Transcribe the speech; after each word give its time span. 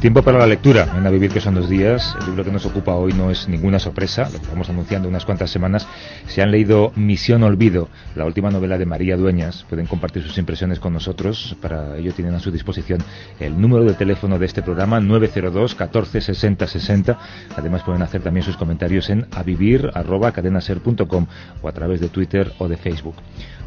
Tiempo 0.00 0.22
para 0.22 0.38
la 0.38 0.46
lectura 0.46 0.94
en 0.96 1.04
A 1.04 1.10
Vivir 1.10 1.32
que 1.32 1.40
son 1.40 1.56
dos 1.56 1.68
días. 1.68 2.14
El 2.20 2.26
libro 2.26 2.44
que 2.44 2.52
nos 2.52 2.64
ocupa 2.64 2.94
hoy 2.94 3.12
no 3.12 3.32
es 3.32 3.48
ninguna 3.48 3.80
sorpresa, 3.80 4.30
lo 4.32 4.40
que 4.40 4.46
vamos 4.46 4.70
anunciando 4.70 5.08
unas 5.08 5.24
cuantas 5.24 5.50
semanas. 5.50 5.88
Se 6.28 6.40
han 6.40 6.52
leído 6.52 6.92
Misión 6.94 7.42
Olvido, 7.42 7.88
la 8.14 8.24
última 8.24 8.48
novela 8.52 8.78
de 8.78 8.86
María 8.86 9.16
Dueñas. 9.16 9.66
Pueden 9.68 9.86
compartir 9.86 10.22
sus 10.22 10.38
impresiones 10.38 10.78
con 10.78 10.92
nosotros. 10.92 11.56
Para 11.60 11.96
ello 11.96 12.12
tienen 12.12 12.32
a 12.36 12.38
su 12.38 12.52
disposición 12.52 13.00
el 13.40 13.60
número 13.60 13.82
de 13.82 13.94
teléfono 13.94 14.38
de 14.38 14.46
este 14.46 14.62
programa 14.62 15.00
902 15.00 15.74
14 15.74 16.20
60 16.20 16.68
60. 16.68 17.18
Además 17.56 17.82
pueden 17.82 18.02
hacer 18.02 18.22
también 18.22 18.44
sus 18.44 18.56
comentarios 18.56 19.10
en 19.10 19.26
avivir@cadenaser.com 19.32 21.26
o 21.60 21.68
a 21.68 21.72
través 21.72 22.00
de 22.00 22.08
Twitter 22.08 22.52
o 22.58 22.68
de 22.68 22.76
Facebook. 22.76 23.16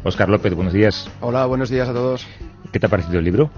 Oscar 0.02 0.30
López, 0.30 0.54
buenos 0.54 0.72
días. 0.72 1.10
Hola, 1.20 1.44
buenos 1.44 1.68
días 1.68 1.90
a 1.90 1.92
todos. 1.92 2.26
¿Qué 2.72 2.80
te 2.80 2.86
ha 2.86 2.88
parecido 2.88 3.18
el 3.18 3.24
libro? 3.26 3.50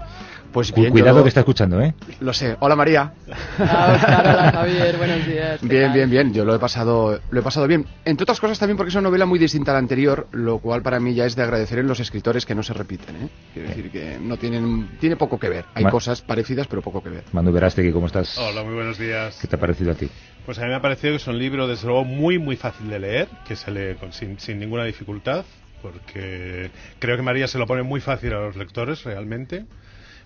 Pues 0.55 0.73
bien, 0.73 0.89
Cuidado 0.91 1.17
yo- 1.17 1.23
que 1.23 1.27
está 1.27 1.41
escuchando, 1.41 1.81
¿eh? 1.81 1.93
Lo 2.21 2.31
sé. 2.31 2.55
Hola 2.61 2.77
María. 2.77 3.11
Hola, 3.59 4.51
Javier, 4.53 4.95
buenos 4.95 5.27
días. 5.27 5.59
¿qué 5.59 5.67
Bien, 5.67 5.83
tal? 5.87 5.93
bien, 5.93 6.09
bien. 6.09 6.33
Yo 6.33 6.45
lo 6.45 6.55
he 6.55 6.59
pasado, 6.59 7.19
lo 7.29 7.39
he 7.41 7.43
pasado 7.43 7.67
bien. 7.67 7.85
Entre 8.05 8.23
otras 8.23 8.39
cosas 8.39 8.57
también 8.57 8.77
porque 8.77 8.87
es 8.87 8.95
una 8.95 9.01
novela 9.01 9.25
muy 9.25 9.37
distinta 9.37 9.71
a 9.71 9.73
la 9.73 9.79
anterior, 9.79 10.29
lo 10.31 10.59
cual 10.59 10.81
para 10.81 11.01
mí 11.01 11.13
ya 11.13 11.25
es 11.25 11.35
de 11.35 11.43
agradecer 11.43 11.79
en 11.79 11.87
los 11.87 11.99
escritores 11.99 12.45
que 12.45 12.55
no 12.55 12.63
se 12.63 12.71
repiten. 12.71 13.17
¿eh? 13.17 13.27
Quiero 13.53 13.67
decir 13.67 13.91
que 13.91 14.17
no 14.21 14.37
tienen, 14.37 14.87
tiene 14.97 15.17
poco 15.17 15.37
que 15.37 15.49
ver. 15.49 15.65
Hay 15.73 15.83
Ma- 15.83 15.91
cosas 15.91 16.21
parecidas 16.21 16.67
pero 16.67 16.81
poco 16.81 17.03
que 17.03 17.09
ver. 17.09 17.25
Manu 17.33 17.51
Verástegui, 17.51 17.91
¿cómo 17.91 18.05
estás? 18.07 18.37
Hola, 18.37 18.63
muy 18.63 18.75
buenos 18.75 18.97
días. 18.97 19.37
¿Qué 19.41 19.47
te 19.49 19.57
ha 19.57 19.59
parecido 19.59 19.91
a 19.91 19.95
ti? 19.95 20.07
Pues 20.45 20.57
a 20.59 20.61
mí 20.61 20.69
me 20.69 20.75
ha 20.75 20.81
parecido 20.81 21.11
que 21.11 21.17
es 21.17 21.27
un 21.27 21.37
libro, 21.37 21.67
desde 21.67 21.85
luego, 21.87 22.05
muy, 22.05 22.39
muy 22.39 22.55
fácil 22.55 22.87
de 22.89 22.99
leer, 22.99 23.27
que 23.43 23.57
se 23.57 23.71
lee 23.71 23.95
con- 23.99 24.13
sin, 24.13 24.39
sin 24.39 24.57
ninguna 24.57 24.85
dificultad, 24.85 25.43
porque 25.81 26.71
creo 26.99 27.17
que 27.17 27.23
María 27.23 27.49
se 27.49 27.57
lo 27.57 27.67
pone 27.67 27.83
muy 27.83 27.99
fácil 27.99 28.31
a 28.31 28.39
los 28.39 28.55
lectores, 28.55 29.03
realmente. 29.03 29.65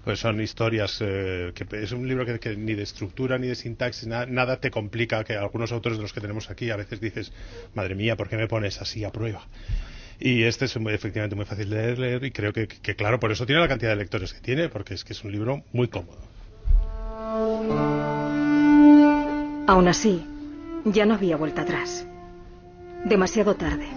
Pues 0.04 0.20
son 0.22 0.42
historias, 0.42 0.98
eh, 1.02 1.52
que 1.54 1.66
es 1.84 1.92
un 1.92 2.08
libro 2.08 2.26
que, 2.26 2.56
ni 2.56 2.74
de 2.74 2.84
estructura 2.84 3.38
ni 3.38 3.48
de 3.48 3.56
sintaxis, 3.56 4.08
na- 4.08 4.26
nada 4.26 4.58
te 4.60 4.72
complica, 4.72 5.24
que 5.24 5.36
algunos 5.36 5.72
autores 5.72 5.98
de 5.98 6.02
los 6.02 6.14
que 6.14 6.22
tenemos 6.22 6.50
aquí 6.50 6.72
a 6.72 6.78
veces 6.78 7.00
dices, 7.02 7.32
madre 7.76 7.96
mía, 7.96 8.16
¿por 8.16 8.30
qué 8.30 8.38
me 8.38 8.48
pones 8.48 8.82
así 8.82 9.04
a 9.04 9.12
prueba? 9.12 9.46
Y 10.20 10.44
este 10.44 10.66
es 10.66 10.78
muy- 10.78 10.94
efectivamente 10.94 11.36
muy 11.36 11.46
fácil 11.46 11.70
de 11.70 11.76
leer, 11.76 12.00
leer 12.00 12.24
y 12.24 12.32
creo 12.32 12.54
que, 12.54 12.68
que, 12.68 12.96
claro, 12.96 13.20
por 13.20 13.32
eso 13.32 13.46
tiene 13.46 13.62
la 13.62 13.68
cantidad 13.68 13.92
de 13.92 13.98
lectores 13.98 14.34
que 14.34 14.40
tiene, 14.40 14.70
porque 14.70 14.94
es 14.94 15.04
que 15.04 15.14
es 15.14 15.24
un 15.24 15.32
libro 15.32 15.64
muy 15.74 15.88
cómodo. 15.90 16.18
Aún 19.68 19.88
así, 19.88 20.26
ya 20.86 21.06
no 21.06 21.14
había 21.16 21.38
vuelta 21.38 21.62
atrás. 21.62 22.06
Demasiado 23.06 23.56
tarde, 23.56 23.88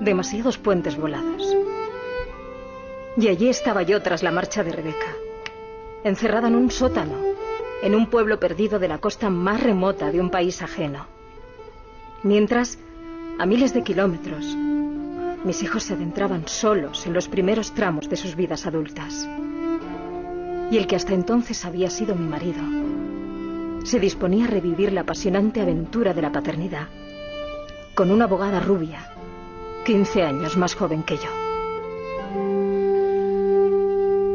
demasiados 0.00 0.58
puentes 0.58 0.96
volados. 0.96 1.42
Y 3.16 3.28
allí 3.28 3.48
estaba 3.48 3.82
yo 3.82 4.02
tras 4.02 4.22
la 4.22 4.30
marcha 4.30 4.62
de 4.62 4.72
Rebeca, 4.72 5.16
encerrada 6.04 6.48
en 6.48 6.56
un 6.56 6.70
sótano, 6.70 7.14
en 7.82 7.94
un 7.94 8.06
pueblo 8.06 8.38
perdido 8.38 8.78
de 8.78 8.88
la 8.88 8.98
costa 8.98 9.30
más 9.30 9.62
remota 9.62 10.10
de 10.10 10.20
un 10.20 10.30
país 10.30 10.62
ajeno. 10.62 11.06
Mientras, 12.22 12.78
a 13.38 13.46
miles 13.46 13.74
de 13.74 13.82
kilómetros, 13.82 14.56
mis 15.44 15.62
hijos 15.62 15.82
se 15.82 15.94
adentraban 15.94 16.46
solos 16.46 17.06
en 17.06 17.12
los 17.12 17.28
primeros 17.28 17.72
tramos 17.72 18.08
de 18.08 18.16
sus 18.16 18.36
vidas 18.36 18.66
adultas. 18.66 19.28
Y 20.70 20.78
el 20.78 20.86
que 20.86 20.96
hasta 20.96 21.14
entonces 21.14 21.64
había 21.64 21.90
sido 21.90 22.14
mi 22.14 22.28
marido, 22.28 22.62
se 23.84 23.98
disponía 23.98 24.44
a 24.44 24.48
revivir 24.48 24.92
la 24.92 25.00
apasionante 25.00 25.60
aventura 25.60 26.14
de 26.14 26.22
la 26.22 26.30
paternidad 26.30 26.88
con 27.94 28.10
una 28.10 28.24
abogada 28.24 28.60
rubia, 28.60 29.12
15 29.84 30.22
años 30.22 30.56
más 30.56 30.74
joven 30.74 31.02
que 31.02 31.16
yo. 31.16 31.41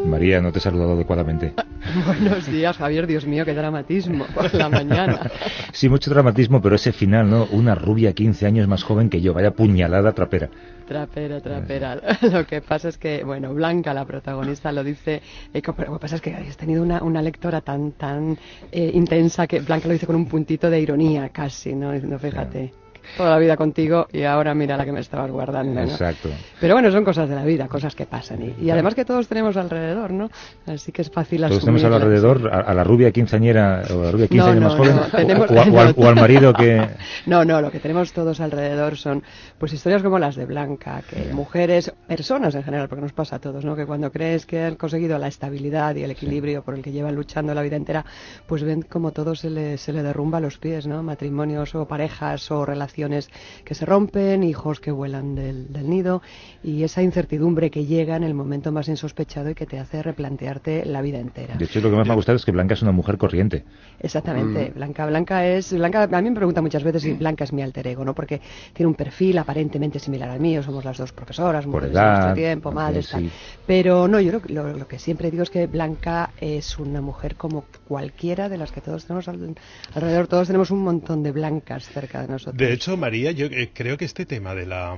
María, 0.07 0.41
no 0.41 0.51
te 0.51 0.59
he 0.59 0.61
saludado 0.61 0.93
adecuadamente. 0.93 1.53
Buenos 2.05 2.45
días, 2.47 2.77
Javier, 2.77 3.07
Dios 3.07 3.25
mío, 3.25 3.45
qué 3.45 3.53
dramatismo 3.53 4.25
por 4.33 4.53
la 4.53 4.69
mañana. 4.81 5.31
Sí, 5.71 5.89
mucho 5.89 6.09
dramatismo, 6.09 6.61
pero 6.61 6.75
ese 6.75 6.91
final, 6.91 7.29
¿no? 7.29 7.45
Una 7.51 7.75
rubia 7.75 8.13
15 8.13 8.45
años 8.45 8.67
más 8.67 8.83
joven 8.83 9.09
que 9.09 9.21
yo, 9.21 9.33
vaya 9.33 9.51
puñalada 9.51 10.13
trapera. 10.13 10.49
Trapera, 10.87 11.41
trapera. 11.41 12.01
Lo 12.31 12.45
que 12.45 12.61
pasa 12.61 12.89
es 12.89 12.97
que, 12.97 13.23
bueno, 13.23 13.53
Blanca, 13.53 13.93
la 13.93 14.05
protagonista, 14.05 14.71
lo 14.71 14.83
dice, 14.83 15.21
eh, 15.53 15.61
pero 15.61 15.91
lo 15.91 15.97
que 15.97 16.01
pasa 16.01 16.15
es 16.15 16.21
que 16.21 16.33
has 16.33 16.55
tenido 16.55 16.81
una, 16.81 17.03
una 17.03 17.21
lectora 17.21 17.59
tan, 17.59 17.91
tan 17.91 18.37
eh, 18.71 18.91
intensa 18.93 19.47
que 19.47 19.59
Blanca 19.59 19.87
lo 19.87 19.93
dice 19.93 20.07
con 20.07 20.15
un 20.15 20.27
puntito 20.27 20.69
de 20.69 20.79
ironía 20.79 21.27
casi, 21.29 21.75
¿no? 21.75 21.91
Diciendo, 21.91 22.17
fíjate, 22.17 22.73
toda 23.15 23.29
la 23.31 23.37
vida 23.39 23.55
contigo 23.57 24.07
y 24.11 24.23
ahora 24.23 24.53
mira 24.53 24.75
la 24.77 24.85
que 24.85 24.91
me 24.91 24.99
estabas 24.99 25.31
guardando, 25.31 25.73
¿no? 25.73 25.81
Exacto. 25.81 26.29
Pero 26.59 26.73
bueno, 26.75 26.91
son 26.91 27.03
cosas 27.03 27.29
de 27.29 27.35
la 27.35 27.43
vida, 27.45 27.67
cosas 27.67 27.95
que 27.95 28.05
pasan. 28.05 28.41
Y, 28.43 28.65
y 28.65 28.69
además 28.69 28.95
que 28.95 29.05
todos 29.05 29.27
tenemos 29.27 29.55
alrededor, 29.57 30.11
¿no? 30.11 30.29
Así 30.65 30.91
que 30.91 31.01
es 31.03 31.09
fácil 31.09 31.41
Todos 31.41 31.59
tenemos 31.61 31.83
alrededor 31.83 32.49
a, 32.53 32.61
a 32.61 32.73
la 32.73 32.83
rubia 32.83 33.11
quinceañera 33.11 33.83
o 33.91 34.01
a 34.01 34.05
la 34.05 34.11
rubia 34.11 34.27
15 34.27 34.37
No, 34.45 34.51
años 34.51 34.61
no, 34.61 34.67
más 34.69 34.77
joven 34.77 34.95
no, 34.95 35.01
o- 35.01 35.05
tenemos- 35.05 35.51
o, 35.51 35.53
a- 35.59 35.63
o 35.63 35.79
al, 35.79 35.93
o 35.95 36.07
al 36.07 36.15
marido 36.27 36.53
que... 36.53 36.87
No, 37.25 37.45
no, 37.45 37.61
lo 37.61 37.71
que 37.71 37.79
tenemos 37.79 38.11
todos 38.13 38.39
alrededor 38.41 38.97
son 38.97 39.23
pues 39.57 39.73
historias 39.73 40.03
como 40.03 40.19
las 40.19 40.35
de 40.35 40.45
Blanca, 40.45 41.01
que 41.09 41.31
mujeres, 41.33 41.93
personas 42.07 42.55
en 42.55 42.63
general, 42.63 42.87
porque 42.89 43.01
nos 43.03 43.13
pasa 43.13 43.37
a 43.37 43.39
todos, 43.39 43.63
¿no? 43.65 43.75
Que 43.75 43.85
cuando 43.85 44.11
crees 44.11 44.45
que 44.45 44.63
han 44.63 44.75
conseguido 44.75 45.17
la 45.17 45.27
estabilidad 45.27 45.95
y 45.95 46.03
el 46.03 46.11
equilibrio 46.11 46.63
por 46.63 46.75
el 46.75 46.81
que 46.81 46.91
llevan 46.91 47.15
luchando 47.15 47.53
la 47.53 47.61
vida 47.61 47.75
entera, 47.75 48.05
pues 48.47 48.63
ven 48.63 48.81
como 48.81 49.11
todo 49.11 49.35
se 49.35 49.49
le, 49.49 49.77
se 49.77 49.93
le 49.93 50.03
derrumba 50.03 50.39
a 50.39 50.41
los 50.41 50.57
pies, 50.57 50.87
¿no? 50.87 51.03
Matrimonios 51.03 51.75
o 51.75 51.87
parejas 51.87 52.49
o 52.51 52.65
relaciones 52.65 52.96
que 53.63 53.75
se 53.75 53.85
rompen, 53.85 54.43
hijos 54.43 54.79
que 54.79 54.89
vuelan 54.91 55.35
del, 55.35 55.71
del 55.71 55.87
nido 55.87 56.21
y 56.63 56.83
esa 56.83 57.03
incertidumbre 57.03 57.69
que 57.69 57.85
llega 57.85 58.15
en 58.15 58.23
el 58.23 58.33
momento 58.33 58.71
más 58.71 58.87
insospechado 58.87 59.51
y 59.51 59.55
que 59.55 59.67
te 59.67 59.77
hace 59.79 60.01
replantearte 60.01 60.83
la 60.85 61.01
vida 61.03 61.19
entera. 61.19 61.55
De 61.57 61.65
hecho, 61.65 61.79
lo 61.79 61.91
que 61.91 61.95
más 61.95 62.07
me 62.07 62.13
ha 62.13 62.15
gustado 62.15 62.35
es 62.37 62.43
que 62.45 62.51
Blanca 62.51 62.73
es 62.73 62.81
una 62.81 62.91
mujer 62.91 63.17
corriente. 63.19 63.63
Exactamente, 63.99 64.71
Blanca 64.75 65.05
Blanca 65.05 65.45
es 65.45 65.73
Blanca 65.73 66.03
a 66.11 66.21
mí 66.21 66.29
me 66.29 66.35
pregunta 66.35 66.61
muchas 66.61 66.83
veces 66.83 67.01
si 67.03 67.13
Blanca 67.13 67.43
es 67.43 67.53
mi 67.53 67.61
alter 67.61 67.85
ego, 67.87 68.03
¿no? 68.05 68.13
Porque 68.15 68.41
tiene 68.73 68.87
un 68.87 68.95
perfil 68.95 69.37
aparentemente 69.37 69.99
similar 69.99 70.29
al 70.29 70.39
mío, 70.39 70.63
somos 70.63 70.85
las 70.85 70.97
dos 70.97 71.11
profesoras, 71.13 71.65
Por 71.65 71.73
mujeres 71.75 71.93
edad, 71.93 72.03
de 72.03 72.09
nuestro 72.09 72.33
tiempo, 72.33 72.71
madres, 72.71 73.09
tal. 73.09 73.21
sí. 73.21 73.29
Pero 73.65 74.07
no, 74.07 74.19
yo 74.19 74.31
lo, 74.31 74.41
lo- 74.47 74.73
lo 74.77 74.87
que 74.87 74.97
siempre 74.99 75.29
digo 75.31 75.43
es 75.43 75.49
que 75.49 75.67
Blanca 75.67 76.31
es 76.39 76.77
una 76.79 77.01
mujer 77.01 77.35
como 77.35 77.65
cualquiera 77.87 78.49
de 78.49 78.57
las 78.57 78.71
que 78.71 78.81
todos 78.81 79.05
tenemos 79.05 79.27
al- 79.27 79.55
alrededor, 79.93 80.27
todos 80.27 80.47
tenemos 80.47 80.71
un 80.71 80.79
montón 80.83 81.23
de 81.23 81.31
blancas 81.31 81.87
cerca 81.89 82.21
de 82.21 82.27
nosotros. 82.27 82.57
De 82.57 82.71
hecho, 82.73 82.86
María, 82.95 83.31
yo 83.31 83.47
eh, 83.47 83.71
creo 83.73 83.97
que 83.97 84.05
este 84.05 84.25
tema 84.25 84.55
de 84.55 84.65
la 84.65 84.97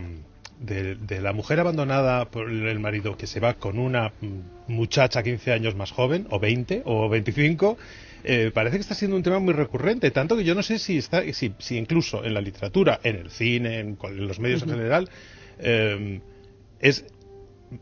de, 0.59 0.95
de 0.95 1.21
la 1.21 1.33
mujer 1.33 1.59
abandonada 1.59 2.29
por 2.29 2.49
el 2.51 2.79
marido 2.79 3.17
que 3.17 3.27
se 3.27 3.39
va 3.39 3.53
con 3.53 3.79
una 3.79 4.11
mm, 4.21 4.71
muchacha 4.71 5.23
15 5.23 5.53
años 5.53 5.75
más 5.75 5.91
joven, 5.91 6.27
o 6.29 6.39
20, 6.39 6.83
o 6.85 7.09
25, 7.09 7.77
eh, 8.23 8.51
parece 8.53 8.77
que 8.77 8.81
está 8.81 8.95
siendo 8.95 9.15
un 9.15 9.23
tema 9.23 9.39
muy 9.39 9.53
recurrente, 9.53 10.11
tanto 10.11 10.35
que 10.35 10.43
yo 10.43 10.53
no 10.53 10.63
sé 10.63 10.77
si 10.77 10.97
está, 10.97 11.23
si, 11.33 11.53
si 11.57 11.77
incluso 11.77 12.23
en 12.25 12.33
la 12.33 12.41
literatura, 12.41 12.99
en 13.03 13.15
el 13.15 13.31
cine, 13.31 13.79
en, 13.79 13.97
los 14.17 14.39
medios 14.39 14.63
en 14.63 14.69
general, 14.69 15.09
eh, 15.59 16.19
es 16.79 17.05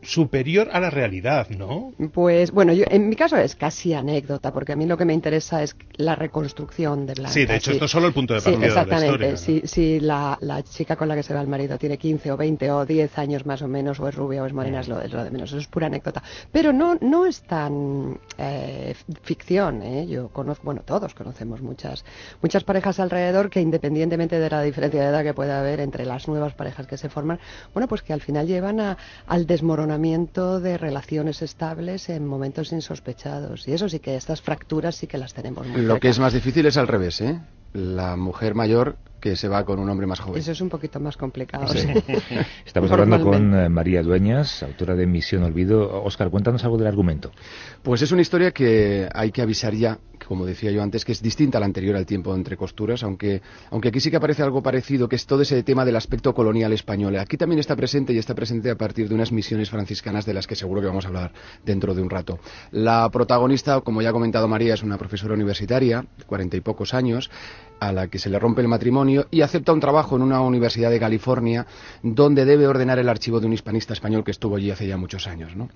superior 0.02 0.68
a 0.72 0.80
la 0.80 0.90
realidad, 0.90 1.48
¿no? 1.50 1.92
Pues 2.12 2.50
bueno, 2.52 2.72
yo, 2.72 2.84
en 2.88 3.08
mi 3.08 3.16
caso 3.16 3.36
es 3.36 3.56
casi 3.56 3.94
anécdota, 3.94 4.52
porque 4.52 4.72
a 4.72 4.76
mí 4.76 4.86
lo 4.86 4.96
que 4.96 5.04
me 5.04 5.14
interesa 5.14 5.62
es 5.62 5.76
la 5.96 6.14
reconstrucción 6.14 7.06
de 7.06 7.14
Blanca. 7.14 7.32
Sí, 7.32 7.46
de 7.46 7.56
hecho, 7.56 7.70
esto 7.72 7.86
es 7.86 7.90
solo 7.90 8.06
el 8.06 8.12
punto 8.12 8.34
de 8.34 8.40
Sí, 8.40 8.50
partida 8.50 8.68
de 8.68 8.74
la 8.74 8.82
exactamente. 8.82 9.12
historia, 9.12 9.30
¿no? 9.32 9.36
Si, 9.38 9.66
si 9.66 10.00
la, 10.00 10.38
la 10.42 10.62
chica 10.62 10.96
con 10.96 11.08
la 11.08 11.14
que 11.16 11.22
se 11.22 11.32
va 11.32 11.40
el 11.40 11.48
marido 11.48 11.78
tiene 11.78 11.96
15 11.96 12.30
o 12.32 12.36
20 12.36 12.70
o 12.70 12.84
10 12.84 13.18
años 13.18 13.46
más 13.46 13.62
o 13.62 13.68
menos, 13.68 13.98
o 13.98 14.08
es 14.08 14.14
rubia 14.14 14.42
o 14.42 14.46
es 14.46 14.52
morena, 14.52 14.80
es 14.80 14.88
lo, 14.88 15.00
es 15.00 15.10
lo 15.12 15.24
de 15.24 15.30
menos. 15.30 15.48
Eso 15.50 15.58
es 15.58 15.66
pura 15.68 15.86
anécdota. 15.86 16.22
Pero 16.52 16.72
no, 16.74 16.96
no 17.00 17.24
es 17.24 17.40
tan 17.42 18.18
eh, 18.36 18.94
ficción. 19.22 19.82
¿eh? 19.82 20.06
Yo 20.06 20.28
conozco, 20.28 20.64
bueno, 20.64 20.82
todos 20.84 21.14
conocemos 21.14 21.62
muchas, 21.62 22.04
muchas 22.42 22.62
parejas 22.62 23.00
alrededor 23.00 23.48
que, 23.48 23.60
independientemente 23.62 24.38
de 24.38 24.50
la 24.50 24.62
diferencia 24.62 25.00
de 25.00 25.06
edad 25.08 25.22
que 25.24 25.32
pueda 25.34 25.60
haber 25.60 25.80
entre 25.80 26.04
las 26.04 26.28
nuevas 26.28 26.52
parejas 26.52 26.86
que 26.86 26.98
se 26.98 27.08
forman, 27.08 27.40
bueno, 27.72 27.88
pues 27.88 28.02
que 28.02 28.12
al 28.12 28.20
final 28.20 28.46
llevan 28.46 28.80
a- 28.80 28.98
al 29.26 29.46
desmoronamiento 29.46 29.77
de 30.60 30.78
relaciones 30.78 31.42
estables 31.42 32.08
en 32.08 32.26
momentos 32.26 32.72
insospechados. 32.72 33.68
Y 33.68 33.72
eso 33.72 33.88
sí 33.88 34.00
que 34.00 34.16
estas 34.16 34.40
fracturas 34.40 34.96
sí 34.96 35.06
que 35.06 35.18
las 35.18 35.34
tenemos 35.34 35.66
muy 35.66 35.82
Lo 35.82 36.00
que 36.00 36.08
es 36.08 36.18
más 36.18 36.32
difícil 36.32 36.66
es 36.66 36.76
al 36.76 36.88
revés, 36.88 37.20
¿eh? 37.20 37.40
La 37.72 38.16
mujer 38.16 38.54
mayor 38.54 38.96
que 39.20 39.36
se 39.36 39.48
va 39.48 39.64
con 39.64 39.78
un 39.78 39.88
hombre 39.88 40.06
más 40.06 40.20
joven. 40.20 40.40
Eso 40.40 40.52
es 40.52 40.60
un 40.60 40.68
poquito 40.68 41.00
más 41.00 41.16
complicado. 41.16 41.66
Estamos 42.64 42.90
hablando 42.90 43.22
con 43.22 43.54
eh, 43.54 43.68
María 43.68 44.02
Dueñas, 44.02 44.62
autora 44.62 44.94
de 44.94 45.06
Misión 45.06 45.42
Olvido. 45.42 46.02
Oscar, 46.04 46.30
cuéntanos 46.30 46.64
algo 46.64 46.78
del 46.78 46.86
argumento. 46.86 47.32
Pues 47.82 48.02
es 48.02 48.12
una 48.12 48.22
historia 48.22 48.52
que 48.52 49.08
hay 49.12 49.30
que 49.32 49.42
avisar 49.42 49.74
ya, 49.74 49.98
como 50.26 50.46
decía 50.46 50.70
yo 50.70 50.82
antes, 50.82 51.04
que 51.04 51.12
es 51.12 51.22
distinta 51.22 51.58
a 51.58 51.60
la 51.60 51.66
anterior 51.66 51.96
al 51.96 52.06
tiempo 52.06 52.34
entre 52.34 52.56
costuras, 52.56 53.02
aunque, 53.02 53.42
aunque 53.70 53.88
aquí 53.88 54.00
sí 54.00 54.10
que 54.10 54.16
aparece 54.16 54.42
algo 54.42 54.62
parecido, 54.62 55.08
que 55.08 55.16
es 55.16 55.26
todo 55.26 55.42
ese 55.42 55.62
tema 55.62 55.84
del 55.84 55.96
aspecto 55.96 56.34
colonial 56.34 56.72
español. 56.72 57.16
Aquí 57.16 57.36
también 57.36 57.58
está 57.58 57.76
presente 57.76 58.12
y 58.12 58.18
está 58.18 58.34
presente 58.34 58.70
a 58.70 58.76
partir 58.76 59.08
de 59.08 59.14
unas 59.14 59.32
misiones 59.32 59.70
franciscanas 59.70 60.26
de 60.26 60.34
las 60.34 60.46
que 60.46 60.54
seguro 60.54 60.80
que 60.80 60.86
vamos 60.86 61.04
a 61.04 61.08
hablar 61.08 61.32
dentro 61.64 61.94
de 61.94 62.02
un 62.02 62.10
rato. 62.10 62.38
La 62.70 63.08
protagonista, 63.10 63.80
como 63.80 64.02
ya 64.02 64.10
ha 64.10 64.12
comentado 64.12 64.48
María, 64.48 64.74
es 64.74 64.82
una 64.82 64.98
profesora 64.98 65.34
universitaria, 65.34 66.04
de 66.16 66.24
cuarenta 66.24 66.56
y 66.56 66.60
pocos 66.60 66.94
años, 66.94 67.30
a 67.80 67.92
la 67.92 68.08
que 68.08 68.18
se 68.18 68.30
le 68.30 68.38
rompe 68.38 68.62
el 68.62 68.68
matrimonio 68.68 69.26
y 69.30 69.42
acepta 69.42 69.72
un 69.72 69.80
trabajo 69.80 70.16
en 70.16 70.22
una 70.22 70.40
universidad 70.40 70.90
de 70.90 71.00
California 71.00 71.66
donde 72.02 72.44
debe 72.44 72.66
ordenar 72.66 72.98
el 72.98 73.08
archivo 73.08 73.40
de 73.40 73.46
un 73.46 73.52
hispanista 73.52 73.92
español 73.92 74.24
que 74.24 74.30
estuvo 74.30 74.56
allí 74.56 74.70
hace 74.70 74.86
ya 74.86 74.96
muchos 74.96 75.26
años, 75.26 75.56
¿no? 75.56 75.68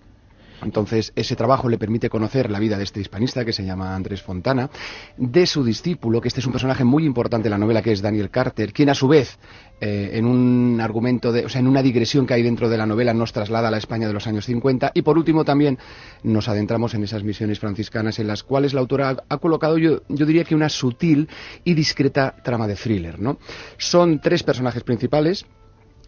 Entonces, 0.63 1.13
ese 1.17 1.37
trabajo 1.37 1.69
le 1.69 1.79
permite 1.79 2.09
conocer 2.09 2.51
la 2.51 2.61
vida 2.61 2.79
de 2.79 2.85
este 2.85 3.01
hispanista 3.01 3.45
que 3.45 3.53
se 3.53 3.65
llama 3.65 3.95
Andrés 3.95 4.23
Fontana, 4.23 4.71
de 5.17 5.47
su 5.47 5.65
discípulo, 5.65 6.21
que 6.21 6.29
este 6.29 6.41
es 6.41 6.47
un 6.47 6.53
personaje 6.53 6.85
muy 6.85 7.05
importante 7.05 7.49
en 7.49 7.51
la 7.51 7.59
novela, 7.59 7.83
que 7.83 7.93
es 7.93 8.01
Daniel 8.01 8.31
Carter, 8.31 8.73
quien 8.73 8.89
a 8.89 8.95
su 8.95 9.09
vez, 9.09 9.39
eh, 9.85 10.17
en 10.17 10.27
un 10.27 10.81
argumento, 10.81 11.33
de, 11.33 11.45
o 11.45 11.49
sea, 11.49 11.61
en 11.61 11.67
una 11.67 11.83
digresión 11.83 12.25
que 12.25 12.35
hay 12.35 12.43
dentro 12.45 12.69
de 12.69 12.79
la 12.79 12.87
novela, 12.87 13.13
nos 13.13 13.33
traslada 13.33 13.67
a 13.67 13.71
la 13.73 13.79
España 13.79 14.07
de 14.07 14.13
los 14.13 14.29
años 14.29 14.47
50. 14.47 14.93
Y 14.95 15.03
por 15.03 15.19
último, 15.19 15.45
también 15.45 15.77
nos 16.23 16.49
adentramos 16.49 16.95
en 16.95 17.03
esas 17.03 17.25
misiones 17.25 17.59
franciscanas 17.59 18.21
en 18.21 18.29
las 18.29 18.45
cuales 18.45 18.75
la 18.75 18.81
autora 18.81 19.17
ha, 19.29 19.39
colocado, 19.39 19.79
yo, 19.79 20.03
yo 20.09 20.25
diría 20.25 20.45
que 20.45 20.55
una 20.55 20.69
sutil 20.69 21.29
y 21.65 21.75
discreta 21.75 22.37
trama 22.45 22.69
de 22.69 22.77
thriller, 22.77 23.19
¿no? 23.19 23.39
Son 23.77 24.21
tres 24.21 24.45
personajes 24.45 24.85
principales, 24.85 25.47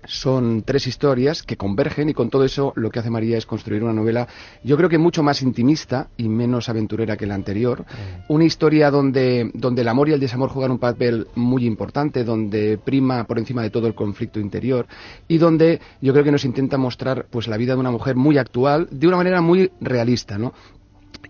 son 0.07 0.63
tres 0.63 0.87
historias 0.87 1.43
que 1.43 1.57
convergen 1.57 2.09
y 2.09 2.15
con 2.15 2.31
todo 2.31 2.45
eso 2.45 2.73
lo 2.77 2.91
que 2.91 2.99
hace 2.99 3.11
María 3.11 3.39
es 3.39 3.47
construir 3.47 3.83
una 3.83 3.93
novela 3.93 4.29
yo 4.63 4.77
creo 4.77 4.89
que 4.89 4.99
mucho 4.99 5.23
más 5.23 5.43
intimista 5.43 6.09
y 6.17 6.29
menos 6.29 6.69
aventurera 6.69 7.17
que 7.17 7.27
la 7.27 7.35
anterior 7.35 7.83
mm. 7.83 8.33
una 8.33 8.45
historia 8.45 8.91
donde, 8.91 9.51
donde 9.55 9.83
el 9.83 9.89
amor 9.89 10.09
y 10.09 10.13
el 10.13 10.21
desamor 10.21 10.51
juegan 10.51 10.73
un 10.73 10.79
papel 10.79 11.29
muy 11.35 11.67
importante 11.67 12.25
donde 12.25 12.79
prima 12.79 13.25
por 13.25 13.39
encima 13.39 13.63
de 13.63 13.71
todo 13.71 13.87
el 13.87 13.95
conflicto 13.95 14.41
interior 14.41 14.87
y 15.29 15.39
donde 15.39 15.81
yo 16.01 16.13
creo 16.13 16.25
que 16.25 16.33
nos 16.33 16.45
intenta 16.45 16.79
mostrar 16.79 17.27
pues 17.31 17.49
la 17.49 17.57
vida 17.57 17.75
de 17.75 17.81
una 17.81 17.91
mujer 17.91 18.17
muy 18.17 18.39
actual 18.39 18.89
de 18.91 19.07
una 19.07 19.17
manera 19.17 19.41
muy 19.41 19.71
realista 19.81 20.39
¿no? 20.39 20.53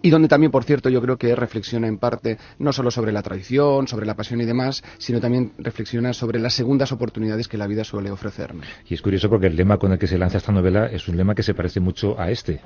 Y 0.02 0.10
donde 0.10 0.28
también, 0.28 0.50
por 0.50 0.64
cierto, 0.64 0.88
yo 0.88 1.00
creo 1.00 1.16
que 1.16 1.34
reflexiona 1.34 1.88
en 1.88 1.98
parte 1.98 2.38
no 2.58 2.72
solo 2.72 2.90
sobre 2.90 3.12
la 3.12 3.22
tradición, 3.22 3.88
sobre 3.88 4.06
la 4.06 4.14
pasión 4.14 4.40
y 4.40 4.44
demás, 4.44 4.82
sino 4.98 5.20
también 5.20 5.52
reflexiona 5.58 6.12
sobre 6.12 6.38
las 6.38 6.54
segundas 6.54 6.92
oportunidades 6.92 7.48
que 7.48 7.58
la 7.58 7.66
vida 7.66 7.84
suele 7.84 8.10
ofrecernos. 8.10 8.66
Y 8.88 8.94
es 8.94 9.02
curioso 9.02 9.28
porque 9.28 9.46
el 9.46 9.56
lema 9.56 9.78
con 9.78 9.92
el 9.92 9.98
que 9.98 10.06
se 10.06 10.18
lanza 10.18 10.38
esta 10.38 10.52
novela 10.52 10.86
es 10.86 11.08
un 11.08 11.16
lema 11.16 11.34
que 11.34 11.42
se 11.42 11.54
parece 11.54 11.80
mucho 11.80 12.18
a 12.18 12.30
este. 12.30 12.60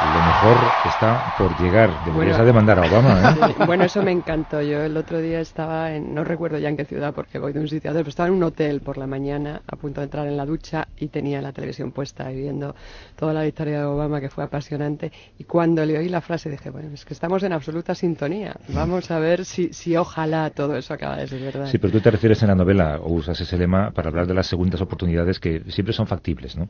Lo 0.00 0.20
mejor 0.20 0.74
está 0.82 1.22
por 1.36 1.54
llegar. 1.54 2.00
Deberías 2.00 2.36
bueno, 2.38 2.44
demandar 2.44 2.78
a 2.80 2.82
Obama. 2.82 3.36
¿eh? 3.50 3.54
Bueno, 3.66 3.84
eso 3.84 4.02
me 4.02 4.10
encantó. 4.10 4.60
Yo 4.60 4.82
el 4.82 4.96
otro 4.96 5.20
día 5.20 5.40
estaba 5.40 5.94
en, 5.94 6.12
no 6.12 6.24
recuerdo 6.24 6.58
ya 6.58 6.68
en 6.68 6.76
qué 6.76 6.84
ciudad 6.84 7.14
porque 7.14 7.38
voy 7.38 7.52
de 7.52 7.60
un 7.60 7.68
sitio 7.68 7.90
a 7.90 7.92
otro, 7.92 8.02
pero 8.02 8.10
estaba 8.10 8.28
en 8.28 8.34
un 8.34 8.42
hotel 8.42 8.80
por 8.80 8.98
la 8.98 9.06
mañana 9.06 9.62
a 9.66 9.76
punto 9.76 10.00
de 10.00 10.06
entrar 10.06 10.26
en 10.26 10.36
la 10.36 10.44
ducha 10.44 10.88
y 10.98 11.08
tenía 11.08 11.40
la 11.40 11.52
televisión 11.52 11.92
puesta 11.92 12.32
y 12.32 12.36
viendo 12.36 12.74
toda 13.16 13.32
la 13.32 13.46
historia 13.46 13.78
de 13.78 13.84
Obama 13.84 14.20
que 14.20 14.28
fue 14.28 14.42
apasionante. 14.42 15.12
Y 15.38 15.44
cuando 15.44 15.84
le 15.86 15.96
oí 15.98 16.08
la 16.08 16.20
frase 16.20 16.50
dije, 16.50 16.70
bueno, 16.70 16.90
es 16.92 17.04
que 17.04 17.14
estamos 17.14 17.42
en 17.44 17.52
absoluta 17.52 17.94
sintonía. 17.94 18.56
Vamos 18.68 19.10
a 19.10 19.20
ver 19.20 19.44
si, 19.44 19.72
si 19.72 19.96
ojalá 19.96 20.50
todo 20.50 20.76
eso 20.76 20.94
acaba 20.94 21.16
de 21.16 21.28
ser 21.28 21.42
verdad. 21.42 21.66
Sí, 21.66 21.78
pero 21.78 21.92
tú 21.92 22.00
te 22.00 22.10
refieres 22.10 22.42
en 22.42 22.48
la 22.48 22.56
novela 22.56 22.98
o 23.00 23.12
usas 23.12 23.40
ese 23.40 23.56
lema 23.56 23.92
para 23.92 24.08
hablar 24.08 24.26
de 24.26 24.34
las 24.34 24.48
segundas 24.48 24.80
oportunidades 24.80 25.38
que 25.38 25.62
siempre 25.68 25.92
son 25.92 26.08
factibles, 26.08 26.56
¿no? 26.56 26.68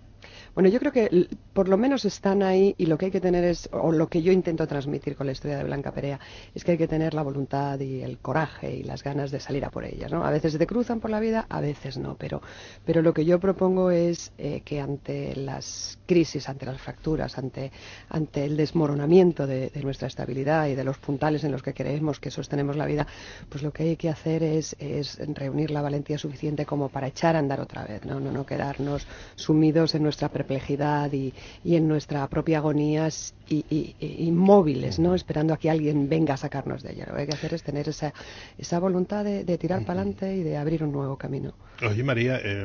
Bueno, 0.55 0.69
yo 0.69 0.79
creo 0.81 0.93
que 0.93 1.29
por 1.55 1.69
lo 1.69 1.79
menos 1.79 2.05
están 2.05 2.43
ahí 2.43 2.75
y 2.77 2.85
lo 2.85 2.99
que 2.99 3.07
hay 3.07 3.11
que 3.11 3.23
tener 3.23 3.43
es, 3.43 3.71
o 3.73 3.91
lo 3.91 4.09
que 4.09 4.21
yo 4.21 4.33
intento 4.33 4.67
transmitir 4.67 5.17
con 5.17 5.27
la 5.27 5.33
historia 5.33 5.57
de 5.57 5.65
Blanca 5.65 5.93
Perea, 5.93 6.21
es 6.55 6.63
que 6.63 6.73
hay 6.73 6.79
que 6.79 6.89
tener 6.89 7.15
la 7.15 7.23
voluntad 7.23 7.81
y 7.81 8.03
el 8.03 8.19
coraje 8.19 8.71
y 8.77 8.83
las 8.83 9.03
ganas 9.03 9.31
de 9.31 9.41
salir 9.41 9.65
a 9.65 9.71
por 9.71 9.87
ellas. 9.87 10.13
¿no? 10.13 10.27
A 10.27 10.31
veces 10.31 10.59
te 10.59 10.67
cruzan 10.67 11.01
por 11.01 11.11
la 11.11 11.21
vida, 11.21 11.47
a 11.49 11.63
veces 11.63 11.97
no, 11.97 12.17
pero, 12.17 12.43
pero 12.85 13.01
lo 13.01 13.15
que 13.15 13.25
yo 13.25 13.41
propongo 13.41 13.91
es 13.91 14.33
eh, 14.37 14.61
que 14.63 14.79
ante 14.81 15.35
las 15.37 15.99
crisis, 16.07 16.47
ante 16.51 16.67
las 16.67 16.81
fracturas, 16.81 17.39
ante, 17.39 17.73
ante 18.11 18.45
el 18.45 18.59
desmoronamiento 18.59 19.47
de, 19.47 19.71
nuestra 19.83 20.07
estabilidad 20.07 20.69
y 20.69 20.75
de 20.77 20.85
los 20.85 20.99
puntales 20.99 21.43
en 21.45 21.51
los 21.51 21.63
que 21.63 21.75
creemos 21.75 22.21
que 22.21 22.31
sostenemos 22.31 22.77
la 22.77 22.87
vida, 22.87 23.07
pues 23.49 23.63
lo 23.63 23.73
que 23.73 23.83
hay 23.83 23.97
que 23.97 24.11
hacer 24.11 24.43
es, 24.43 24.77
es 24.79 25.19
reunir 25.35 25.71
la 25.71 25.83
valentía 25.83 26.19
suficiente 26.19 26.67
como 26.67 26.89
para 26.89 27.09
echar 27.09 27.35
a 27.37 27.41
andar 27.41 27.61
otra 27.61 27.85
vez, 27.85 28.05
no, 28.05 28.21
no, 28.21 28.31
no 28.31 28.47
quedarnos 28.47 29.09
sumidos 29.35 29.97
en 29.97 30.05
nuestra 30.05 30.29
perplejidad 30.45 31.13
y, 31.13 31.35
y 31.63 31.77
en 31.77 31.89
nuestra 31.89 32.29
propia 32.29 32.59
agonía 32.59 33.07
y, 33.53 33.65
y, 34.01 34.25
inmóviles, 34.25 34.99
¿no? 34.99 35.15
esperando 35.15 35.53
a 35.53 35.59
que 35.59 35.71
alguien 35.71 36.09
venga 36.09 36.35
a 36.35 36.37
sacarnos 36.37 36.83
de 36.83 36.93
ella. 36.93 37.07
Lo 37.07 37.15
que 37.15 37.21
hay 37.23 37.27
que 37.27 37.35
hacer 37.35 37.55
es 37.55 37.63
tener 37.63 37.89
esa, 37.89 38.13
esa 38.57 38.79
voluntad 38.79 39.25
de, 39.25 39.45
de 39.45 39.59
tirar 39.59 39.85
para 39.85 40.01
adelante 40.01 40.35
y 40.35 40.43
de 40.43 40.57
abrir 40.57 40.83
un 40.83 40.93
nuevo 40.93 41.17
camino. 41.17 41.55
Oye, 41.81 42.05
María, 42.05 42.39
eh, 42.43 42.65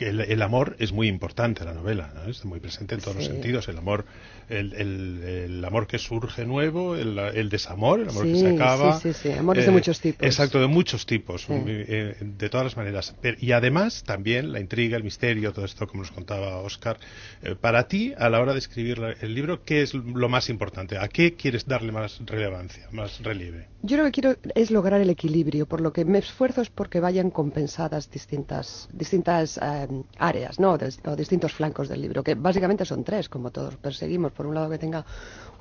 el, 0.00 0.20
el, 0.20 0.42
amor 0.42 0.74
es 0.80 0.92
muy 0.92 1.06
importante 1.06 1.60
en 1.60 1.68
la 1.68 1.74
novela, 1.74 2.12
¿no? 2.14 2.28
está 2.28 2.48
muy 2.48 2.58
presente 2.58 2.96
en 2.96 3.00
todos 3.00 3.12
sí. 3.14 3.18
los 3.18 3.28
sentidos. 3.28 3.68
El 3.68 3.78
amor, 3.78 4.04
el, 4.48 4.72
el, 4.74 5.22
el, 5.22 5.64
amor 5.64 5.86
que 5.86 5.98
surge 5.98 6.44
nuevo, 6.44 6.96
el, 6.96 7.48
desamor, 7.48 8.00
el 8.00 8.08
amor 8.08 8.24
sí, 8.24 8.32
que 8.32 8.38
se 8.40 8.54
acaba. 8.54 8.98
Sí, 8.98 9.12
sí, 9.12 9.28
sí. 9.30 9.38
Amores 9.38 9.62
eh, 9.62 9.66
de 9.66 9.72
muchos 9.72 10.00
tipos. 10.00 10.26
Exacto, 10.26 10.60
de 10.60 10.66
muchos 10.66 11.06
tipos, 11.06 11.46
eh, 11.48 12.16
de 12.20 12.48
todas 12.48 12.64
las 12.64 12.76
maneras. 12.76 13.14
Y 13.38 13.52
además, 13.52 14.02
también 14.02 14.52
la 14.52 14.58
intriga, 14.58 14.96
el 14.96 15.04
misterio, 15.04 15.52
todo 15.52 15.64
esto, 15.64 15.86
como 15.86 16.02
nos 16.02 16.10
contaba 16.10 16.56
Oscar. 16.58 16.98
Eh, 17.42 17.54
para 17.54 17.86
ti, 17.86 18.12
a 18.18 18.28
la 18.28 18.40
hora 18.40 18.54
de 18.54 18.58
escribir 18.58 19.00
el 19.20 19.34
libro, 19.34 19.62
¿qué 19.62 19.82
es 19.82 19.94
lo 20.04 20.28
más 20.28 20.48
importante? 20.48 20.98
¿A 20.98 21.08
qué 21.08 21.34
quieres 21.34 21.66
darle 21.66 21.92
más 21.92 22.20
relevancia, 22.24 22.88
más 22.90 23.22
relieve? 23.22 23.68
Yo 23.82 23.96
lo 23.96 24.04
que 24.04 24.12
quiero 24.12 24.36
es 24.54 24.70
lograr 24.70 25.00
el 25.00 25.10
equilibrio, 25.10 25.66
por 25.66 25.80
lo 25.80 25.92
que 25.92 26.04
me 26.04 26.18
esfuerzo 26.18 26.62
es 26.62 26.70
porque 26.70 27.00
vayan 27.00 27.30
compensadas 27.30 28.10
distintas, 28.10 28.88
distintas 28.92 29.58
eh, 29.58 29.88
áreas, 30.18 30.58
¿no? 30.60 30.72
O 31.04 31.16
distintos 31.16 31.52
flancos 31.52 31.88
del 31.88 32.02
libro, 32.02 32.22
que 32.22 32.34
básicamente 32.34 32.84
son 32.84 33.04
tres, 33.04 33.28
como 33.28 33.50
todos 33.50 33.76
perseguimos. 33.76 34.32
Por 34.32 34.46
un 34.46 34.54
lado, 34.54 34.70
que 34.70 34.78
tenga 34.78 35.04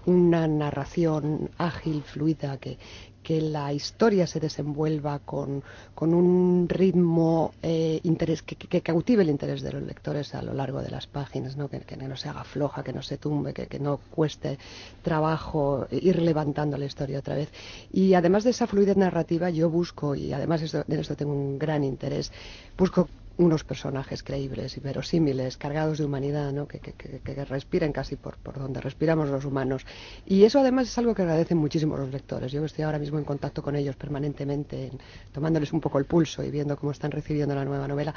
una 0.06 0.48
narración 0.48 1.52
ágil, 1.58 2.04
fluida, 2.04 2.58
que, 2.58 2.78
que 3.24 3.42
la 3.42 3.74
historia 3.74 4.28
se 4.28 4.40
desenvuelva 4.40 5.20
con, 5.20 5.64
con 5.96 6.14
un 6.14 6.68
ritmo 6.68 7.54
eh, 7.62 8.00
interés, 8.04 8.42
que, 8.42 8.56
que, 8.56 8.82
cautive 8.82 9.24
el 9.24 9.30
interés 9.30 9.62
de 9.62 9.72
los 9.72 9.84
lectores 9.84 10.34
a 10.36 10.42
lo 10.42 10.54
largo 10.54 10.82
de 10.82 10.90
las 10.90 11.08
páginas, 11.08 11.58
¿no? 11.58 11.70
Que, 11.70 11.82
que 11.82 11.98
no 11.98 12.18
se 12.18 12.30
haga 12.30 12.44
floja, 12.44 12.84
que 12.84 12.94
no 12.94 13.02
se 13.02 13.18
tumbe, 13.18 13.54
que, 13.54 13.80
no 13.80 13.98
cueste 13.98 14.58
trabajo 15.02 15.88
ir 15.92 16.22
levantando 16.22 16.78
la 16.78 16.86
historia 16.86 17.20
otra 17.20 17.36
vez. 17.36 17.50
Y 17.92 18.14
además 18.14 18.44
de 18.44 18.52
esa 18.52 18.68
fluidez 18.68 18.98
narrativa, 18.98 19.50
yo 19.50 19.70
busco, 19.70 20.16
y 20.16 20.34
además 20.34 20.62
esto, 20.62 20.84
en 20.88 21.00
esto 21.00 21.16
tengo 21.16 21.34
un 21.34 21.58
gran 21.58 21.84
interés, 21.84 22.32
busco 22.78 23.08
unos 23.42 23.64
personajes 23.64 24.24
creíbles 24.24 24.78
y 24.78 24.80
verosímiles, 24.80 25.58
cargados 25.58 25.98
de 25.98 26.06
humanidad, 26.06 26.52
¿no? 26.52 26.68
que, 26.68 26.80
que, 26.80 26.94
que, 26.94 27.20
que 27.20 27.46
respiren 27.46 27.92
casi 27.92 28.16
por, 28.16 28.38
por, 28.38 28.60
donde 28.60 28.80
respiramos 28.82 29.30
los 29.30 29.46
humanos. 29.46 29.86
Y 30.26 30.44
eso 30.44 30.60
además 30.60 30.88
es 30.88 30.98
algo 30.98 31.16
que 31.16 31.24
agradecen 31.24 31.58
muchísimo 31.58 31.98
los 31.98 32.12
lectores. 32.12 32.52
Yo 32.52 32.64
estoy 32.64 32.84
ahora 32.84 33.00
mismo 33.00 33.18
en 33.18 33.26
contacto 33.26 33.64
con 33.64 33.76
ellos 33.76 33.96
permanentemente, 33.96 34.88
en, 34.88 35.00
tomándoles 35.32 35.74
un 35.74 35.82
poco 35.82 35.98
el 35.98 36.06
pulso 36.06 36.44
y 36.44 36.52
viendo 36.52 36.78
cómo 36.78 36.92
están 36.92 37.12
recibiendo 37.12 37.56
la 37.56 37.66
nueva 37.66 37.88
novela. 37.88 38.14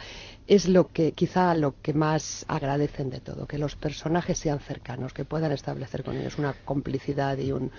Es 0.46 0.68
lo 0.68 0.88
que 0.88 1.12
quizá 1.12 1.54
lo 1.54 1.74
que 1.80 1.94
más 1.94 2.44
agradecen 2.48 3.10
de 3.10 3.20
todo, 3.20 3.46
que 3.46 3.58
los 3.58 3.76
personajes 3.76 4.38
sean 4.38 4.60
cercanos, 4.60 5.14
que 5.14 5.24
puedan 5.24 5.52
establecer 5.52 6.04
con 6.04 6.16
ellos 6.16 6.38
una 6.38 6.52
complicidad 6.64 7.38
y, 7.38 7.52
un, 7.52 7.70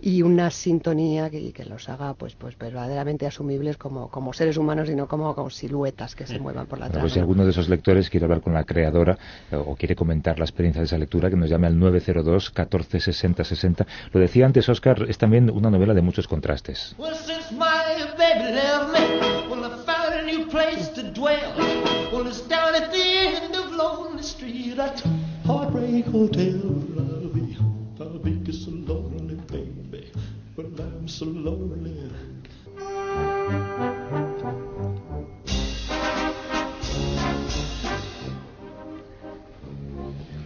y 0.00 0.22
una 0.22 0.50
sintonía 0.50 1.28
que, 1.28 1.52
que 1.52 1.64
los 1.64 1.88
haga 1.88 2.14
pues, 2.14 2.34
pues 2.34 2.56
verdaderamente 2.56 3.26
asumibles 3.26 3.76
como, 3.76 4.08
como 4.08 4.32
seres 4.32 4.56
humanos 4.56 4.88
y 4.88 4.94
no 4.94 5.06
como, 5.06 5.34
como 5.34 5.50
siluetas 5.50 6.14
que 6.14 6.26
se 6.26 6.38
muevan 6.38 6.66
por 6.66 6.78
la 6.78 6.90
Claro. 6.94 7.04
Pues 7.04 7.12
si 7.12 7.20
alguno 7.20 7.44
de 7.44 7.50
esos 7.50 7.68
lectores 7.68 8.08
quiere 8.10 8.24
hablar 8.24 8.40
con 8.40 8.54
la 8.54 8.64
creadora 8.64 9.18
eh, 9.50 9.56
o 9.56 9.76
quiere 9.76 9.94
comentar 9.96 10.38
la 10.38 10.44
experiencia 10.44 10.80
de 10.80 10.86
esa 10.86 10.98
lectura, 10.98 11.30
que 11.30 11.36
nos 11.36 11.50
llame 11.50 11.66
al 11.66 11.78
902 11.78 12.50
14 12.50 13.00
60 13.00 13.44
60. 13.44 13.86
Lo 14.12 14.20
decía 14.20 14.46
antes 14.46 14.68
Oscar, 14.68 15.06
es 15.08 15.18
también 15.18 15.50
una 15.50 15.70
novela 15.70 15.94
de 15.94 16.02
muchos 16.02 16.28
contrastes. 16.28 16.94
Well, 16.98 17.14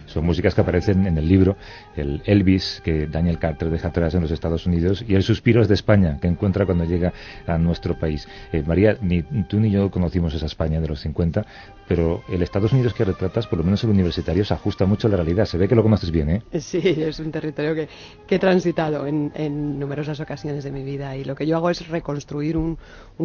Son 0.09 0.25
músicas 0.25 0.55
que 0.55 0.61
aparecen 0.61 1.05
en 1.05 1.17
el 1.17 1.27
libro 1.27 1.55
el 1.99 2.21
Elvis 2.25 2.81
que 2.83 3.07
Daniel 3.07 3.39
Carter 3.39 3.69
deja 3.69 3.89
atrás 3.89 4.15
en 4.15 4.21
los 4.21 4.31
Estados 4.31 4.65
Unidos 4.65 5.03
y 5.07 5.15
el 5.15 5.23
Suspiros 5.23 5.67
de 5.67 5.73
España 5.73 6.17
que 6.21 6.27
encuentra 6.27 6.65
cuando 6.65 6.85
llega 6.85 7.13
a 7.45 7.57
nuestro 7.57 7.97
país. 7.97 8.27
Eh, 8.51 8.63
María, 8.65 8.97
ni 9.01 9.23
tú 9.23 9.59
ni 9.59 9.71
yo 9.71 9.91
conocimos 9.91 10.33
esa 10.33 10.45
España 10.45 10.79
de 10.79 10.87
los 10.87 11.01
50, 11.01 11.45
pero 11.87 12.23
el 12.29 12.41
Estados 12.41 12.71
Unidos 12.71 12.93
que 12.93 13.03
retratas, 13.03 13.47
por 13.47 13.57
lo 13.57 13.65
menos 13.65 13.83
el 13.83 13.89
universitario, 13.89 14.45
se 14.45 14.53
ajusta 14.53 14.85
mucho 14.85 15.07
a 15.07 15.11
la 15.11 15.17
realidad. 15.17 15.45
Se 15.45 15.57
ve 15.57 15.67
que 15.67 15.75
lo 15.75 15.83
conoces 15.83 16.11
bien, 16.11 16.29
¿eh? 16.29 16.41
Sí, 16.59 16.77
es 16.77 17.19
un 17.19 17.31
territorio 17.31 17.73
que, 17.73 17.89
que 18.27 18.35
he 18.35 18.39
transitado 18.39 19.07
en, 19.07 19.31
en, 19.33 19.79
numerosas 19.79 20.19
ocasiones 20.19 20.63
de 20.63 20.71
mi 20.71 20.83
vida 20.83 21.15
y 21.17 21.23
lo 21.23 21.35
que 21.35 21.47
yo 21.47 21.57
hago 21.57 21.69
es 21.69 21.87
reconstruir 21.87 22.57
un, 22.57 22.77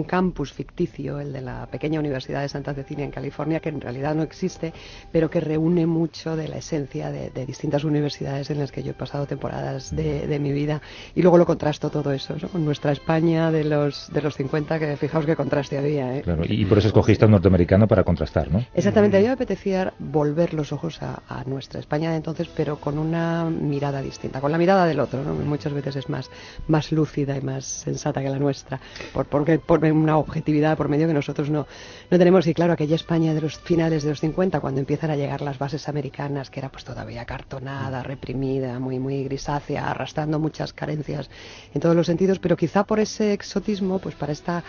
campus 0.07 0.53
ficticio, 0.53 1.21
el 1.21 1.33
de 1.33 1.41
la 1.41 1.67
pequeña 1.67 2.01
Universidad 2.01 2.43
de 2.43 2.49
Santa 2.49 2.75
Cecilia 2.75 3.05
en 3.05 3.11
California, 3.11 3.61
que 3.61 3.69
en 3.69 3.81
realidad 3.81 4.15
no 4.15 4.23
existe, 4.23 4.73
pero 5.13 5.31
que 5.31 5.41
reúne 5.41 5.87
mucho 5.87 6.37
de 6.37 6.49
la 6.49 6.57
esencia 6.57 7.11
de, 7.11 7.31
distintas 7.47 7.85
universidades 7.85 8.51
las 8.65 8.73
que 8.73 8.83
yo 8.83 8.93
he 8.93 8.95
pasado 8.95 9.27
temporadas 9.27 9.95
de, 9.95 10.27
de 10.27 10.39
mi 10.39 10.53
vida 10.53 10.81
y 11.15 11.23
luego 11.23 11.37
lo 11.39 11.47
contrasto 11.47 11.91
todo 11.91 12.13
eso 12.13 12.35
¿no? 12.41 12.49
con 12.49 12.65
nuestra 12.65 12.93
España 12.93 13.51
de 13.51 13.65
los, 13.65 14.11
de 14.13 14.23
los 14.23 14.37
50, 14.37 14.79
que 14.79 14.97
fijaos 14.97 15.27
qué 15.27 15.37
contraste 15.37 15.79
había. 15.79 16.17
¿eh? 16.17 16.23
Claro, 16.23 16.43
y 16.47 16.65
por 16.65 16.79
eso 16.79 16.89
escogiste 16.89 17.25
a 17.25 17.27
un 17.27 17.33
norteamericano 17.33 17.87
para 17.87 18.05
contrastar, 18.05 18.51
¿no? 18.51 18.65
Exactamente, 18.75 19.19
a 19.19 19.21
mí 19.21 19.27
me 19.27 19.33
apetecía 19.33 19.93
volver 19.99 20.55
los 20.55 20.73
ojos 20.73 21.03
a, 21.03 21.23
a, 21.29 21.45
nuestra 21.45 21.81
España 21.81 22.11
de 22.11 22.17
entonces, 22.17 22.49
pero 22.57 22.77
con 22.77 22.99
una 22.99 23.45
mirada 23.45 24.01
distinta, 24.01 24.41
con 24.41 24.51
la 24.51 24.59
mirada 24.59 24.87
del 24.87 25.01
otro, 25.01 25.23
¿no? 25.23 25.35
Muchas 25.35 25.73
veces 25.73 25.97
es 25.97 26.09
más, 26.09 26.31
más 26.69 26.91
lúcida 26.93 27.37
y 27.37 27.43
más 27.43 27.65
sensata 27.65 28.23
que 28.23 28.31
la 28.31 28.39
nuestra, 28.39 28.81
por, 29.13 29.27
porque 29.27 29.59
por 29.59 29.85
una 29.85 30.17
objetividad 30.17 30.77
por 30.77 30.89
medio 30.89 31.07
que 31.07 31.15
nosotros 31.15 31.51
no, 31.51 31.67
no 32.11 32.19
tenemos. 32.19 32.47
Y 32.47 32.55
claro, 32.55 32.73
aquella 32.73 32.97
España 32.97 33.35
de 33.35 33.41
los 33.41 33.59
finales 33.59 34.03
de 34.03 34.11
los 34.11 34.21
50, 34.21 34.61
cuando 34.61 34.81
empiezan 34.81 35.11
a 35.11 35.17
llegar 35.17 35.43
las 35.43 35.59
bases 35.59 35.89
americanas, 35.89 36.51
que 36.51 36.61
era 36.61 36.71
pues 36.71 36.85
todavía 36.85 37.25
cartonada, 37.25 38.03
reprimida, 38.03 38.54
muy, 38.61 38.99
muy 38.99 39.25
grisácea, 39.25 39.91
arrastrando 39.91 40.39
muchas 40.39 40.73
carencias 40.73 41.31
en 41.73 41.81
todos 41.81 41.97
los 41.97 42.07
sentidos, 42.07 42.39
pero 42.39 42.57
quizá 42.57 42.85
por 42.85 43.01
ese 43.01 43.33
exotismo, 43.33 43.99
pues 43.99 44.15
para 44.15 44.33
esta, 44.33 44.63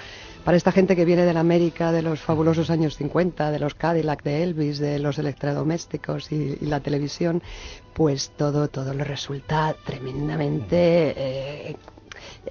para 0.44 0.58
esta 0.58 0.72
gente 0.72 0.96
que 0.96 1.06
viene 1.06 1.26
de 1.26 1.34
la 1.34 1.40
América 1.40 1.92
de 1.92 2.02
los 2.02 2.20
fabulosos 2.20 2.70
años 2.70 2.98
50, 2.98 3.52
de 3.52 3.60
los 3.60 3.76
Cadillac 3.76 4.24
de 4.24 4.44
Elvis, 4.44 4.80
de 4.80 5.00
los 5.00 5.18
electrodomésticos 5.18 6.32
y, 6.32 6.58
la 6.62 6.80
televisión, 6.80 7.42
pues 7.94 8.32
todo, 8.36 8.68
todo 8.68 8.94
le 8.94 9.04
resulta 9.04 9.76
tremendamente 9.86 11.14
eh, 11.16 11.76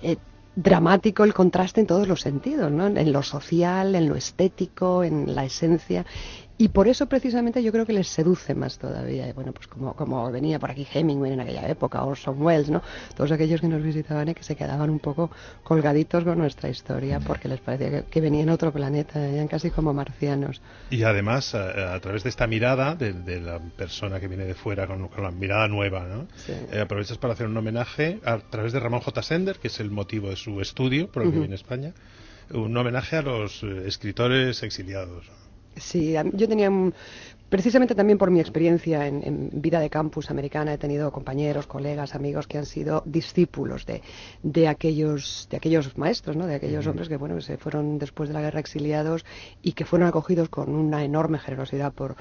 eh, 0.02 0.16
dramático 0.56 1.24
el 1.24 1.34
contraste 1.34 1.80
en 1.80 1.86
todos 1.86 2.06
los 2.06 2.20
sentidos, 2.20 2.70
¿no? 2.70 2.86
en 2.86 3.12
lo 3.12 3.22
social, 3.22 3.94
en 3.94 4.08
lo 4.08 4.14
estético, 4.14 5.02
en 5.02 5.34
la 5.34 5.44
esencia. 5.44 6.06
Y 6.56 6.68
por 6.68 6.86
eso 6.86 7.06
precisamente 7.06 7.62
yo 7.62 7.72
creo 7.72 7.84
que 7.84 7.92
les 7.92 8.06
seduce 8.06 8.54
más 8.54 8.78
todavía. 8.78 9.28
Y 9.28 9.32
bueno, 9.32 9.52
pues 9.52 9.66
como, 9.66 9.94
como 9.94 10.30
venía 10.30 10.60
por 10.60 10.70
aquí 10.70 10.86
Hemingway 10.92 11.32
en 11.32 11.40
aquella 11.40 11.68
época, 11.68 12.04
Orson 12.04 12.40
Welles, 12.40 12.70
¿no? 12.70 12.80
Todos 13.16 13.32
aquellos 13.32 13.60
que 13.60 13.66
nos 13.66 13.82
visitaban 13.82 14.28
y 14.28 14.34
que 14.34 14.44
se 14.44 14.54
quedaban 14.54 14.88
un 14.88 15.00
poco 15.00 15.30
colgaditos 15.64 16.22
con 16.22 16.38
nuestra 16.38 16.68
historia 16.68 17.18
porque 17.18 17.48
les 17.48 17.60
parecía 17.60 17.90
que, 17.90 18.04
que 18.08 18.20
venían 18.20 18.50
otro 18.50 18.72
planeta, 18.72 19.20
eran 19.26 19.48
casi 19.48 19.70
como 19.70 19.92
marcianos. 19.92 20.62
Y 20.90 21.02
además, 21.02 21.54
a, 21.56 21.94
a 21.94 22.00
través 22.00 22.22
de 22.22 22.28
esta 22.28 22.46
mirada 22.46 22.94
de, 22.94 23.12
de, 23.12 23.40
la 23.40 23.58
persona 23.58 24.20
que 24.20 24.28
viene 24.28 24.44
de 24.44 24.54
fuera, 24.54 24.86
con, 24.86 25.08
con 25.08 25.24
la 25.24 25.32
mirada 25.32 25.66
nueva, 25.66 26.04
¿no? 26.06 26.28
Sí. 26.36 26.52
Eh, 26.72 26.80
aprovechas 26.80 27.18
para 27.18 27.32
hacer 27.34 27.46
un 27.48 27.56
homenaje 27.56 28.20
a 28.24 28.38
través 28.38 28.72
de 28.72 28.78
Ramón 28.78 29.00
J. 29.00 29.22
Sender, 29.22 29.58
que 29.58 29.68
es 29.68 29.80
el 29.80 29.90
motivo 29.90 30.30
de 30.30 30.36
su 30.36 30.60
estudio, 30.60 31.10
por 31.10 31.22
el 31.24 31.30
que 31.30 31.34
uh 31.34 31.38
-huh. 31.38 31.40
viene 31.40 31.54
a 31.54 31.56
España, 31.56 31.94
un 32.50 32.76
homenaje 32.76 33.16
a 33.16 33.22
los 33.22 33.62
eh, 33.64 33.84
escritores 33.86 34.62
exiliados. 34.62 35.28
Sí, 35.76 36.14
yo 36.34 36.48
tenía 36.48 36.70
un, 36.70 36.94
precisamente 37.54 37.94
también 37.94 38.18
por 38.18 38.32
mi 38.32 38.40
experiencia 38.40 39.06
en, 39.06 39.22
en, 39.22 39.62
vida 39.62 39.78
de 39.78 39.88
campus 39.88 40.28
americana 40.28 40.74
he 40.74 40.78
tenido 40.78 41.12
compañeros, 41.12 41.68
colegas, 41.68 42.16
amigos 42.16 42.48
que 42.48 42.58
han 42.58 42.66
sido 42.66 43.04
discípulos 43.06 43.86
de, 43.86 44.02
de 44.42 44.66
aquellos 44.66 45.46
de 45.48 45.58
aquellos 45.58 45.96
maestros, 45.96 46.34
¿no? 46.36 46.48
de 46.48 46.56
aquellos 46.56 46.84
hombres 46.88 47.08
que 47.08 47.16
bueno 47.16 47.40
se 47.40 47.56
fueron 47.56 48.00
después 48.00 48.28
de 48.28 48.32
la 48.32 48.40
guerra 48.40 48.58
exiliados 48.58 49.24
y 49.62 49.70
que 49.74 49.84
fueron 49.84 50.08
acogidos 50.08 50.48
con 50.48 50.74
una 50.74 51.04
enorme 51.04 51.38
generosidad 51.38 51.92
por, 51.92 52.16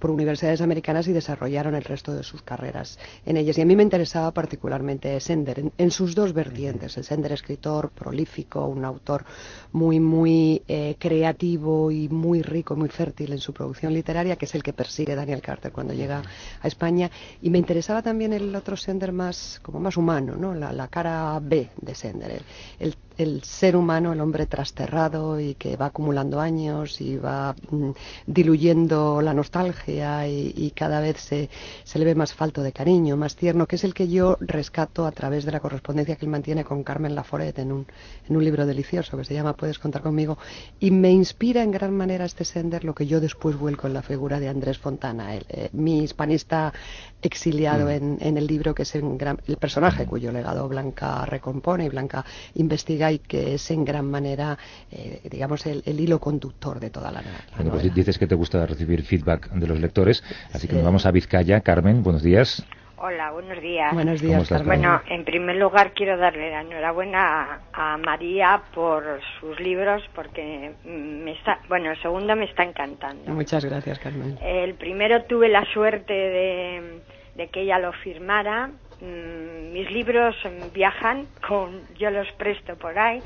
por 0.00 0.10
universidades 0.10 0.60
americanas 0.60 1.06
y 1.06 1.12
desarrollaron 1.12 1.76
el 1.76 1.84
resto 1.84 2.12
de 2.12 2.24
sus 2.24 2.42
carreras 2.42 2.98
en 3.26 3.36
ellas. 3.36 3.56
Y 3.58 3.60
a 3.60 3.66
mí 3.66 3.76
me 3.76 3.84
interesaba 3.84 4.32
particularmente 4.32 5.20
Sender 5.20 5.60
en, 5.60 5.72
en 5.78 5.92
sus 5.92 6.16
dos 6.16 6.32
vertientes, 6.32 6.96
el 6.96 7.04
Sender 7.04 7.30
escritor 7.30 7.90
prolífico, 7.90 8.66
un 8.66 8.84
autor 8.84 9.24
muy 9.70 10.00
muy 10.00 10.62
eh, 10.66 10.96
creativo 10.98 11.92
y 11.92 12.08
muy 12.08 12.42
rico, 12.42 12.74
muy 12.74 12.88
fértil 12.88 13.32
en 13.34 13.38
su 13.38 13.52
producción 13.52 13.94
literaria, 13.94 14.34
que 14.34 14.46
es 14.46 14.54
el 14.56 14.63
que 14.64 14.72
persigue 14.72 15.14
Daniel 15.14 15.40
Carter 15.40 15.70
cuando 15.70 15.94
llega 15.94 16.22
a 16.60 16.66
España. 16.66 17.08
Y 17.40 17.50
me 17.50 17.58
interesaba 17.58 18.02
también 18.02 18.32
el 18.32 18.52
otro 18.56 18.76
Sender 18.76 19.12
más, 19.12 19.60
como 19.62 19.78
más 19.78 19.96
humano, 19.96 20.34
¿no? 20.36 20.54
la, 20.54 20.72
la 20.72 20.88
cara 20.88 21.38
B 21.40 21.70
de 21.80 21.94
Sender, 21.94 22.32
el, 22.32 22.42
el, 22.80 22.96
el, 23.18 23.42
ser 23.42 23.76
humano, 23.76 24.12
el 24.12 24.20
hombre 24.20 24.46
trasterrado 24.46 25.40
y 25.40 25.54
que 25.54 25.76
va 25.76 25.86
acumulando 25.86 26.40
años 26.40 27.00
y 27.00 27.16
va 27.16 27.54
mm, 27.70 27.90
diluyendo 28.26 29.20
la 29.22 29.34
nostalgia 29.34 30.26
y, 30.28 30.52
y 30.56 30.70
cada 30.70 31.00
vez 31.00 31.18
se, 31.18 31.50
se, 31.84 31.98
le 31.98 32.04
ve 32.04 32.14
más 32.14 32.34
falto 32.34 32.62
de 32.62 32.72
cariño, 32.72 33.16
más 33.16 33.36
tierno, 33.36 33.66
que 33.66 33.76
es 33.76 33.84
el 33.84 33.94
que 33.94 34.08
yo 34.08 34.36
rescato 34.40 35.06
a 35.06 35.12
través 35.12 35.44
de 35.44 35.52
la 35.52 35.60
correspondencia 35.60 36.16
que 36.16 36.24
él 36.24 36.30
mantiene 36.30 36.64
con 36.64 36.82
Carmen 36.82 37.14
Laforet 37.14 37.58
en 37.58 37.72
un, 37.72 37.86
en 38.28 38.36
un 38.36 38.44
libro 38.44 38.66
delicioso 38.66 39.16
que 39.16 39.24
se 39.24 39.34
llama 39.34 39.54
Puedes 39.54 39.78
contar 39.78 40.02
conmigo 40.02 40.38
y 40.80 40.90
me 40.90 41.10
inspira 41.10 41.62
en 41.62 41.70
gran 41.70 41.96
manera 41.96 42.24
este 42.24 42.44
Sender 42.44 42.84
lo 42.84 42.94
que 42.94 43.06
yo 43.06 43.20
después 43.20 43.56
vuelco 43.56 43.86
en 43.86 43.94
la 43.94 44.02
figura 44.02 44.40
de 44.40 44.48
Andrés 44.48 44.78
Fontana, 44.78 45.34
el, 45.34 45.46
eh, 45.48 45.68
mi 45.72 46.00
hispanista 46.00 46.72
exiliado 47.22 47.86
mm. 47.86 47.90
en, 47.90 48.18
en, 48.20 48.38
el 48.38 48.46
libro 48.46 48.74
que 48.74 48.82
es 48.82 48.94
en 48.94 49.16
gran, 49.16 49.40
el 49.46 49.56
personaje 49.56 50.06
cuyo 50.06 50.32
legado 50.32 50.68
Blanca 50.68 51.24
recompone 51.26 51.86
y 51.86 51.88
Blanca 51.88 52.24
investiga 52.54 53.03
y 53.10 53.18
que 53.18 53.54
es 53.54 53.70
en 53.70 53.84
gran 53.84 54.10
manera, 54.10 54.58
eh, 54.90 55.20
digamos, 55.30 55.66
el, 55.66 55.82
el, 55.86 56.00
hilo 56.00 56.18
conductor 56.18 56.80
de 56.80 56.90
toda 56.90 57.10
la, 57.10 57.22
la 57.22 57.30
bueno, 57.56 57.70
pues 57.72 57.94
dices 57.94 58.18
que 58.18 58.26
te 58.26 58.34
gusta 58.34 58.66
recibir 58.66 59.02
feedback 59.02 59.50
de 59.50 59.66
los 59.66 59.80
lectores, 59.80 60.22
así 60.52 60.60
sí. 60.60 60.68
que 60.68 60.74
nos 60.74 60.84
vamos 60.84 61.06
a 61.06 61.10
Vizcaya. 61.10 61.60
Carmen, 61.60 62.02
buenos 62.02 62.22
días. 62.22 62.64
Hola, 63.06 63.32
buenos 63.32 63.60
días. 63.60 63.92
Buenos 63.92 64.22
días, 64.22 64.44
estás, 64.44 64.64
Bueno, 64.64 65.02
en 65.08 65.26
primer 65.26 65.56
lugar 65.56 65.92
quiero 65.92 66.16
darle 66.16 66.50
la 66.50 66.62
enhorabuena 66.62 67.60
a, 67.74 67.92
a, 67.92 67.96
María 67.98 68.62
por 68.74 69.20
sus 69.38 69.60
libros 69.60 70.02
porque 70.14 70.72
me 70.84 71.32
está, 71.32 71.58
bueno, 71.68 71.90
el 71.90 72.00
segundo 72.00 72.34
me 72.34 72.46
está 72.46 72.62
encantando. 72.62 73.30
Muchas 73.32 73.62
gracias, 73.64 73.98
Carmen. 73.98 74.38
El 74.40 74.74
primero 74.76 75.24
tuve 75.24 75.50
la 75.50 75.66
suerte 75.74 76.14
de, 76.14 77.02
de 77.34 77.48
que 77.48 77.62
ella 77.62 77.78
lo 77.78 77.92
firmara. 77.92 78.70
Mm, 79.00 79.72
mis 79.72 79.90
libros 79.90 80.36
viajan 80.72 81.28
con, 81.46 81.82
yo 81.94 82.10
los 82.10 82.30
presto 82.32 82.76
por 82.76 82.98
ahí. 82.98 83.22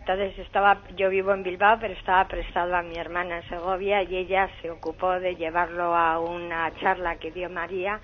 Entonces 0.00 0.36
estaba, 0.40 0.78
yo 0.96 1.10
vivo 1.10 1.32
en 1.32 1.44
Bilbao, 1.44 1.78
pero 1.80 1.94
estaba 1.94 2.26
prestado 2.26 2.74
a 2.74 2.82
mi 2.82 2.96
hermana 2.96 3.36
en 3.36 3.48
Segovia 3.48 4.02
y 4.02 4.16
ella 4.16 4.50
se 4.60 4.70
ocupó 4.70 5.12
de 5.20 5.36
llevarlo 5.36 5.94
a 5.94 6.18
una 6.18 6.72
charla 6.80 7.16
que 7.16 7.30
dio 7.30 7.48
María 7.48 8.00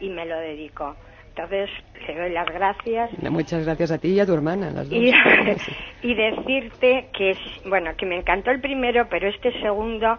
y 0.00 0.08
me 0.08 0.26
lo 0.26 0.36
dedico. 0.36 0.96
Entonces, 1.28 1.70
le 2.08 2.14
doy 2.16 2.30
las 2.30 2.48
gracias. 2.48 3.10
Muchas 3.30 3.64
gracias 3.64 3.92
a 3.92 3.98
ti 3.98 4.08
y 4.08 4.18
a 4.18 4.26
tu 4.26 4.34
hermana, 4.34 4.72
las 4.72 4.90
dos. 4.90 4.98
Y, 4.98 5.12
y 6.02 6.14
decirte 6.14 7.08
que, 7.12 7.36
bueno, 7.66 7.94
que 7.96 8.06
me 8.06 8.16
encantó 8.16 8.50
el 8.50 8.60
primero, 8.60 9.06
pero 9.08 9.28
este 9.28 9.52
segundo, 9.60 10.18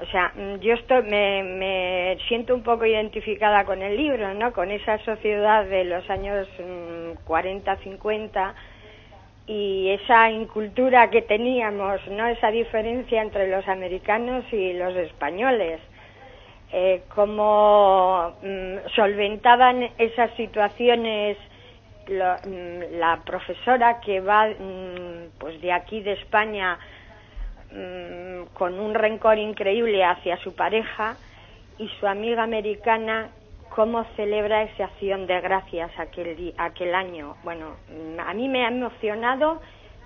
o 0.00 0.06
sea, 0.06 0.32
yo 0.60 0.74
estoy, 0.74 1.02
me, 1.04 1.42
me 1.42 2.18
siento 2.28 2.54
un 2.54 2.62
poco 2.62 2.84
identificada 2.84 3.64
con 3.64 3.82
el 3.82 3.96
libro, 3.96 4.34
¿no? 4.34 4.52
Con 4.52 4.70
esa 4.70 4.98
sociedad 4.98 5.64
de 5.64 5.84
los 5.84 6.08
años 6.10 6.46
40, 7.24 7.74
mm, 7.74 7.78
50 7.78 8.54
y 9.46 9.90
esa 9.90 10.30
incultura 10.30 11.08
que 11.08 11.22
teníamos, 11.22 12.06
¿no? 12.08 12.26
Esa 12.26 12.50
diferencia 12.50 13.22
entre 13.22 13.48
los 13.48 13.66
americanos 13.68 14.44
y 14.52 14.74
los 14.74 14.94
españoles 14.96 15.80
eh, 16.72 17.02
cómo 17.14 18.34
mm, 18.42 18.88
solventaban 18.94 19.88
esas 19.98 20.34
situaciones 20.34 21.36
lo, 22.08 22.34
mm, 22.44 22.98
la 22.98 23.22
profesora 23.24 24.00
que 24.00 24.20
va 24.20 24.48
mm, 24.48 25.38
pues 25.38 25.60
de 25.60 25.72
aquí 25.72 26.00
de 26.00 26.12
España 26.12 26.78
mm, 27.72 28.54
con 28.54 28.78
un 28.78 28.94
rencor 28.94 29.38
increíble 29.38 30.04
hacia 30.04 30.36
su 30.38 30.54
pareja 30.54 31.16
y 31.78 31.88
su 32.00 32.06
amiga 32.06 32.42
americana 32.42 33.30
cómo 33.70 34.04
celebra 34.16 34.62
esa 34.62 34.84
acción 34.84 35.26
de 35.26 35.40
gracias 35.40 35.90
aquel, 35.98 36.54
aquel 36.56 36.94
año. 36.94 37.36
Bueno, 37.44 37.76
mm, 37.88 38.20
a 38.20 38.32
mí 38.34 38.48
me 38.48 38.64
ha 38.64 38.68
emocionado 38.68 39.60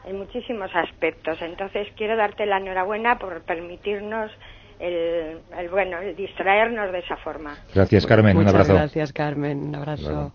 en 0.04 0.18
muchísimos 0.18 0.70
aspectos. 0.74 1.40
Entonces 1.42 1.88
quiero 1.96 2.16
darte 2.16 2.46
la 2.46 2.58
enhorabuena 2.58 3.18
por 3.18 3.42
permitirnos 3.42 4.30
el, 4.78 5.40
el, 5.56 5.68
bueno, 5.68 5.98
el 5.98 6.16
distraernos 6.16 6.90
de 6.90 7.00
esa 7.00 7.16
forma. 7.18 7.56
Gracias, 7.74 8.06
Carmen. 8.06 8.36
Muchas 8.36 8.52
un 8.52 8.60
abrazo. 8.60 8.74
Gracias, 8.74 9.12
Carmen. 9.12 9.68
Un 9.68 9.74
abrazo. 9.74 10.02
Claro. 10.02 10.32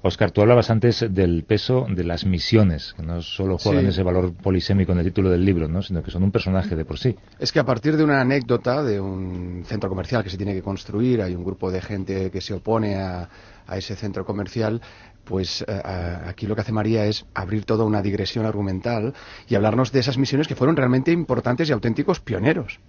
Oscar, 0.00 0.30
tú 0.30 0.42
hablabas 0.42 0.70
antes 0.70 1.04
del 1.10 1.42
peso 1.42 1.86
de 1.90 2.04
las 2.04 2.24
misiones, 2.24 2.94
que 2.94 3.02
no 3.02 3.20
solo 3.20 3.58
juegan 3.58 3.86
ese 3.86 4.04
valor 4.04 4.32
polisémico 4.32 4.92
en 4.92 4.98
el 4.98 5.04
título 5.04 5.28
del 5.28 5.44
libro, 5.44 5.66
¿no? 5.66 5.82
sino 5.82 6.04
que 6.04 6.12
son 6.12 6.22
un 6.22 6.30
personaje 6.30 6.76
de 6.76 6.84
por 6.84 6.98
sí. 6.98 7.16
Es 7.40 7.50
que 7.50 7.58
a 7.58 7.64
partir 7.64 7.96
de 7.96 8.04
una 8.04 8.20
anécdota 8.20 8.84
de 8.84 9.00
un 9.00 9.64
centro 9.66 9.88
comercial 9.88 10.22
que 10.22 10.30
se 10.30 10.36
tiene 10.36 10.54
que 10.54 10.62
construir, 10.62 11.20
hay 11.20 11.34
un 11.34 11.44
grupo 11.44 11.72
de 11.72 11.80
gente 11.80 12.30
que 12.30 12.40
se 12.40 12.54
opone 12.54 12.94
a, 12.96 13.28
ese 13.72 13.96
centro 13.96 14.24
comercial, 14.24 14.80
pues 15.24 15.62
eh, 15.68 15.82
aquí 16.24 16.46
lo 16.46 16.54
que 16.54 16.62
hace 16.62 16.72
María 16.72 17.04
es 17.04 17.26
abrir 17.34 17.66
toda 17.66 17.84
una 17.84 18.00
digresión 18.00 18.46
argumental 18.46 19.12
y 19.46 19.56
hablarnos 19.56 19.92
de 19.92 20.00
esas 20.00 20.16
misiones 20.16 20.48
que 20.48 20.54
fueron 20.54 20.74
realmente 20.74 21.12
importantes 21.12 21.68
y 21.68 21.72
auténticos 21.72 22.20
pioneros. 22.20 22.80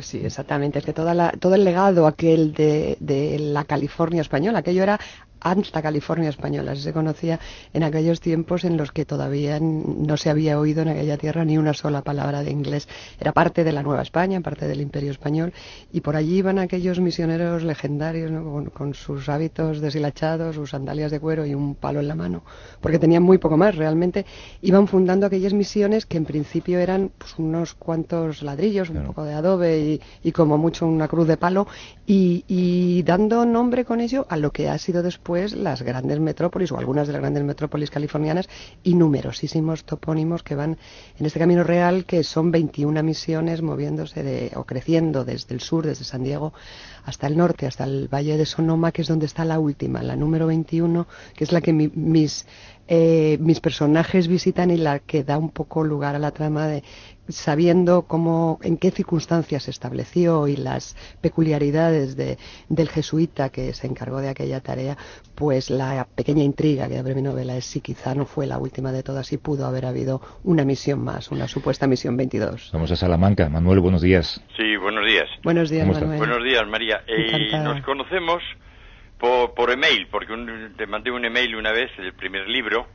Sí, 0.00 0.20
exactamente. 0.22 0.80
Es 0.80 0.84
que 0.84 0.92
toda 0.92 1.14
la, 1.14 1.30
todo 1.30 1.54
el 1.54 1.64
legado 1.64 2.06
aquel 2.06 2.52
de, 2.52 2.98
de 3.00 3.38
la 3.38 3.64
California 3.64 4.20
española, 4.20 4.58
aquello 4.58 4.82
era 4.82 5.00
Alta 5.42 5.82
California 5.82 6.30
española. 6.30 6.76
Se 6.76 6.92
conocía 6.92 7.40
en 7.72 7.82
aquellos 7.82 8.20
tiempos 8.20 8.64
en 8.64 8.76
los 8.76 8.92
que 8.92 9.04
todavía 9.04 9.58
no 9.60 10.16
se 10.16 10.30
había 10.30 10.58
oído 10.58 10.82
en 10.82 10.88
aquella 10.88 11.18
tierra 11.18 11.44
ni 11.44 11.58
una 11.58 11.74
sola 11.74 12.02
palabra 12.02 12.42
de 12.42 12.50
inglés. 12.50 12.88
Era 13.20 13.32
parte 13.32 13.64
de 13.64 13.72
la 13.72 13.82
Nueva 13.82 14.02
España, 14.02 14.40
parte 14.40 14.68
del 14.68 14.80
Imperio 14.80 15.10
Español, 15.10 15.52
y 15.92 16.00
por 16.00 16.16
allí 16.16 16.36
iban 16.36 16.58
aquellos 16.58 17.00
misioneros 17.00 17.64
legendarios 17.64 18.30
con, 18.72 18.94
sus 18.94 19.28
hábitos 19.28 19.80
deshilachados, 19.80 20.54
sus 20.54 20.70
sandalias 20.70 21.10
de 21.10 21.18
cuero 21.18 21.44
y 21.44 21.54
un 21.54 21.74
palo 21.74 22.00
en 22.00 22.08
la 22.08 22.14
mano, 22.14 22.44
porque 22.80 22.98
tenían 22.98 23.22
muy 23.22 23.38
poco 23.38 23.56
más. 23.56 23.74
Realmente 23.74 24.24
iban 24.60 24.86
fundando 24.86 25.26
aquellas 25.26 25.54
misiones 25.54 26.06
que 26.06 26.18
en 26.18 26.24
principio 26.24 26.78
eran 26.78 27.10
pues, 27.18 27.34
unos 27.38 27.74
cuantos 27.74 28.42
ladrillos, 28.42 28.90
un 28.90 29.04
poco 29.06 29.24
de 29.24 29.34
adobe 29.34 30.00
y, 30.22 30.32
como 30.32 30.56
mucho 30.56 30.86
una 30.86 31.08
cruz 31.08 31.26
de 31.26 31.36
palo, 31.36 31.66
y 32.06 33.02
dando 33.04 33.44
nombre 33.44 33.84
con 33.84 34.00
ello 34.00 34.26
a 34.28 34.36
lo 34.36 34.52
que 34.52 34.68
ha 34.68 34.78
sido 34.78 35.02
después 35.02 35.31
las 35.32 35.82
grandes 35.82 36.20
metrópolis 36.20 36.70
o 36.72 36.78
algunas 36.78 37.06
de 37.06 37.14
las 37.14 37.22
grandes 37.22 37.42
metrópolis 37.42 37.90
californianas 37.90 38.48
y 38.82 38.94
numerosísimos 38.94 39.84
topónimos 39.84 40.42
que 40.42 40.54
van 40.54 40.76
en 41.18 41.26
este 41.26 41.38
camino 41.38 41.64
real 41.64 42.04
que 42.04 42.22
son 42.22 42.50
21 42.50 43.02
misiones 43.02 43.62
moviéndose 43.62 44.22
de, 44.22 44.52
o 44.54 44.64
creciendo 44.64 45.24
desde 45.24 45.54
el 45.54 45.60
sur, 45.60 45.86
desde 45.86 46.04
San 46.04 46.22
Diego 46.22 46.52
hasta 47.04 47.26
el 47.26 47.36
norte, 47.36 47.66
hasta 47.66 47.84
el 47.84 48.08
Valle 48.12 48.36
de 48.36 48.46
Sonoma, 48.46 48.92
que 48.92 49.02
es 49.02 49.08
donde 49.08 49.26
está 49.26 49.44
la 49.44 49.58
última, 49.58 50.02
la 50.02 50.16
número 50.16 50.46
21, 50.46 51.06
que 51.34 51.44
es 51.44 51.52
la 51.52 51.60
que 51.60 51.72
mis, 51.72 52.46
eh, 52.88 53.38
mis 53.40 53.60
personajes 53.60 54.28
visitan 54.28 54.70
y 54.70 54.76
la 54.76 54.98
que 54.98 55.24
da 55.24 55.38
un 55.38 55.50
poco 55.50 55.84
lugar 55.84 56.14
a 56.14 56.18
la 56.18 56.32
trama 56.32 56.66
de 56.66 56.82
sabiendo 57.28 58.02
cómo, 58.02 58.58
en 58.62 58.76
qué 58.76 58.90
circunstancias 58.90 59.64
se 59.64 59.70
estableció 59.70 60.48
y 60.48 60.56
las 60.56 60.96
peculiaridades 61.20 62.16
de, 62.16 62.38
del 62.68 62.88
jesuita 62.88 63.50
que 63.50 63.72
se 63.72 63.86
encargó 63.86 64.20
de 64.20 64.28
aquella 64.28 64.60
tarea, 64.60 64.96
pues 65.34 65.70
la 65.70 66.06
pequeña 66.14 66.42
intriga 66.42 66.88
que 66.88 66.98
abre 66.98 67.14
mi 67.14 67.22
novela 67.22 67.56
es 67.56 67.64
si 67.64 67.80
quizá 67.80 68.14
no 68.14 68.26
fue 68.26 68.46
la 68.46 68.58
última 68.58 68.92
de 68.92 69.02
todas 69.02 69.32
y 69.32 69.38
pudo 69.38 69.66
haber 69.66 69.86
habido 69.86 70.20
una 70.44 70.64
misión 70.64 71.02
más, 71.02 71.30
una 71.30 71.48
supuesta 71.48 71.86
misión 71.86 72.16
22. 72.16 72.70
Vamos 72.72 72.90
a 72.90 72.96
Salamanca. 72.96 73.48
Manuel, 73.48 73.80
buenos 73.80 74.02
días. 74.02 74.42
Sí, 74.56 74.76
buenos 74.76 75.06
días. 75.06 75.28
Buenos 75.44 75.70
días, 75.70 75.86
Manuel. 75.86 76.18
Buenos 76.18 76.44
días, 76.44 76.66
María. 76.66 77.02
Eh, 77.06 77.50
nos 77.52 77.80
conocemos 77.82 78.42
por, 79.22 79.54
por 79.54 79.70
email, 79.70 80.08
porque 80.10 80.34
te 80.76 80.84
mandé 80.88 81.12
un 81.12 81.24
email 81.24 81.54
una 81.54 81.70
vez, 81.70 81.92
el 81.98 82.12
primer 82.12 82.48
libro, 82.48 82.88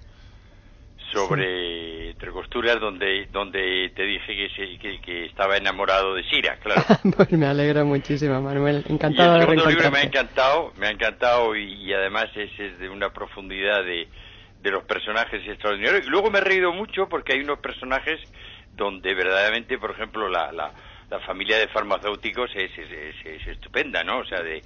sobre 1.14 2.10
Entre 2.10 2.32
Costuras, 2.32 2.82
donde, 2.82 3.28
donde 3.32 3.94
te 3.96 4.04
dije 4.04 4.50
que, 4.78 5.00
que, 5.00 5.26
estaba 5.28 5.56
enamorado 5.56 6.16
de 6.16 6.24
Sira, 6.26 6.58
claro. 6.58 6.82
pues 7.16 7.32
me 7.32 7.46
alegra 7.46 7.86
muchísimo, 7.86 8.42
Manuel. 8.42 8.84
Encantado 8.90 9.38
y 9.38 9.40
el 9.40 9.42
segundo 9.48 9.70
libro 9.70 9.90
me 9.90 10.00
ha 10.00 10.04
encantado, 10.04 10.74
me 10.78 10.88
ha 10.88 10.92
encantado 10.92 11.56
y, 11.56 11.94
además 11.94 12.26
es, 12.36 12.52
es, 12.60 12.78
de 12.78 12.90
una 12.90 13.14
profundidad 13.14 13.86
de, 13.86 14.10
de 14.62 14.72
los 14.72 14.84
personajes 14.84 15.48
extraordinarios. 15.48 16.08
Y 16.08 16.10
luego 16.10 16.30
me 16.30 16.40
he 16.40 16.42
reído 16.42 16.74
mucho 16.74 17.08
porque 17.08 17.36
hay 17.36 17.40
unos 17.40 17.60
personajes 17.60 18.20
donde 18.76 19.14
verdaderamente, 19.14 19.78
por 19.78 19.92
ejemplo, 19.92 20.28
la, 20.28 20.52
la, 20.52 20.74
la 21.10 21.20
familia 21.22 21.58
de 21.58 21.70
farmacéuticos 21.70 22.52
es, 22.54 22.72
es, 22.78 23.48
estupenda, 23.48 24.04
¿no? 24.04 24.20
O 24.20 24.26
sea, 24.26 24.42
de, 24.42 24.62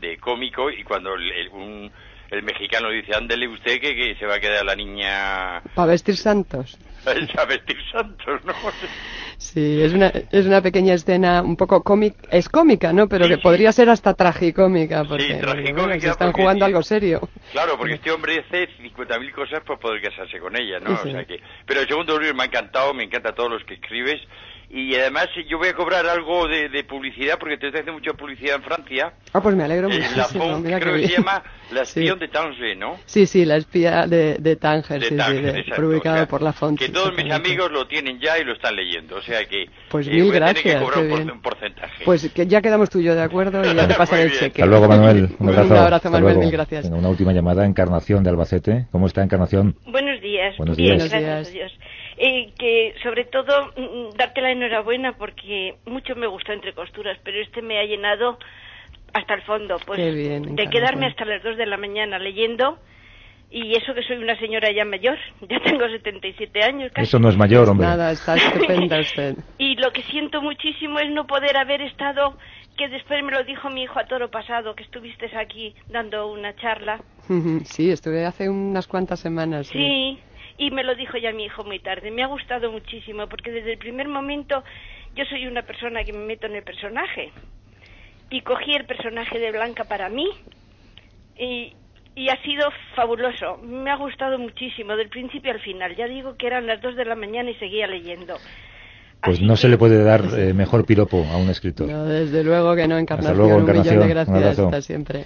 de 0.00 0.18
cómico 0.18 0.70
y 0.70 0.82
cuando 0.84 1.14
el, 1.14 1.48
un 1.50 1.90
el 2.30 2.42
mexicano 2.42 2.90
dice, 2.90 3.14
ándele 3.14 3.48
usted 3.48 3.80
que, 3.80 3.94
que 3.94 4.16
se 4.16 4.26
va 4.26 4.34
a 4.34 4.40
quedar 4.40 4.64
la 4.64 4.76
niña... 4.76 5.62
Para 5.74 5.92
vestir 5.92 6.16
santos. 6.16 6.78
Para 7.04 7.46
vestir 7.46 7.76
santos, 7.90 8.44
¿no? 8.44 8.52
Sí, 9.38 9.80
es 9.80 9.92
una, 9.92 10.08
es 10.08 10.46
una 10.46 10.60
pequeña 10.60 10.94
escena 10.94 11.42
un 11.42 11.56
poco 11.56 11.84
cómica, 11.84 12.16
es 12.32 12.48
cómica, 12.48 12.92
¿no? 12.92 13.08
Pero 13.08 13.28
que 13.28 13.38
podría 13.38 13.70
ser 13.70 13.88
hasta 13.88 14.12
tragicómica, 14.12 15.04
porque, 15.04 15.34
sí, 15.34 15.40
tragicómica 15.40 16.00
se 16.00 16.08
están 16.08 16.32
jugando 16.32 16.64
algo 16.64 16.82
serio. 16.82 17.28
Claro, 17.52 17.78
porque 17.78 17.94
este 17.94 18.10
hombre 18.10 18.40
hace 18.40 18.68
50.000 18.80 19.32
cosas 19.32 19.60
para 19.60 19.78
poder 19.78 20.02
casarse 20.02 20.40
con 20.40 20.56
ella, 20.56 20.80
¿no? 20.80 20.92
O 20.92 21.02
sea 21.04 21.24
que, 21.24 21.40
pero 21.64 21.82
el 21.82 21.86
segundo 21.86 22.18
libro 22.18 22.34
me 22.34 22.42
ha 22.42 22.46
encantado, 22.46 22.92
me 22.92 23.04
encanta 23.04 23.32
todos 23.32 23.48
los 23.52 23.62
que 23.62 23.74
escribes 23.74 24.20
y 24.70 24.94
además 24.94 25.28
yo 25.48 25.56
voy 25.56 25.68
a 25.68 25.74
cobrar 25.74 26.06
algo 26.06 26.46
de, 26.46 26.84
publicidad 26.84 27.38
porque 27.38 27.56
te 27.56 27.68
hace 27.68 27.90
mucha 27.90 28.12
publicidad 28.12 28.56
en 28.56 28.62
Francia. 28.62 29.12
Ah, 29.32 29.40
pues 29.40 29.54
me 29.54 29.64
alegro 29.64 29.88
mucho. 29.88 30.00
Eh, 30.00 30.16
la 30.16 30.78
creo 30.78 30.94
que, 30.94 31.08
se 31.08 31.16
llama 31.16 31.42
La 31.70 31.82
espión 31.82 32.18
de 32.18 32.28
Tanger, 32.28 32.76
¿no? 32.76 32.98
Sí, 33.06 33.26
sí, 33.26 33.44
La 33.44 33.56
espía 33.56 34.06
de, 34.06 34.36
de 34.38 34.56
Tanger, 34.56 35.02
sí, 35.02 35.16
sí, 35.18 35.72
publicado 35.74 36.26
por 36.26 36.42
la 36.42 36.52
Font. 36.52 36.78
Que 36.78 36.88
todos 36.88 37.14
mis 37.14 37.30
amigos 37.32 37.70
lo 37.70 37.86
tienen 37.86 38.18
ya 38.20 38.38
y 38.38 38.44
lo 38.44 38.52
están 38.52 38.76
leyendo, 38.76 39.16
o 39.16 39.22
sea 39.22 39.44
que... 39.46 39.66
Pues 39.90 40.06
eh, 40.06 40.12
mil 40.12 40.32
gracias, 40.32 40.62
que 40.62 40.80
cobrar 40.80 41.04
un, 41.04 41.40
porcentaje. 41.40 42.04
Pues 42.04 42.30
que 42.32 42.46
ya 42.46 42.60
quedamos 42.60 42.90
tú 42.90 43.00
y 43.00 43.04
yo 43.04 43.14
de 43.14 43.22
acuerdo 43.22 43.62
y 43.62 43.74
ya 43.74 43.88
te 43.88 43.94
pasaré 43.94 44.24
el 44.24 44.32
cheque. 44.32 44.62
Hasta 44.62 44.66
luego, 44.66 44.88
Manuel. 44.88 45.30
Un 45.38 45.48
abrazo, 45.48 45.72
un 45.72 45.78
abrazo 45.78 46.10
Manuel, 46.10 46.38
mil 46.38 46.50
gracias. 46.50 46.86
una 46.86 47.08
última 47.08 47.32
llamada, 47.32 47.64
Encarnación 47.66 48.22
de 48.22 48.30
Albacete. 48.30 48.86
¿Cómo 48.90 49.06
está 49.06 49.22
Encarnación? 49.22 49.76
Buenos 49.86 50.20
días. 50.20 50.56
Buenos 50.56 50.76
días. 50.76 50.98
Gracias 50.98 51.48
a 51.48 51.50
Dios. 51.50 51.72
Eh, 52.20 52.52
que 52.58 52.94
sobre 53.00 53.26
todo 53.26 53.72
mm, 53.76 53.80
mm, 53.80 54.10
darte 54.16 54.40
la 54.40 54.50
enhorabuena 54.50 55.12
porque 55.12 55.76
mucho 55.86 56.16
me 56.16 56.26
gustó 56.26 56.52
entre 56.52 56.72
costuras, 56.72 57.16
pero 57.22 57.40
este 57.40 57.62
me 57.62 57.78
ha 57.78 57.84
llenado 57.84 58.40
hasta 59.12 59.34
el 59.34 59.42
fondo, 59.42 59.76
pues 59.86 59.98
de 59.98 60.68
quedarme 60.68 61.06
hasta 61.06 61.24
las 61.24 61.42
dos 61.44 61.56
de 61.56 61.66
la 61.66 61.76
mañana 61.76 62.18
leyendo 62.18 62.76
y 63.52 63.76
eso 63.76 63.94
que 63.94 64.02
soy 64.02 64.16
una 64.16 64.36
señora 64.40 64.68
ya 64.72 64.84
mayor, 64.84 65.16
ya 65.48 65.60
tengo 65.60 65.88
77 65.88 66.60
años. 66.60 66.90
Casi. 66.92 67.06
Eso 67.06 67.20
no 67.20 67.28
es 67.28 67.36
mayor, 67.36 67.68
hombre. 67.68 67.86
Nada, 67.86 68.10
está 68.10 68.34
estupenda 68.34 68.98
usted. 69.00 69.36
y 69.56 69.76
lo 69.76 69.92
que 69.92 70.02
siento 70.02 70.42
muchísimo 70.42 70.98
es 70.98 71.12
no 71.12 71.24
poder 71.24 71.56
haber 71.56 71.82
estado, 71.82 72.36
que 72.76 72.88
después 72.88 73.22
me 73.22 73.30
lo 73.30 73.44
dijo 73.44 73.70
mi 73.70 73.84
hijo 73.84 73.96
a 73.96 74.06
toro 74.06 74.28
pasado, 74.28 74.74
que 74.74 74.82
estuviste 74.82 75.30
aquí 75.36 75.72
dando 75.88 76.26
una 76.32 76.56
charla. 76.56 77.00
Sí, 77.64 77.90
estuve 77.90 78.26
hace 78.26 78.48
unas 78.48 78.88
cuantas 78.88 79.20
semanas. 79.20 79.68
sí 79.68 80.18
y 80.58 80.70
me 80.72 80.82
lo 80.82 80.94
dijo 80.94 81.16
ya 81.16 81.32
mi 81.32 81.44
hijo 81.44 81.64
muy 81.64 81.78
tarde. 81.78 82.10
Me 82.10 82.22
ha 82.22 82.26
gustado 82.26 82.70
muchísimo 82.70 83.28
porque 83.28 83.50
desde 83.50 83.72
el 83.72 83.78
primer 83.78 84.08
momento 84.08 84.64
yo 85.14 85.24
soy 85.24 85.46
una 85.46 85.62
persona 85.62 86.04
que 86.04 86.12
me 86.12 86.24
meto 86.26 86.46
en 86.46 86.56
el 86.56 86.64
personaje 86.64 87.30
y 88.30 88.42
cogí 88.42 88.74
el 88.74 88.84
personaje 88.84 89.38
de 89.38 89.52
Blanca 89.52 89.84
para 89.84 90.08
mí 90.08 90.28
y, 91.38 91.72
y 92.16 92.28
ha 92.28 92.42
sido 92.42 92.68
fabuloso. 92.94 93.58
Me 93.58 93.90
ha 93.90 93.96
gustado 93.96 94.38
muchísimo 94.38 94.96
del 94.96 95.08
principio 95.08 95.52
al 95.52 95.60
final. 95.60 95.94
Ya 95.96 96.06
digo 96.06 96.36
que 96.36 96.48
eran 96.48 96.66
las 96.66 96.82
dos 96.82 96.96
de 96.96 97.04
la 97.04 97.14
mañana 97.14 97.50
y 97.50 97.54
seguía 97.54 97.86
leyendo. 97.86 98.36
Pues 99.22 99.40
no 99.40 99.56
se 99.56 99.68
le 99.68 99.78
puede 99.78 100.02
dar 100.02 100.22
eh, 100.36 100.52
mejor 100.54 100.84
piropo 100.84 101.24
a 101.24 101.36
un 101.36 101.50
escritor. 101.50 101.88
No, 101.88 102.04
desde 102.04 102.42
luego 102.44 102.74
que 102.74 102.86
no, 102.88 102.98
Encarnación. 102.98 103.32
Hasta 103.32 103.42
luego, 103.42 103.64
Un 103.64 103.78
millón 103.78 104.00
de 104.00 104.08
gracias. 104.08 104.58
Hasta 104.58 104.82
siempre. 104.82 105.24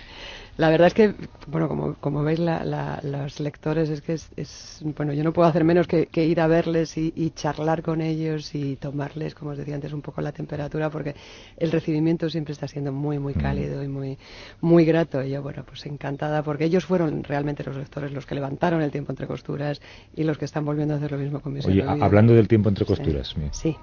La 0.59 0.69
verdad 0.69 0.89
es 0.89 0.95
que, 0.95 1.15
bueno, 1.47 1.67
como, 1.67 1.95
como 1.95 2.23
veis, 2.23 2.39
los 2.39 3.41
lectores 3.41 3.89
es 3.89 4.03
que 4.03 4.13
es, 4.13 4.83
bueno, 4.97 5.15
yo 5.15 5.25
no 5.25 5.33
puedo 5.33 5.49
hacer 5.49 5.65
menos 5.65 5.87
que, 5.87 6.09
ir 6.15 6.41
a 6.41 6.47
verles 6.47 6.99
y, 6.99 7.31
charlar 7.31 7.83
con 7.83 8.03
ellos 8.03 8.55
y 8.55 8.77
tomarles, 8.77 9.35
como 9.35 9.53
os 9.53 9.59
decía 9.59 9.75
antes, 9.75 9.95
un 9.95 10.03
poco 10.03 10.21
la 10.21 10.33
temperatura, 10.33 10.91
porque 10.91 11.15
el 11.57 11.73
recibimiento 11.73 12.29
siempre 12.29 12.53
está 12.53 12.69
siendo 12.69 12.93
muy, 12.93 13.19
muy 13.19 13.33
cálido 13.33 13.83
y 13.83 13.89
muy, 13.89 14.19
muy 14.61 14.85
grato. 14.85 15.23
Y 15.23 15.31
yo, 15.31 15.43
bueno, 15.43 15.65
pues 15.65 15.87
encantada, 15.87 16.43
porque 16.43 16.67
ellos 16.67 16.85
fueron 16.85 17.25
realmente 17.25 17.65
los 17.65 17.77
lectores 17.77 18.13
los 18.13 18.27
que 18.27 18.35
levantaron 18.35 18.83
el 18.83 18.91
tiempo 18.91 19.11
entre 19.13 19.27
costuras 19.27 19.81
y 20.15 20.25
los 20.25 20.37
que 20.37 20.45
están 20.45 20.67
volviendo 20.67 20.93
a 20.93 20.99
hacer 20.99 21.13
lo 21.13 21.19
mismo 21.19 21.41
con 21.41 21.55
mis 21.55 21.65
Oye, 21.65 21.83
hablando 21.83 22.35
del 22.35 22.47
tiempo 22.47 22.69
entre 22.69 22.85
costuras. 22.85 23.35
Sí. 23.53 23.75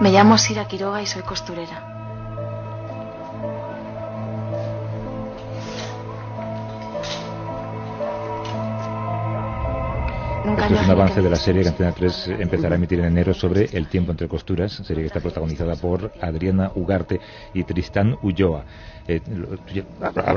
Me 0.00 0.10
llamo 0.10 0.36
Sira 0.36 0.66
Quiroga 0.66 1.00
y 1.00 1.06
soy 1.06 1.22
costurera. 1.22 1.91
Esto 10.42 10.74
es 10.74 10.82
un 10.82 10.90
avance 10.90 11.22
de 11.22 11.30
la 11.30 11.36
serie 11.36 11.62
que 11.62 11.68
Antena 11.68 11.92
3 11.92 12.30
empezará 12.40 12.74
a 12.74 12.76
emitir 12.76 12.98
en 12.98 13.04
enero 13.04 13.32
sobre 13.32 13.68
El 13.72 13.86
tiempo 13.86 14.10
entre 14.10 14.26
costuras, 14.26 14.72
serie 14.72 15.04
que 15.04 15.06
está 15.06 15.20
protagonizada 15.20 15.76
por 15.76 16.12
Adriana 16.20 16.72
Ugarte 16.74 17.20
y 17.54 17.62
Tristán 17.62 18.18
Ulloa. 18.22 18.64
Eh, 19.06 19.20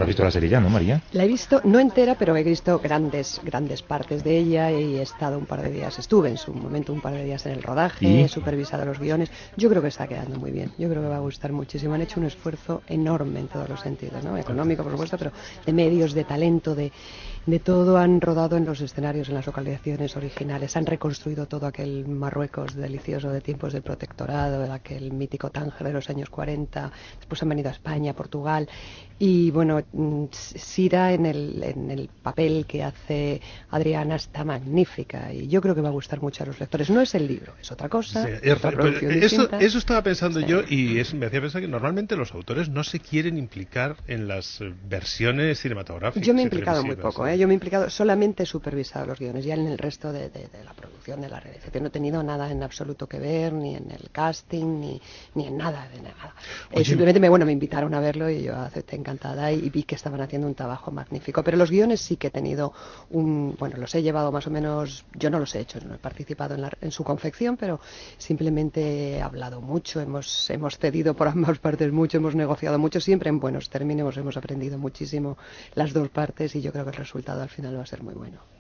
visto 0.06 0.24
la 0.24 0.32
serie 0.32 0.50
ya, 0.50 0.60
¿no, 0.60 0.70
María? 0.70 1.02
La 1.12 1.24
he 1.24 1.28
visto, 1.28 1.62
no 1.64 1.80
entera, 1.80 2.16
pero 2.16 2.36
he 2.36 2.44
visto 2.44 2.80
grandes, 2.80 3.42
grandes 3.44 3.82
partes 3.82 4.24
de 4.24 4.38
ella 4.38 4.72
y 4.72 4.98
he 4.98 5.02
estado 5.02 5.40
un 5.40 5.46
par 5.46 5.64
de 5.64 5.72
días, 5.72 5.98
estuve 5.98 6.30
en 6.30 6.38
su 6.38 6.54
momento 6.54 6.94
un 6.94 7.02
par 7.02 7.14
de 7.14 7.24
días 7.24 7.46
en 7.48 7.54
el 7.54 7.64
rodaje, 7.64 8.24
he 8.24 8.28
supervisado 8.28 8.86
los 8.86 9.00
guiones. 9.00 9.32
Yo 9.58 9.70
creo 9.70 9.82
que 9.82 9.88
está 9.88 10.08
quedando 10.08 10.40
muy 10.40 10.52
bien, 10.52 10.72
yo 10.78 10.88
creo 10.88 11.02
que 11.02 11.10
va 11.10 11.18
a 11.18 11.20
gustar 11.20 11.52
muchísimo. 11.52 11.96
Han 11.96 12.02
hecho 12.02 12.20
un 12.20 12.28
esfuerzo 12.28 12.84
enorme 12.88 13.40
en 13.40 13.48
todos 13.48 13.70
los 13.70 13.80
sentidos, 13.80 14.24
¿no? 14.24 14.38
Económico, 14.38 14.84
por 14.84 14.92
supuesto, 14.92 15.18
pero 15.18 15.32
de 15.66 15.74
medios, 15.74 16.14
de 16.14 16.24
talento, 16.24 16.76
de 16.76 16.92
de 17.46 17.60
todo 17.60 17.98
han 17.98 18.22
rodado 18.22 18.58
en 18.58 18.66
los 18.66 18.82
escenarios, 18.82 19.30
en 19.30 19.36
las 19.36 19.46
localizaciones 19.46 20.16
originales, 20.18 20.76
han 20.76 20.86
reconstruido 20.86 21.46
todo 21.46 21.68
aquel 21.68 22.08
Marruecos 22.08 22.76
delicioso 22.76 23.30
de 23.30 23.42
tiempos 23.42 23.74
del 23.74 23.84
protectorado, 23.84 24.72
aquel 24.72 25.14
mítico 25.14 25.52
Tánger 25.52 25.88
de 25.88 25.94
los 25.94 26.10
años 26.10 26.30
40, 26.30 26.92
después 27.18 27.44
han 27.44 27.50
venido 27.50 27.70
a 27.70 27.74
España, 27.74 28.14
Portugal, 28.14 28.68
y 29.18 29.52
bueno, 29.52 29.82
Sira 30.32 31.14
en 31.14 31.26
el, 31.26 31.64
en 31.64 31.92
el 31.92 32.10
papel 32.22 32.66
que 32.68 32.84
hace 32.84 33.42
Adriana 33.70 34.16
está 34.16 34.44
magnífica 34.44 35.32
y 35.32 35.48
yo 35.48 35.62
creo 35.62 35.74
que 35.74 35.82
va 35.82 35.90
a 35.90 35.94
gustar 35.94 36.22
mucho 36.22 36.44
a 36.44 36.48
los 36.48 36.60
lectores. 36.60 36.90
No 36.90 37.00
es 37.00 37.16
el 37.16 37.28
libro, 37.28 37.54
es 37.62 37.72
otra 37.72 37.88
cosa. 37.88 38.28
eso, 38.28 39.50
eso, 39.60 39.78
estaba 39.78 40.02
pensando 40.02 40.40
yo 40.42 40.62
y 40.68 41.02
me 41.14 41.28
hacía 41.28 41.42
pensar 41.42 41.62
que 41.62 41.68
normalmente 41.68 42.16
los 42.18 42.34
autores 42.34 42.68
no 42.70 42.84
se 42.84 43.00
quieren 43.00 43.38
implicar 43.38 43.96
en 44.08 44.28
las 44.28 44.60
versiones 44.90 45.60
cinematográficas. 45.62 46.26
Yo 46.26 46.34
me 46.34 46.42
he 46.42 46.44
implicado 46.44 46.84
muy 46.84 46.96
poco, 46.96 47.26
¿eh? 47.26 47.35
Yo 47.36 47.48
me 47.48 47.54
he 47.54 47.56
implicado, 47.56 47.90
solamente 47.90 48.44
he 48.44 48.46
supervisado 48.46 49.06
los 49.06 49.20
guiones, 49.20 49.46
ya 49.46 49.56
en 49.56 49.68
el 49.68 49.78
resto 49.78 50.12
de, 50.12 50.30
la 50.64 50.74
producción, 50.74 51.22
de 51.22 51.30
la 51.30 51.40
realización. 51.40 51.84
No 51.84 51.88
he 51.88 51.92
tenido 51.92 52.24
nada 52.24 52.52
en 52.52 52.64
absoluto 52.64 53.08
que 53.08 53.20
ver, 53.20 53.54
ni 53.54 53.76
en 53.76 53.92
el 53.92 54.10
casting, 54.12 54.80
ni, 54.80 55.02
ni 55.36 55.48
en 55.48 55.58
nada 55.58 55.88
de 55.94 56.02
nada. 56.02 56.36
Eh, 56.72 56.84
simplemente 56.84 57.20
me, 57.20 57.30
bueno, 57.30 57.46
me 57.46 57.52
invitaron 57.52 57.94
a 57.94 58.00
verlo 58.00 58.30
y 58.30 58.44
yo 58.44 58.56
acepté 58.56 58.96
encantada 58.96 59.52
y, 59.52 59.70
vi 59.70 59.84
que 59.84 59.96
estaban 59.96 60.22
haciendo 60.22 60.48
un 60.48 60.56
trabajo 60.56 60.92
magnífico. 60.92 61.44
Pero 61.44 61.58
los 61.58 61.72
guiones 61.72 62.02
sí 62.02 62.18
que 62.18 62.28
he 62.28 62.32
tenido 62.32 62.74
un, 63.10 63.56
bueno, 63.60 63.78
los 63.78 63.94
he 63.96 64.02
llevado 64.02 64.32
más 64.32 64.48
o 64.48 64.52
menos, 64.52 65.06
yo 65.14 65.30
no 65.30 65.40
los 65.40 65.54
he 65.56 65.60
hecho, 65.60 65.80
no 65.82 65.96
he 65.96 65.98
participado 65.98 66.56
en, 66.56 66.70
en 66.82 66.92
su 66.92 67.04
confección, 67.04 67.58
pero 67.58 67.80
simplemente 68.18 69.18
he 69.18 69.22
hablado 69.22 69.62
mucho, 69.62 70.00
hemos, 70.02 70.50
hemos 70.50 70.78
cedido 70.78 71.16
por 71.16 71.28
ambas 71.28 71.60
partes 71.60 71.92
mucho, 71.92 72.18
hemos 72.18 72.36
negociado 72.36 72.80
mucho, 72.80 73.02
siempre 73.02 73.30
en 73.30 73.40
buenos 73.40 73.70
términos, 73.70 74.18
hemos 74.18 74.38
aprendido 74.38 74.78
muchísimo 74.78 75.38
las 75.74 75.94
dos 75.94 76.10
partes 76.10 76.56
y 76.56 76.62
yo 76.62 76.72
creo 76.72 76.86
que 76.86 76.92
el 76.92 76.98
resultado 76.98 77.25
al 77.28 77.50
final 77.50 77.78
va 77.78 77.84
a 77.84 77.86
ser 77.86 78.04
muy 78.04 78.14
bueno. 78.14 78.55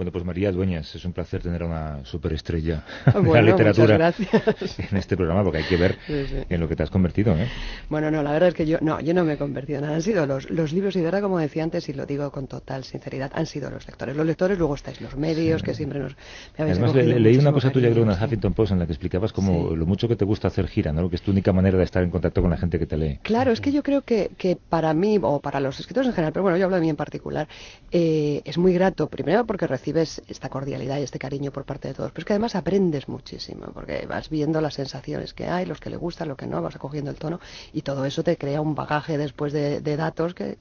Bueno, 0.00 0.12
pues 0.12 0.24
María 0.24 0.50
Dueñas, 0.50 0.94
es 0.94 1.04
un 1.04 1.12
placer 1.12 1.42
tener 1.42 1.62
a 1.62 1.66
una 1.66 2.04
superestrella 2.06 2.82
de 3.22 3.32
la 3.34 3.42
literatura 3.42 4.14
en 4.16 4.96
este 4.96 5.14
programa, 5.14 5.44
porque 5.44 5.58
hay 5.58 5.64
que 5.64 5.76
ver 5.76 5.98
en 6.08 6.58
lo 6.58 6.66
que 6.66 6.74
te 6.74 6.82
has 6.82 6.88
convertido. 6.88 7.34
¿eh? 7.34 7.46
Bueno, 7.90 8.10
no, 8.10 8.22
la 8.22 8.32
verdad 8.32 8.48
es 8.48 8.54
que 8.54 8.64
yo 8.64 8.78
no, 8.80 8.98
yo 9.02 9.12
no 9.12 9.24
me 9.24 9.34
he 9.34 9.36
convertido 9.36 9.80
en 9.80 9.84
nada. 9.84 9.96
Han 9.96 10.00
sido 10.00 10.24
los, 10.24 10.48
los 10.48 10.72
libros, 10.72 10.96
y 10.96 11.00
de 11.00 11.04
verdad, 11.04 11.20
como 11.20 11.38
decía 11.38 11.64
antes, 11.64 11.86
y 11.90 11.92
lo 11.92 12.06
digo 12.06 12.30
con 12.30 12.46
total 12.46 12.84
sinceridad, 12.84 13.30
han 13.34 13.44
sido 13.44 13.68
los 13.68 13.86
lectores. 13.86 14.16
Los 14.16 14.24
lectores, 14.24 14.56
luego 14.56 14.74
estáis 14.74 15.02
los 15.02 15.16
medios, 15.16 15.62
que 15.62 15.74
siempre 15.74 15.98
nos... 15.98 16.16
Me 16.56 16.64
Además, 16.64 16.94
leí 16.94 17.36
una 17.36 17.52
cosa 17.52 17.68
tuya, 17.68 17.90
creo, 17.90 18.04
en 18.04 18.10
el 18.10 18.24
Huffington 18.24 18.54
Post, 18.54 18.72
en 18.72 18.78
la 18.78 18.86
que 18.86 18.92
explicabas 18.92 19.34
como 19.34 19.76
lo 19.76 19.84
mucho 19.84 20.08
que 20.08 20.16
te 20.16 20.24
gusta 20.24 20.48
hacer 20.48 20.66
gira, 20.66 20.94
¿no? 20.94 21.10
que 21.10 21.16
es 21.16 21.22
tu 21.22 21.30
única 21.30 21.52
manera 21.52 21.76
de 21.76 21.84
estar 21.84 22.02
en 22.02 22.08
contacto 22.08 22.40
con 22.40 22.50
la 22.50 22.56
gente 22.56 22.78
que 22.78 22.86
te 22.86 22.96
lee. 22.96 23.18
Claro, 23.20 23.52
es 23.52 23.60
que 23.60 23.70
yo 23.70 23.82
creo 23.82 24.00
que, 24.00 24.30
que 24.38 24.56
para 24.56 24.94
mí, 24.94 25.18
o 25.20 25.40
para 25.40 25.60
los 25.60 25.78
escritores 25.78 26.08
en 26.08 26.14
general, 26.14 26.32
pero 26.32 26.44
bueno, 26.44 26.56
yo 26.56 26.64
hablo 26.64 26.76
de 26.76 26.80
mí 26.80 26.88
en 26.88 26.96
particular, 26.96 27.48
eh, 27.90 28.40
es 28.46 28.56
muy 28.56 28.72
grato, 28.72 29.06
primero 29.06 29.44
porque 29.44 29.66
recibes 29.90 30.22
esta 30.28 30.48
cordialidad 30.48 30.98
y 30.98 31.02
este 31.02 31.18
cariño 31.18 31.50
por 31.50 31.64
parte 31.64 31.88
de 31.88 31.94
todos. 31.94 32.12
Pero 32.12 32.22
es 32.22 32.26
que 32.26 32.32
además 32.32 32.54
aprendes 32.54 33.08
muchísimo, 33.08 33.66
porque 33.72 34.06
vas 34.08 34.28
viendo 34.30 34.60
las 34.60 34.74
sensaciones 34.74 35.34
que 35.34 35.46
hay, 35.46 35.66
los 35.66 35.80
que 35.80 35.90
le 35.90 35.96
gustan, 35.96 36.28
lo 36.28 36.36
que 36.36 36.46
no, 36.46 36.62
vas 36.62 36.76
acogiendo 36.76 37.10
el 37.10 37.16
tono 37.16 37.40
y 37.72 37.82
todo 37.82 38.04
eso 38.04 38.22
te 38.22 38.36
crea 38.36 38.60
un 38.60 38.74
bagaje 38.74 39.18
después 39.18 39.52
de, 39.52 39.80
datos 39.80 40.34
que, 40.34 40.56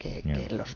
los, 0.49 0.75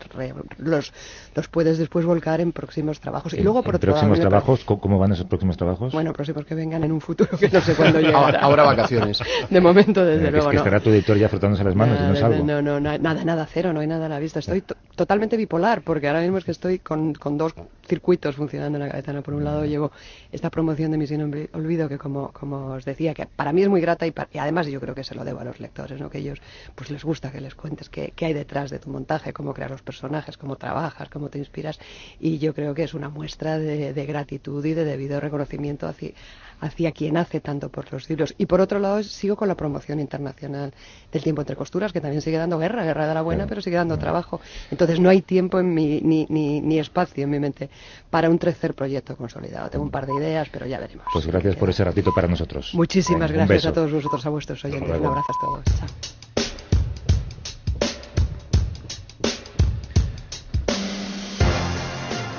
los, 0.58 0.94
los, 1.36 1.48
puedes 1.48 1.78
después 1.78 2.06
volcar 2.06 2.39
en 2.39 2.52
próximos 2.52 3.00
trabajos. 3.00 3.34
y 3.34 3.42
luego 3.42 3.63
por 3.63 3.80
próximos 3.80 4.20
trabajos, 4.20 4.63
¿cómo 4.63 5.00
van 5.00 5.12
esos 5.12 5.26
próximos 5.26 5.58
trabajos? 5.58 5.92
Bueno, 5.92 6.13
próximos 6.13 6.46
que 6.46 6.56
vengan 6.56 6.84
en 6.84 6.92
un 6.92 7.02
futuro 7.02 7.38
que 7.38 7.50
no 7.50 7.62
sé 7.62 7.76
cuándo 7.76 8.00
llegará. 8.00 8.39
Ahora 8.39 8.63
vacaciones. 8.63 9.20
De 9.50 9.62
momento, 9.62 10.06
desde 10.06 10.32
luego. 10.32 10.48
Es 10.48 10.52
que 10.52 10.58
estará 10.58 10.80
tu 10.80 10.89
editor 10.89 11.18
ya 11.18 11.30
frotándose 11.30 11.63
las 11.63 11.76
manos 11.76 12.00
y 12.00 12.04
no 12.04 12.16
salgo. 12.16 12.44
No, 12.44 12.62
no, 12.62 12.80
nada, 12.80 13.24
nada, 13.24 13.48
cero, 13.52 13.74
no 13.74 13.80
hay 13.80 13.88
nada 13.88 14.06
a 14.06 14.10
la 14.10 14.20
vista. 14.20 14.39
Estoy 14.39 14.63
totalmente 14.96 15.38
bipolar, 15.38 15.82
porque 15.82 16.08
ahora 16.08 16.22
mismo 16.22 16.38
es 16.38 16.46
que 16.46 16.52
estoy 16.52 16.80
con, 16.80 17.13
con 17.13 17.38
dos 17.38 17.54
circuitos 17.88 18.38
funcionando 18.43 18.77
en 18.77 18.84
la 18.84 18.89
cabeza. 18.89 19.21
Por 19.21 19.34
un 19.34 19.43
lado 19.43 19.65
llevo 19.65 19.91
esta 20.32 20.49
promoción 20.49 20.91
de 20.91 20.97
Misión 20.97 21.47
Olvido, 21.53 21.88
que 21.88 21.97
como, 21.97 22.32
como 22.32 22.73
os 22.73 22.86
decía, 22.86 23.13
que 23.13 23.25
para 23.25 23.53
mí 23.53 23.62
es 23.62 23.69
muy 23.69 23.82
grata 23.82 24.06
y, 24.06 24.13
además 24.38 24.67
yo 24.67 24.79
creo 24.79 24.93
que 24.93 25.03
se 25.03 25.15
lo 25.15 25.23
debo 25.23 25.39
a 25.39 25.43
los 25.43 25.60
lectores, 25.60 25.99
¿no? 25.99 26.10
que 26.10 26.17
ellos 26.19 26.39
pues 26.75 26.91
les 26.91 27.03
gusta 27.03 27.32
que 27.32 27.41
les 27.41 27.56
cuentes 27.56 27.89
qué, 27.89 28.13
qué 28.15 28.25
hay 28.25 28.34
detrás 28.34 28.69
de 28.69 28.79
tu 28.79 28.89
montaje, 28.89 29.34
cómo 29.34 29.53
creas 29.53 29.71
los 29.71 29.82
personajes, 29.82 30.38
cómo 30.38 30.58
trabajas, 30.58 31.10
cómo 31.10 31.29
te 31.29 31.39
inspiras. 31.39 31.79
Y 32.19 32.39
yo 32.39 32.53
creo 32.53 32.73
que 32.73 32.84
es 32.84 32.93
una 32.93 33.10
muestra 33.10 33.58
de, 33.58 33.93
de 33.93 34.06
gratitud 34.06 34.63
y 34.65 34.73
de 34.73 34.84
debido 34.84 35.19
reconocimiento 35.19 35.88
hacia, 35.88 36.12
hacia 36.60 36.92
quien 36.92 37.18
hace 37.18 37.39
tanto 37.39 37.70
por 37.70 37.92
los 37.92 38.10
libros. 38.10 38.34
Y 38.38 38.46
por 38.46 38.62
otro 38.62 38.80
lado, 38.80 39.04
sigo 39.04 39.36
con 39.36 39.48
la 39.48 39.56
promoción 39.56 40.00
internacional 40.00 40.74
del 41.12 41.24
tiempo 41.24 41.42
entre 41.42 41.56
costuras, 41.56 41.94
que 41.94 42.02
también 42.02 42.22
sigue 42.22 42.38
dando 42.38 42.58
guerra, 42.58 42.84
guerra 42.84 43.08
de 43.08 43.13
la 43.13 43.22
buena, 43.22 43.48
pero 43.48 43.62
sigue 43.62 43.78
dando 43.78 43.98
trabajo. 43.98 44.42
Entonces 44.72 45.00
no 45.00 45.10
hay 45.10 45.22
tiempo 45.22 45.60
en 45.60 45.74
mi, 45.74 46.02
ni, 46.02 46.26
ni, 46.30 46.62
ni 46.62 46.80
espacio 46.80 47.24
en 47.24 47.30
mi 47.30 47.39
mente 47.39 47.70
para 48.10 48.30
un 48.30 48.39
tercer 48.39 48.74
proyecto 48.74 49.16
consolidado. 49.16 49.70
Tengo 49.70 49.84
un 49.84 49.92
par 49.92 50.06
de 50.06 50.13
ideas, 50.16 50.50
pero 50.52 50.66
ya 50.66 50.80
veremos. 50.80 51.06
Pues 51.12 51.28
gracias 51.28 51.56
por 51.56 51.70
ese 51.70 51.84
ratito 51.84 52.12
para 52.13 52.28
nosotros. 52.28 52.72
Muchísimas 52.74 53.32
gracias 53.32 53.66
a 53.66 53.74
todos 53.74 53.92
vosotros, 53.92 54.26
a 54.26 54.30
vuestros 54.30 54.63
oyentes. 54.66 54.89
Un 54.89 55.06
abrazo 55.06 55.28
a 55.30 55.46
todos. 55.46 55.63
Chao. 55.80 55.88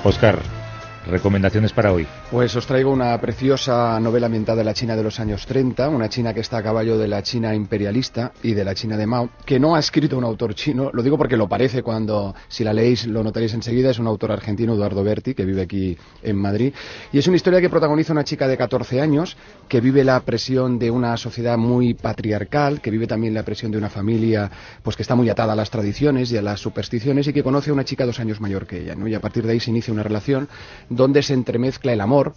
Oscar, 0.05 0.39
Recomendaciones 1.07 1.71
para 1.71 1.93
hoy. 1.93 2.07
Pues 2.31 2.55
os 2.55 2.65
traigo 2.65 2.91
una 2.91 3.19
preciosa 3.21 3.99
novela 3.99 4.25
ambientada 4.25 4.61
en 4.61 4.65
la 4.65 4.73
China 4.73 4.95
de 4.95 5.03
los 5.03 5.19
años 5.19 5.45
30, 5.45 5.87
una 5.89 6.09
China 6.09 6.33
que 6.33 6.39
está 6.39 6.57
a 6.57 6.63
caballo 6.63 6.97
de 6.97 7.07
la 7.07 7.21
China 7.21 7.53
imperialista 7.53 8.31
y 8.41 8.53
de 8.53 8.65
la 8.65 8.73
China 8.73 8.97
de 8.97 9.05
Mao, 9.05 9.29
que 9.45 9.59
no 9.59 9.75
ha 9.75 9.79
escrito 9.79 10.17
un 10.17 10.23
autor 10.23 10.55
chino, 10.55 10.89
lo 10.93 11.03
digo 11.03 11.15
porque 11.15 11.37
lo 11.37 11.47
parece 11.47 11.83
cuando, 11.83 12.33
si 12.47 12.63
la 12.63 12.73
leéis, 12.73 13.05
lo 13.05 13.23
notaréis 13.23 13.53
enseguida, 13.53 13.91
es 13.91 13.99
un 13.99 14.07
autor 14.07 14.31
argentino, 14.31 14.73
Eduardo 14.73 15.03
Berti, 15.03 15.35
que 15.35 15.45
vive 15.45 15.61
aquí 15.61 15.95
en 16.23 16.37
Madrid, 16.37 16.73
y 17.11 17.19
es 17.19 17.27
una 17.27 17.35
historia 17.35 17.61
que 17.61 17.69
protagoniza 17.69 18.11
una 18.11 18.23
chica 18.23 18.47
de 18.47 18.57
14 18.57 18.99
años, 18.99 19.37
que 19.67 19.81
vive 19.81 20.03
la 20.03 20.19
presión 20.21 20.79
de 20.79 20.89
una 20.89 21.17
sociedad 21.17 21.57
muy 21.57 21.93
patriarcal, 21.93 22.81
que 22.81 22.89
vive 22.89 23.05
también 23.05 23.35
la 23.35 23.43
presión 23.43 23.71
de 23.71 23.77
una 23.77 23.89
familia 23.89 24.49
pues 24.81 24.95
que 24.95 25.03
está 25.03 25.13
muy 25.13 25.29
atada 25.29 25.53
a 25.53 25.55
las 25.55 25.69
tradiciones 25.69 26.31
y 26.31 26.37
a 26.37 26.41
las 26.41 26.59
supersticiones, 26.59 27.27
y 27.27 27.33
que 27.33 27.43
conoce 27.43 27.69
a 27.69 27.73
una 27.73 27.85
chica 27.85 28.07
dos 28.07 28.19
años 28.19 28.41
mayor 28.41 28.65
que 28.65 28.81
ella, 28.81 28.95
¿no? 28.95 29.07
y 29.07 29.13
a 29.13 29.19
partir 29.19 29.45
de 29.45 29.53
ahí 29.53 29.59
se 29.59 29.69
inicia 29.69 29.93
una 29.93 30.01
relación 30.01 30.49
donde 30.95 31.21
se 31.23 31.33
entremezcla 31.33 31.93
el 31.93 32.01
amor, 32.01 32.33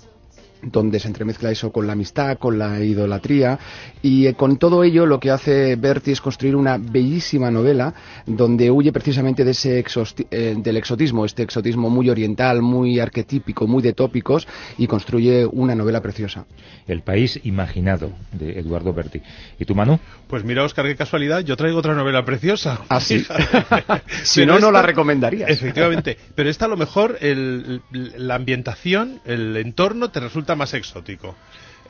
donde 0.63 0.99
se 1.01 1.09
entremezcla 1.09 1.51
eso 1.51 1.73
con 1.73 1.87
la 1.87 1.93
amistad, 1.93 2.39
con 2.39 2.59
la 2.59 2.83
idolatría 2.83 3.59
y 4.03 4.27
eh, 4.27 4.35
con 4.35 4.59
todo 4.59 4.85
ello 4.85 5.07
lo 5.07 5.21
que 5.21 5.31
hace 5.31 5.77
Berti 5.77 6.13
es 6.13 6.21
construir 6.21 6.57
una 6.57 6.79
bellísima 6.79 7.51
novela 7.51 7.95
donde 8.27 8.71
huye 8.71 8.93
precisamente 8.93 9.45
de 9.45 9.51
ese 9.53 9.85
eh, 10.31 10.55
del 10.59 10.77
exotismo, 10.77 11.25
este 11.25 11.43
exotismo 11.43 11.91
muy 11.91 12.11
oriental, 12.11 12.63
muy 12.63 12.99
arquetípico, 13.01 13.67
muy 13.67 13.83
de 13.83 13.93
tópicos 13.93 14.47
y 14.77 14.87
construye 14.87 15.47
una 15.47 15.75
novela 15.75 16.01
preciosa. 16.01 16.47
El 16.87 17.03
país 17.03 17.41
imaginado 17.45 18.13
de 18.33 18.59
Eduardo 18.59 18.93
Berti. 18.93 19.21
¿Y 19.59 19.65
tú, 19.65 19.75
Manu? 19.75 19.99
Pues 20.27 20.45
mira, 20.45 20.65
Oscar, 20.65 20.87
qué 20.87 20.97
casualidad, 20.97 21.41
yo 21.41 21.57
traigo 21.57 21.79
otra 21.79 21.95
novela 21.95 22.25
preciosa. 22.25 22.81
¿Ah, 22.89 23.01
sí? 23.01 23.25
si 24.23 24.47
no, 24.47 24.59
no 24.59 24.71
la 24.71 24.83
recomendaría. 24.83 25.47
Efectivamente, 25.47 26.17
pero 26.35 26.51
esta 26.51 26.67
a 26.67 26.69
lo 26.69 26.77
mejor 26.77 27.19
la 27.21 28.35
ambientación, 28.35 29.21
el 29.25 29.57
entorno 29.57 30.11
te 30.11 30.21
resulta 30.49 30.55
más 30.57 30.75
exótico. 30.75 31.35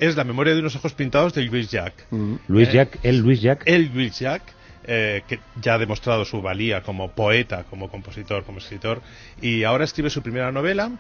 Es 0.00 0.16
La 0.16 0.24
memoria 0.24 0.54
de 0.54 0.60
unos 0.60 0.76
ojos 0.76 0.92
pintados 0.92 1.32
de 1.34 1.42
Louis 1.42 1.70
Jacques. 1.70 2.06
Mm. 2.10 2.34
Luis 2.48 2.72
Jacques, 2.72 3.00
el 3.02 3.18
Luis 3.18 3.40
Jacques. 3.40 3.72
El 3.72 3.90
Louis 3.92 4.18
Jacques. 4.18 4.54
Eh, 4.90 5.22
que 5.28 5.38
ya 5.60 5.74
ha 5.74 5.78
demostrado 5.78 6.24
su 6.24 6.40
valía 6.40 6.82
como 6.82 7.10
poeta, 7.10 7.64
como 7.68 7.90
compositor, 7.90 8.42
como 8.44 8.56
escritor, 8.56 9.02
y 9.42 9.64
ahora 9.64 9.84
escribe 9.84 10.08
su 10.08 10.22
primera 10.22 10.50
novela, 10.50 10.92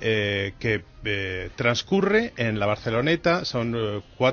eh, 0.00 0.52
que 0.60 0.84
eh, 1.04 1.50
transcurre 1.56 2.34
en 2.36 2.60
la 2.60 2.66
Barceloneta. 2.66 3.44
Son 3.44 3.72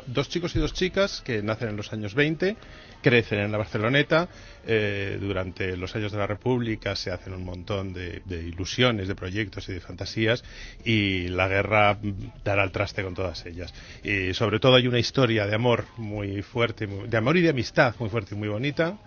dos 0.06 0.30
chicos 0.30 0.56
y 0.56 0.60
dos 0.60 0.74
chicas 0.74 1.24
que 1.26 1.42
nacen 1.42 1.70
en 1.70 1.78
los 1.78 1.92
años 1.92 2.14
20 2.14 2.56
crecen 3.02 3.40
en 3.40 3.52
la 3.52 3.58
Barceloneta. 3.58 4.28
Eh, 4.68 5.18
durante 5.20 5.76
los 5.78 5.96
años 5.96 6.12
de 6.12 6.18
la 6.18 6.28
República 6.28 6.96
se 6.96 7.12
hacen 7.12 7.34
un 7.34 7.44
montón 7.44 7.94
de, 7.94 8.22
ilusiones, 8.30 9.08
de 9.08 9.16
proyectos 9.16 9.68
y 9.70 9.74
de 9.74 9.80
fantasías 9.80 10.44
y 10.84 11.28
la 11.30 11.48
guerra 11.48 11.98
dará 12.44 12.64
el 12.64 12.72
traste 12.72 13.04
con 13.04 13.14
todas 13.14 13.46
ellas. 13.46 13.74
Y 14.04 14.34
sobre 14.34 14.60
todo 14.60 14.76
hay 14.76 14.88
una 14.88 15.00
historia 15.00 15.48
de 15.48 15.56
amor 15.56 15.86
muy 15.98 16.42
fuerte, 16.42 16.88
de 16.88 17.18
amor 17.18 17.38
y 17.38 17.42
de 17.42 17.50
amistad 17.50 17.96
muy 18.00 18.10
fuerte 18.10 18.36
y 18.36 18.38
muy 18.38 18.50
bonita 18.50 18.98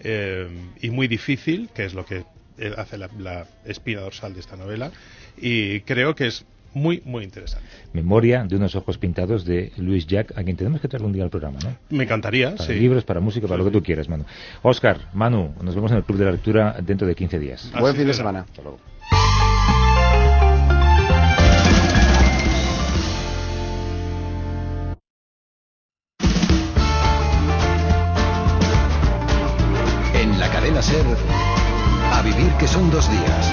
eh, 0.00 0.48
y 0.80 0.90
muy 0.90 1.06
difícil, 1.06 1.70
que 1.74 1.84
es 1.84 1.94
lo 1.94 2.04
que 2.04 2.24
hace 2.76 2.98
la, 2.98 3.08
la 3.18 3.46
espina 3.64 4.00
dorsal 4.00 4.34
de 4.34 4.40
esta 4.40 4.56
novela. 4.56 4.90
Y 5.36 5.80
creo 5.80 6.14
que 6.14 6.28
es 6.28 6.44
muy, 6.74 7.02
muy 7.04 7.24
interesante. 7.24 7.66
Memoria 7.92 8.44
de 8.44 8.56
unos 8.56 8.74
ojos 8.74 8.98
pintados 8.98 9.44
de 9.44 9.72
Luis 9.76 10.06
Jack, 10.06 10.36
a 10.36 10.42
quien 10.44 10.56
tenemos 10.56 10.80
que 10.80 10.88
traer 10.88 11.04
un 11.04 11.12
día 11.12 11.24
al 11.24 11.30
programa, 11.30 11.58
¿no? 11.62 11.76
Me 11.90 12.04
encantaría, 12.04 12.54
Para 12.56 12.64
sí. 12.64 12.74
libros, 12.74 13.04
para 13.04 13.20
música, 13.20 13.46
para 13.46 13.58
lo 13.58 13.64
que 13.64 13.70
tú 13.70 13.82
quieras, 13.82 14.08
Manu. 14.08 14.24
Oscar, 14.62 14.98
Manu, 15.14 15.54
nos 15.62 15.74
vemos 15.74 15.90
en 15.92 15.98
el 15.98 16.04
Club 16.04 16.18
de 16.18 16.24
la 16.26 16.32
Lectura 16.32 16.76
dentro 16.82 17.06
de 17.06 17.14
15 17.14 17.38
días. 17.38 17.70
Así 17.72 17.80
Buen 17.80 17.96
fin 17.96 18.06
de 18.06 18.14
semana. 18.14 18.40
Hasta 18.40 18.62
luego. 18.62 18.78
En 30.14 30.38
la 30.38 30.48
cadena 30.50 30.80
Ser, 30.82 31.04
a 32.12 32.22
vivir 32.22 32.50
que 32.58 32.66
son 32.66 32.90
dos 32.90 33.10
días. 33.10 33.52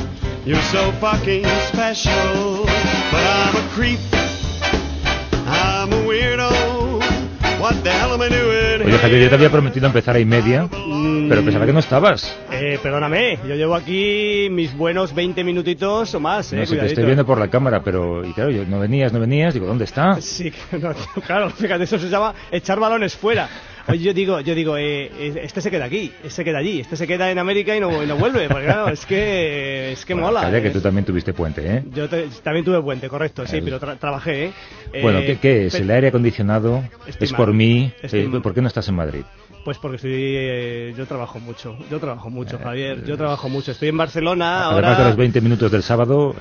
You're 0.45 0.61
so 0.71 0.91
fucking 0.93 1.45
special. 1.71 2.65
But 3.11 3.23
I'm 3.23 3.55
a 3.55 3.69
creep. 3.75 3.99
I'm 5.45 5.93
a 5.93 6.01
weirdo. 6.07 6.49
What 7.59 7.83
the 7.83 7.91
hell 7.91 8.13
am 8.13 8.21
I 8.21 8.29
doing? 8.29 8.81
Oye, 8.87 8.97
Javier, 8.97 9.21
yo 9.21 9.29
te 9.29 9.35
había 9.35 9.51
prometido 9.51 9.85
empezar 9.85 10.15
a 10.15 10.19
y 10.19 10.25
media, 10.25 10.63
Mm, 10.63 11.29
pero 11.29 11.43
pensaba 11.43 11.65
que 11.67 11.73
no 11.73 11.79
estabas. 11.79 12.35
Eh, 12.51 12.79
perdóname, 12.81 13.37
yo 13.47 13.53
llevo 13.55 13.75
aquí 13.75 14.47
mis 14.49 14.75
buenos 14.75 15.13
20 15.13 15.43
minutitos 15.43 16.13
o 16.15 16.19
más, 16.19 16.51
eh, 16.53 16.55
No 16.57 16.65
sé, 16.65 16.75
te 16.77 16.85
estoy 16.87 17.05
viendo 17.05 17.25
por 17.25 17.37
la 17.37 17.47
cámara, 17.49 17.83
pero... 17.83 18.25
Y 18.25 18.33
claro, 18.33 18.49
yo, 18.49 18.65
no 18.65 18.79
venías, 18.79 19.13
no 19.13 19.19
venías, 19.19 19.53
digo, 19.53 19.67
¿dónde 19.67 19.85
está? 19.85 20.19
Sí, 20.21 20.51
no, 20.71 20.93
claro, 21.25 21.51
fíjate, 21.51 21.83
eso 21.83 21.99
se 21.99 22.09
llama 22.09 22.33
echar 22.51 22.79
balones 22.79 23.15
fuera. 23.15 23.47
Oye, 23.87 23.99
yo 24.03 24.13
digo, 24.13 24.39
yo 24.41 24.53
digo, 24.55 24.77
eh, 24.77 25.11
eh, 25.17 25.41
este 25.43 25.61
se 25.61 25.71
queda 25.71 25.85
aquí, 25.85 26.11
este 26.17 26.29
se 26.29 26.43
queda 26.43 26.59
allí, 26.59 26.79
este 26.81 26.95
se 26.95 27.07
queda 27.07 27.31
en 27.31 27.39
América 27.39 27.75
y 27.75 27.79
no, 27.79 28.03
y 28.03 28.07
no 28.07 28.15
vuelve, 28.15 28.47
porque 28.47 28.65
claro, 28.65 28.89
es 28.89 29.05
que, 29.05 29.91
es 29.93 30.05
que 30.05 30.13
Bueno, 30.13 30.27
mola. 30.27 30.41
Calla, 30.41 30.57
eh. 30.59 30.61
que 30.63 30.69
tú 30.69 30.81
también 30.81 31.05
tuviste 31.05 31.33
puente, 31.33 31.61
¿eh? 31.65 31.83
Yo 31.93 32.07
te- 32.07 32.27
también 32.43 32.63
tuve 32.63 32.81
puente, 32.81 33.09
correcto, 33.09 33.45
sí, 33.47 33.57
El- 33.57 33.63
pero 33.63 33.79
tra- 33.79 33.97
trabajé, 33.97 34.45
¿eh? 34.45 34.53
Bueno, 35.01 35.19
Eh, 35.19 35.25
¿qué, 35.25 35.37
qué 35.39 35.65
es? 35.67 35.73
pe- 35.75 35.81
¿El 35.81 35.91
aire 35.91 36.07
acondicionado? 36.09 36.83
¿Es 37.19 37.33
por 37.33 37.53
mí? 37.53 37.91
Estoy 38.01 38.21
Eh. 38.21 38.39
¿Por 38.41 38.53
qué 38.53 38.61
no 38.61 38.67
estás 38.67 38.87
en 38.87 38.95
Madrid? 38.95 39.23
Pues 39.65 39.77
porque 39.77 39.97
estoy, 39.97 40.11
eh, 40.15 40.93
yo 40.97 41.05
trabajo 41.05 41.39
mucho, 41.39 41.77
yo 41.89 41.99
trabajo 41.99 42.29
mucho, 42.29 42.55
Eh, 42.57 42.59
Javier, 42.63 43.03
yo 43.05 43.15
trabajo 43.17 43.47
mucho. 43.49 43.71
Estoy 43.71 43.89
en 43.89 43.97
Barcelona 43.97 44.65
Además 44.69 44.83
ahora. 44.93 44.97
de 45.03 45.03
los 45.09 45.17
20 45.17 45.39
minutos 45.41 45.71
del 45.71 45.83
sábado, 45.83 46.35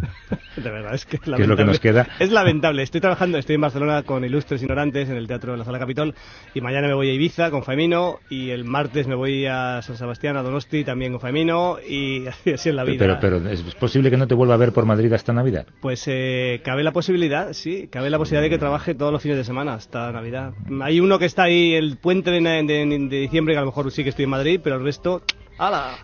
De 0.56 0.70
verdad, 0.70 0.94
es 0.94 1.04
que 1.04 1.16
es 1.16 1.22
¿Qué 1.22 1.30
es 1.30 1.30
lo 1.30 1.36
que 1.36 1.42
lamentable. 1.64 1.66
nos 1.66 1.80
queda? 1.80 2.08
Es 2.18 2.30
lamentable. 2.32 2.82
Estoy 2.82 3.00
trabajando, 3.02 3.36
estoy 3.36 3.56
en 3.56 3.60
Barcelona 3.60 4.02
con 4.04 4.24
Ilustres 4.24 4.62
Ignorantes 4.62 5.10
en 5.10 5.16
el 5.16 5.26
Teatro 5.26 5.52
de 5.52 5.58
la 5.58 5.64
Sala 5.66 5.78
Capitol 5.78 6.14
y 6.54 6.62
mañana 6.62 6.88
me 6.88 6.94
voy 6.94 7.10
a 7.10 7.12
Ibiza 7.12 7.50
con 7.50 7.62
Faimino 7.62 8.20
y 8.30 8.48
el 8.50 8.64
martes 8.64 9.06
me 9.06 9.14
voy 9.14 9.44
a 9.44 9.82
San 9.82 9.96
Sebastián, 9.98 10.36
a 10.38 10.42
Donosti 10.42 10.82
también 10.82 11.12
con 11.12 11.20
Faimino 11.20 11.76
y 11.86 12.26
así 12.28 12.50
es 12.50 12.66
la 12.74 12.84
vida. 12.84 12.98
pero, 12.98 13.18
pero 13.20 13.50
¿es 13.50 13.60
posible 13.74 14.10
que 14.10 14.16
no 14.16 14.26
te 14.26 14.34
vuelva 14.34 14.54
a 14.54 14.56
ver 14.56 14.72
por 14.72 14.86
Madrid 14.86 15.12
hasta 15.12 15.34
Navidad? 15.34 15.66
Pues 15.80 16.04
eh, 16.06 16.62
cabe 16.64 16.82
la 16.82 16.92
posibilidad, 16.92 17.52
sí, 17.52 17.88
cabe 17.92 18.08
la 18.08 18.16
posibilidad 18.16 18.42
de 18.44 18.50
que 18.50 18.58
trabaje 18.58 18.94
todos 18.94 19.12
los 19.12 19.20
fines 19.20 19.36
de 19.36 19.44
semana 19.44 19.74
hasta 19.74 20.10
Navidad. 20.10 20.54
Hay 20.80 21.00
uno 21.00 21.18
que 21.18 21.26
está 21.26 21.42
ahí 21.44 21.74
el 21.74 21.98
puente 21.98 22.30
de, 22.30 22.40
de- 22.40 22.86
de 22.86 23.16
diciembre 23.20 23.52
que 23.52 23.58
a 23.58 23.60
lo 23.60 23.66
mejor 23.66 23.90
sí 23.92 24.02
que 24.04 24.08
estoy 24.10 24.24
en 24.24 24.30
Madrid, 24.30 24.60
pero 24.64 24.76
el 24.76 24.82
resto... 24.84 25.22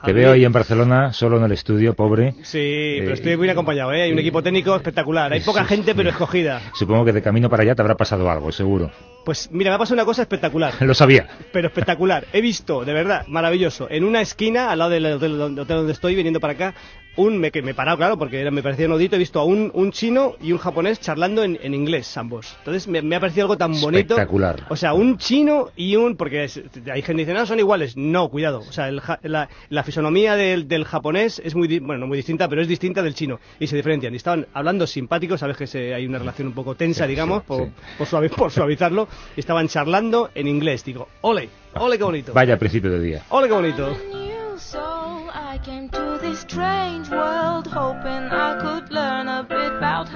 Te 0.05 0.13
veo 0.13 0.33
ahí 0.33 0.45
en 0.45 0.53
Barcelona, 0.53 1.13
solo 1.13 1.37
en 1.39 1.45
el 1.45 1.53
estudio, 1.53 1.95
pobre. 1.95 2.35
Sí, 2.43 2.97
pero 3.01 3.11
Eh, 3.11 3.15
estoy 3.15 3.37
muy 3.37 3.49
acompañado, 3.49 3.93
¿eh? 3.93 4.03
Hay 4.03 4.13
un 4.13 4.19
equipo 4.19 4.43
técnico 4.43 4.75
espectacular. 4.75 5.33
Hay 5.33 5.41
poca 5.41 5.65
gente, 5.65 5.95
pero 5.95 6.11
escogida. 6.11 6.61
Supongo 6.75 7.05
que 7.05 7.13
de 7.13 7.23
camino 7.23 7.51
para 7.51 7.63
allá 7.63 7.75
te 7.75 7.83
habrá 7.83 7.97
pasado 7.97 8.31
algo, 8.31 8.51
seguro. 8.53 8.91
Pues 9.25 9.51
mira, 9.53 9.71
me 9.71 9.77
ha 9.77 9.79
pasado 9.79 9.95
una 9.95 10.05
cosa 10.05 10.23
espectacular. 10.23 10.75
Lo 10.81 10.95
sabía. 10.95 11.29
Pero 11.53 11.69
espectacular. 11.69 12.27
He 12.33 12.41
visto, 12.41 12.85
de 12.85 12.93
verdad, 12.93 13.27
maravilloso, 13.29 13.89
en 13.91 14.05
una 14.05 14.21
esquina, 14.21 14.71
al 14.71 14.79
lado 14.79 14.91
del 14.91 15.07
hotel 15.07 15.39
donde, 15.39 15.93
estoy, 15.93 16.15
viniendo 16.15 16.41
para 16.41 16.55
acá, 16.55 16.75
un, 17.15 17.37
me, 17.37 17.51
que 17.51 17.61
me 17.61 17.73
he 17.73 17.75
parado, 17.75 17.99
claro, 17.99 18.17
porque 18.17 18.41
era, 18.41 18.51
me 18.51 18.63
parecía 18.63 18.87
inaudito, 18.87 19.17
he 19.17 19.19
visto 19.19 19.39
a 19.39 19.45
un, 19.45 19.71
un 19.75 19.93
chino 19.93 20.35
y 20.41 20.51
un 20.53 20.57
japonés 20.59 20.99
charlando 20.99 21.45
en, 21.45 21.59
en 21.63 21.75
inglés, 21.75 22.17
ambos. 22.17 22.55
Entonces 22.61 22.89
me, 22.89 23.03
me 23.03 23.17
ha 23.17 23.21
parecido 23.21 23.45
algo 23.45 23.59
tan 23.59 23.73
bonito. 23.83 24.15
Espectacular. 24.15 24.65
O 24.71 24.77
sea, 24.77 24.95
un 24.95 25.19
chino 25.19 25.69
y 25.77 25.95
un... 25.97 26.17
Porque 26.17 26.45
es- 26.45 26.57
hay 26.91 27.03
gente 27.03 27.23
que 27.23 27.27
dice, 27.31 27.35
no, 27.35 27.45
son 27.45 27.59
iguales. 27.59 27.99
No, 27.99 28.31
cuidado. 28.31 28.61
O 28.61 28.73
sea, 28.73 28.89
el 28.89 29.03
la, 29.25 29.51
la 29.69 29.85
fisonomía 29.85 30.37
del, 30.37 30.67
del 30.69 30.87
japonés 30.87 31.39
es 31.45 31.55
muy, 31.55 31.81
bueno, 31.81 32.01
no 32.01 32.07
muy 32.07 32.17
distinta, 32.17 32.49
pero 32.49 32.63
es 32.63 32.69
distinta 32.69 33.03
del 33.03 33.15
chino. 33.15 33.39
Y 33.61 33.67
se 33.67 33.77
diferencian. 33.77 34.15
Y 34.15 34.17
estaban 34.17 34.47
hablando 34.55 34.87
simpáticos, 34.87 35.41
sabes 35.41 35.59
que 35.59 35.67
se- 35.67 35.93
hay 35.93 36.07
una 36.07 36.19
relación 36.19 36.49
un 36.49 36.55
poco 36.55 36.75
tensa, 36.77 37.05
Sí, 37.05 37.11
digamos, 37.11 37.43
sí, 37.43 37.47
por, 37.47 37.67
sí. 37.67 37.73
Por, 37.99 38.07
suavi- 38.09 38.31
por 38.35 38.51
suavizarlo. 38.51 39.07
Y 39.37 39.41
estaban 39.41 39.69
charlando 39.69 40.31
en 40.35 40.49
inglés. 40.49 40.85
Digo, 40.85 41.09
ole, 41.23 41.49
ole 41.75 41.99
qué 41.99 42.05
bonito. 42.05 42.33
Vaya 42.33 42.59
principio 42.59 42.91
de 42.91 43.01
día. 43.01 43.23
Ole 43.31 43.49
qué 43.49 43.55
bonito. 43.55 43.97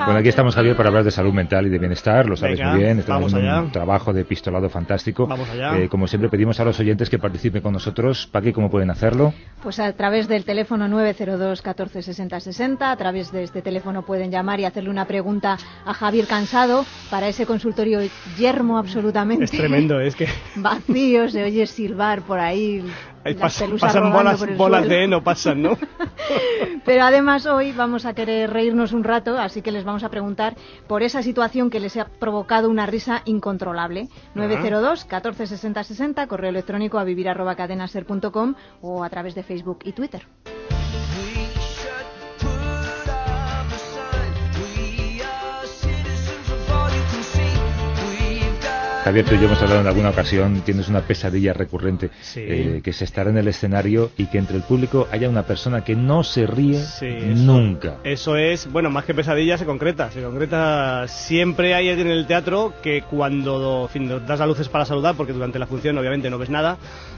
Bueno, 0.05 0.19
aquí 0.19 0.29
estamos, 0.29 0.57
Javier, 0.57 0.77
para 0.77 0.89
hablar 0.89 1.05
de 1.05 1.13
salud 1.13 1.33
mental 1.33 1.67
y 1.67 1.71
de 1.71 1.79
bienestar, 1.79 2.27
lo 2.27 2.37
sabes 2.37 2.59
Venga, 2.59 2.73
muy 2.73 2.83
bien, 2.83 2.99
estamos 2.99 3.33
vamos 3.33 3.35
haciendo 3.35 3.67
un 3.67 3.71
trabajo 3.71 4.13
de 4.13 4.23
epistolado 4.23 4.69
fantástico. 4.69 5.27
Vamos 5.29 5.49
allá. 5.49 5.79
Eh, 5.79 5.89
como 5.89 6.09
siempre, 6.09 6.29
pedimos 6.29 6.59
a 6.59 6.65
los 6.65 6.81
oyentes 6.81 7.09
que 7.09 7.19
participen 7.19 7.63
con 7.63 7.73
nosotros. 7.73 8.29
Paqui, 8.33 8.53
¿cómo 8.53 8.71
pueden 8.71 8.91
hacerlo? 8.91 9.35
Pues 9.63 9.79
a 9.79 9.93
través 9.93 10.27
del 10.27 10.45
teléfono 10.45 10.89
902 10.89 11.63
14 11.63 12.03
60 12.03 12.41
60, 12.41 12.91
a 12.91 12.97
través 12.97 13.31
de 13.31 13.45
este 13.45 13.63
teléfono 13.63 14.05
pueden 14.05 14.33
llamar 14.33 14.59
y 14.59 14.65
hacerle 14.65 14.91
una 14.91 15.05
pregunta 15.05 15.59
a 15.85 15.95
Javier 15.95 16.27
Cansado 16.27 16.85
para 17.09 17.29
ese 17.29 17.47
consultorio 17.47 18.01
yermo 18.37 18.79
absolutamente. 18.79 19.45
Es 19.45 19.53
tremendo, 19.53 20.01
es 20.01 20.17
que 20.17 20.27
Vacío, 20.57 21.29
se 21.29 21.45
oye 21.45 21.67
silbar 21.67 22.23
por 22.23 22.41
ahí. 22.41 22.83
Ahí 23.27 23.35
las 23.35 23.43
pasan, 23.43 23.67
pelusas 23.69 23.93
pasan 23.93 24.13
bolas, 24.13 24.57
bolas 24.57 24.89
de 24.89 25.05
heno, 25.05 25.23
pasan, 25.23 25.63
¿no? 25.63 25.79
Pero 26.85 27.05
además 27.05 27.47
hoy 27.47 27.73
vamos 27.73 28.07
a 28.07 28.15
querer 28.15 28.51
reírnos 28.51 28.93
un 28.93 29.03
rato, 29.03 29.37
así 29.39 29.63
que 29.63 29.73
les 29.73 29.85
vamos 29.85 30.05
a 30.05 30.09
preguntar 30.09 30.55
por 30.87 31.03
esa 31.03 31.23
situación 31.23 31.69
que 31.69 31.81
les 31.81 31.97
ha 31.97 32.05
provocado 32.05 32.71
una 32.71 32.87
risa 32.87 33.23
incontrolable. 33.25 34.09
902 34.35 35.05
14 35.05 35.47
60 35.47 35.83
60, 35.85 36.27
correo 36.29 36.51
electrónico 36.51 36.99
a 36.99 37.05
vivir 37.05 37.29
arroba 37.29 37.57
cadenaser.com 37.57 38.55
o 38.81 39.03
a 39.03 39.11
través 39.11 39.35
de 39.35 39.43
Facebook 39.43 39.81
y 39.85 39.93
Twitter. 39.93 40.27
Javier, 49.07 49.25
tú 49.25 49.37
y 49.37 49.39
yo 49.39 49.45
hemos 49.45 49.63
hablado 49.63 49.83
en 49.83 49.87
alguna 49.87 50.11
ocasión, 50.11 50.63
tienes 50.63 50.89
una 50.89 51.01
pesadilla 51.01 51.53
recurrente, 51.53 52.11
Sí. 52.23 52.41
eh, 52.45 52.81
que 52.83 52.91
es 52.91 53.03
estar 53.03 53.29
en 53.29 53.39
el 53.39 53.47
escenario 53.47 54.11
y 54.19 54.27
que 54.27 54.37
entre 54.39 54.57
el 54.57 54.65
público 54.65 55.07
haya 55.13 55.29
una 55.29 55.45
persona 55.45 55.85
que 55.85 55.95
no 55.95 56.25
se 56.25 56.45
ríe 56.45 56.75
Sí, 56.83 57.07
eso- 57.07 57.45
nunca. 57.45 57.99
Eso 58.03 58.37
es, 58.37 58.69
bueno, 58.69 58.91
más 58.91 59.05
que 59.05 59.15
pesadilla 59.15 59.59
se 59.59 59.65
concreta. 59.65 60.11
Se 60.11 60.21
concreta. 60.23 61.07
Siempre 61.07 61.75
hay 61.77 61.89
alguien 61.89 62.09
en 62.09 62.15
el 62.15 62.27
teatro 62.27 62.73
que 62.83 63.03
cuando 63.09 63.83
en 63.85 63.89
fin, 63.91 64.09
das 64.27 64.41
las 64.41 64.49
luces 64.49 64.69
para 64.69 64.85
saludar, 64.85 65.15
porque 65.15 65.33
durante 65.33 65.61
la 65.61 65.69
función 65.69 65.97
obviamente 65.99 66.29
no 66.29 66.39
ves 66.39 66.51
nada, 66.51 66.77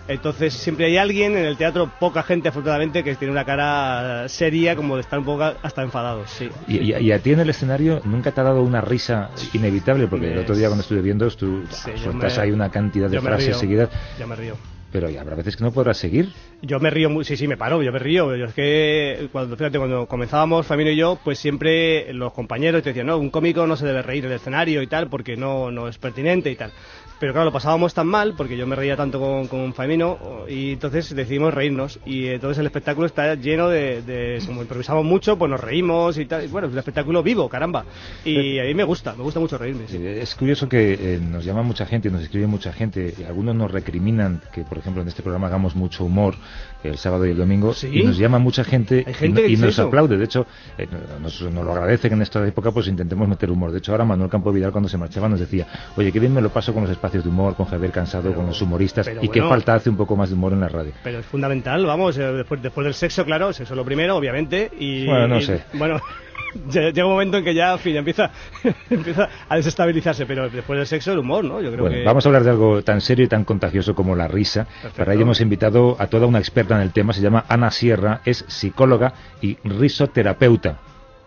entonces 0.09 0.55
siempre 0.55 0.87
hay 0.87 0.97
alguien 0.97 1.37
en 1.37 1.45
el 1.45 1.57
teatro, 1.57 1.91
poca 2.01 2.23
gente 2.23 2.49
afortunadamente, 2.49 3.05
que 3.05 3.15
tiene 3.15 3.31
una 3.33 3.45
cara 3.45 4.29
seria, 4.29 4.75
como 4.75 4.97
de 4.97 5.03
estar 5.03 5.19
un 5.19 5.25
poco 5.25 5.45
hasta 5.63 5.83
enfadados, 5.83 6.31
sí. 6.31 6.49
Y, 6.67 6.95
y- 6.95 7.13
a 7.13 7.19
ti 7.21 7.33
en 7.33 7.41
el 7.41 7.51
escenario 7.51 8.01
nunca 8.05 8.33
te 8.33 8.41
ha 8.41 8.45
dado 8.45 8.63
una 8.63 8.81
risa 8.81 9.31
inevitable, 9.53 10.07
porque 10.09 10.33
el 10.33 10.39
otro 10.39 10.57
día 10.57 10.69
cuando 10.69 10.83
estuve 10.83 11.03
viendo, 11.03 11.29
tú 11.31 11.63
Sí, 11.71 11.91
sueltas 11.97 12.37
me- 12.37 12.43
ahí 12.43 12.51
una 12.51 12.71
cantidad 12.71 13.09
de 13.09 13.21
frases 13.21 13.47
río, 13.49 13.59
seguidas, 13.59 13.91
Yo 14.19 14.27
me 14.27 14.35
río. 14.37 14.57
pero 14.91 15.11
ya 15.11 15.21
habrá 15.21 15.37
veces 15.37 15.57
que 15.57 15.65
no 15.65 15.71
podrás 15.73 15.99
seguir. 15.99 16.33
Yo 16.63 16.81
me 16.81 16.89
río, 16.91 17.11
muy, 17.11 17.25
sí, 17.25 17.37
sí, 17.37 17.47
me 17.47 17.57
paro, 17.57 17.83
yo 17.83 17.93
me 17.93 17.99
río. 17.99 18.35
Yo 18.35 18.47
es 18.47 18.55
que, 18.55 19.29
cuando, 19.31 19.57
fíjate, 19.57 19.79
cuando 19.79 20.07
comenzábamos, 20.07 20.67
Famino 20.67 20.91
y 20.91 20.97
yo, 20.97 21.19
pues 21.23 21.39
siempre 21.39 22.13
los 22.15 22.33
compañeros 22.33 22.83
te 22.83 22.91
decían, 22.91 23.07
no, 23.07 23.19
un 23.19 23.31
cómico 23.31 23.67
no 23.67 23.77
se 23.77 23.85
debe 23.87 24.03
reír 24.03 24.25
en 24.25 24.31
el 24.33 24.37
escenario 24.39 24.81
y 24.83 24.87
tal, 24.87 25.09
porque 25.09 25.37
no, 25.37 25.71
no 25.71 25.89
es 25.89 25.99
pertinente 25.99 26.51
y 26.51 26.57
tal. 26.57 26.73
Pero 27.21 27.33
claro, 27.33 27.47
lo 27.47 27.53
pasábamos 27.53 27.95
tan 27.95 28.07
mal, 28.07 28.35
porque 28.37 28.57
yo 28.57 28.67
me 28.67 28.77
reía 28.77 28.97
tanto 28.97 29.19
con, 29.19 29.49
con 29.49 29.75
Famino, 29.75 30.19
y 30.49 30.73
entonces 30.75 31.15
decidimos 31.15 31.53
reírnos. 31.53 31.99
Y 32.07 32.27
entonces 32.29 32.59
el 32.59 32.67
espectáculo 32.67 33.07
está 33.07 33.35
lleno 33.35 33.69
de, 33.69 34.03
de- 34.03 34.41
como 34.47 34.63
improvisamos 34.63 35.05
mucho, 35.05 35.37
pues 35.37 35.51
nos 35.51 35.61
reímos 35.61 36.17
y 36.19 36.27
tal. 36.27 36.45
Y 36.45 36.47
bueno, 36.49 36.69
es 36.69 36.73
un 36.73 36.79
espectáculo 36.79 37.23
vivo, 37.23 37.49
caramba. 37.49 37.85
Y 38.25 38.61
a 38.61 38.65
mí 38.65 38.75
me 38.75 38.85
gusta, 38.85 39.15
me 39.17 39.25
gusta 39.25 39.41
mucho 39.41 39.59
reírme. 39.59 39.89
sí. 39.89 39.97
Eh, 39.97 40.21
Es 40.23 40.35
curioso 40.37 40.69
que 40.69 40.93
eh, 40.95 41.19
nos 41.21 41.45
llama 41.45 41.63
mucha 41.63 41.87
gente, 41.87 42.09
nos 42.11 42.23
escribe 42.23 42.47
mucha 42.47 42.73
gente, 42.73 43.13
y 43.19 43.25
algunos 43.25 43.55
nos 43.57 43.71
recriminan 43.73 44.41
que, 44.53 44.63
por 44.63 44.79
ejemplo, 44.79 45.03
en 45.03 45.09
este 45.09 45.23
programa 45.23 45.49
hagamos 45.49 45.75
mucho 45.75 46.05
humor 46.05 46.35
el 46.85 46.97
sábado 46.99 47.27
y 47.27 47.31
el 47.33 47.37
domingo 47.37 47.75
Sí. 47.75 47.89
y 47.93 48.05
nos 48.05 48.17
llama 48.17 48.39
mucha 48.39 48.63
gente, 48.63 49.05
y 49.09 49.13
gente 49.13 49.43
y, 49.45 49.49
dice 49.51 49.63
nos 49.67 49.75
eso. 49.75 49.89
aplaude. 49.89 50.17
De 50.17 50.25
hecho, 50.25 50.47
eh, 50.79 50.87
nos, 51.21 51.43
nos 51.43 51.65
lo 51.65 51.73
agradece 51.73 52.09
que 52.09 52.15
en 52.15 52.23
esta 52.23 52.47
época 52.47 52.71
pues 52.71 52.87
intentemos 52.87 53.27
meter 53.27 53.51
humor. 53.51 53.73
De 53.73 53.79
hecho, 53.79 53.91
ahora 53.91 54.05
Manuel 54.05 54.31
Campo 54.31 54.53
Vidal 54.53 54.71
cuando 54.71 54.89
se 54.89 54.97
marchaba 54.97 55.29
nos 55.29 55.41
decía, 55.41 55.67
oye, 55.97 56.13
qué 56.13 56.21
bien 56.21 56.33
me 56.33 56.41
lo 56.41 56.51
paso 56.51 56.73
con 56.73 56.83
los 56.85 56.93
espacios 56.93 57.08
de 57.13 57.29
humor, 57.29 57.55
con 57.57 57.67
Javier 57.67 57.91
Cansado, 57.93 58.33
con 58.35 58.47
los 58.47 58.61
humoristas 58.63 59.07
pero 59.07 59.23
y 59.23 59.29
qué 59.29 59.41
bueno. 59.41 59.49
falta 59.55 59.75
hace 59.75 59.91
un 59.91 59.97
poco 59.97 60.17
más 60.17 60.29
de 60.29 60.35
humor 60.35 60.53
en 60.53 60.61
la 60.61 60.69
radio. 60.69 60.93
Pero 61.03 61.19
es 61.19 61.27
fundamental, 61.27 61.85
vamos, 61.87 62.17
eh, 62.19 62.23
después, 62.33 62.63
después 62.63 62.85
del 62.85 62.95
sexo, 62.95 63.25
claro, 63.25 63.53
sexo 63.53 63.75
lo 63.75 63.85
primero, 63.85 64.17
obviamente, 64.17 64.71
y... 64.79 65.07
Bueno, 65.07 65.29
no 65.29 65.39
y- 65.39 65.43
sé. 65.43 65.65
Bueno, 65.75 65.99
lle- 66.71 66.93
llega 66.93 67.05
un 67.07 67.13
momento 67.13 67.37
en 67.39 67.45
que 67.45 67.55
ya, 67.55 67.73
en 67.73 67.79
fin, 67.79 67.97
empieza, 67.97 68.31
empieza 68.91 69.29
a 69.49 69.57
desestabilizarse, 69.57 70.27
pero 70.27 70.49
después 70.49 70.77
del 70.79 70.87
sexo 70.87 71.13
el 71.13 71.19
humor, 71.19 71.45
¿no? 71.45 71.61
Yo 71.61 71.71
creo 71.71 71.83
Bueno, 71.83 71.97
que... 71.97 72.05
vamos 72.05 72.25
a 72.25 72.29
hablar 72.29 72.45
de 72.45 72.51
algo 72.51 72.83
tan 72.83 73.01
serio 73.01 73.25
y 73.25 73.29
tan 73.29 73.45
contagioso 73.45 73.95
como 73.95 74.15
la 74.17 74.29
risa. 74.29 74.67
Para 74.97 75.13
ello 75.15 75.23
hemos 75.23 75.41
invitado 75.41 75.97
a 75.99 76.07
toda 76.07 76.27
una 76.27 76.39
experta 76.39 76.75
en 76.77 76.83
el 76.83 76.93
tema, 76.93 77.13
se 77.13 77.21
llama 77.21 77.45
Ana 77.49 77.71
Sierra, 77.71 78.21
es 78.25 78.45
psicóloga 78.49 79.13
y 79.41 79.57
risoterapeuta. 79.65 80.79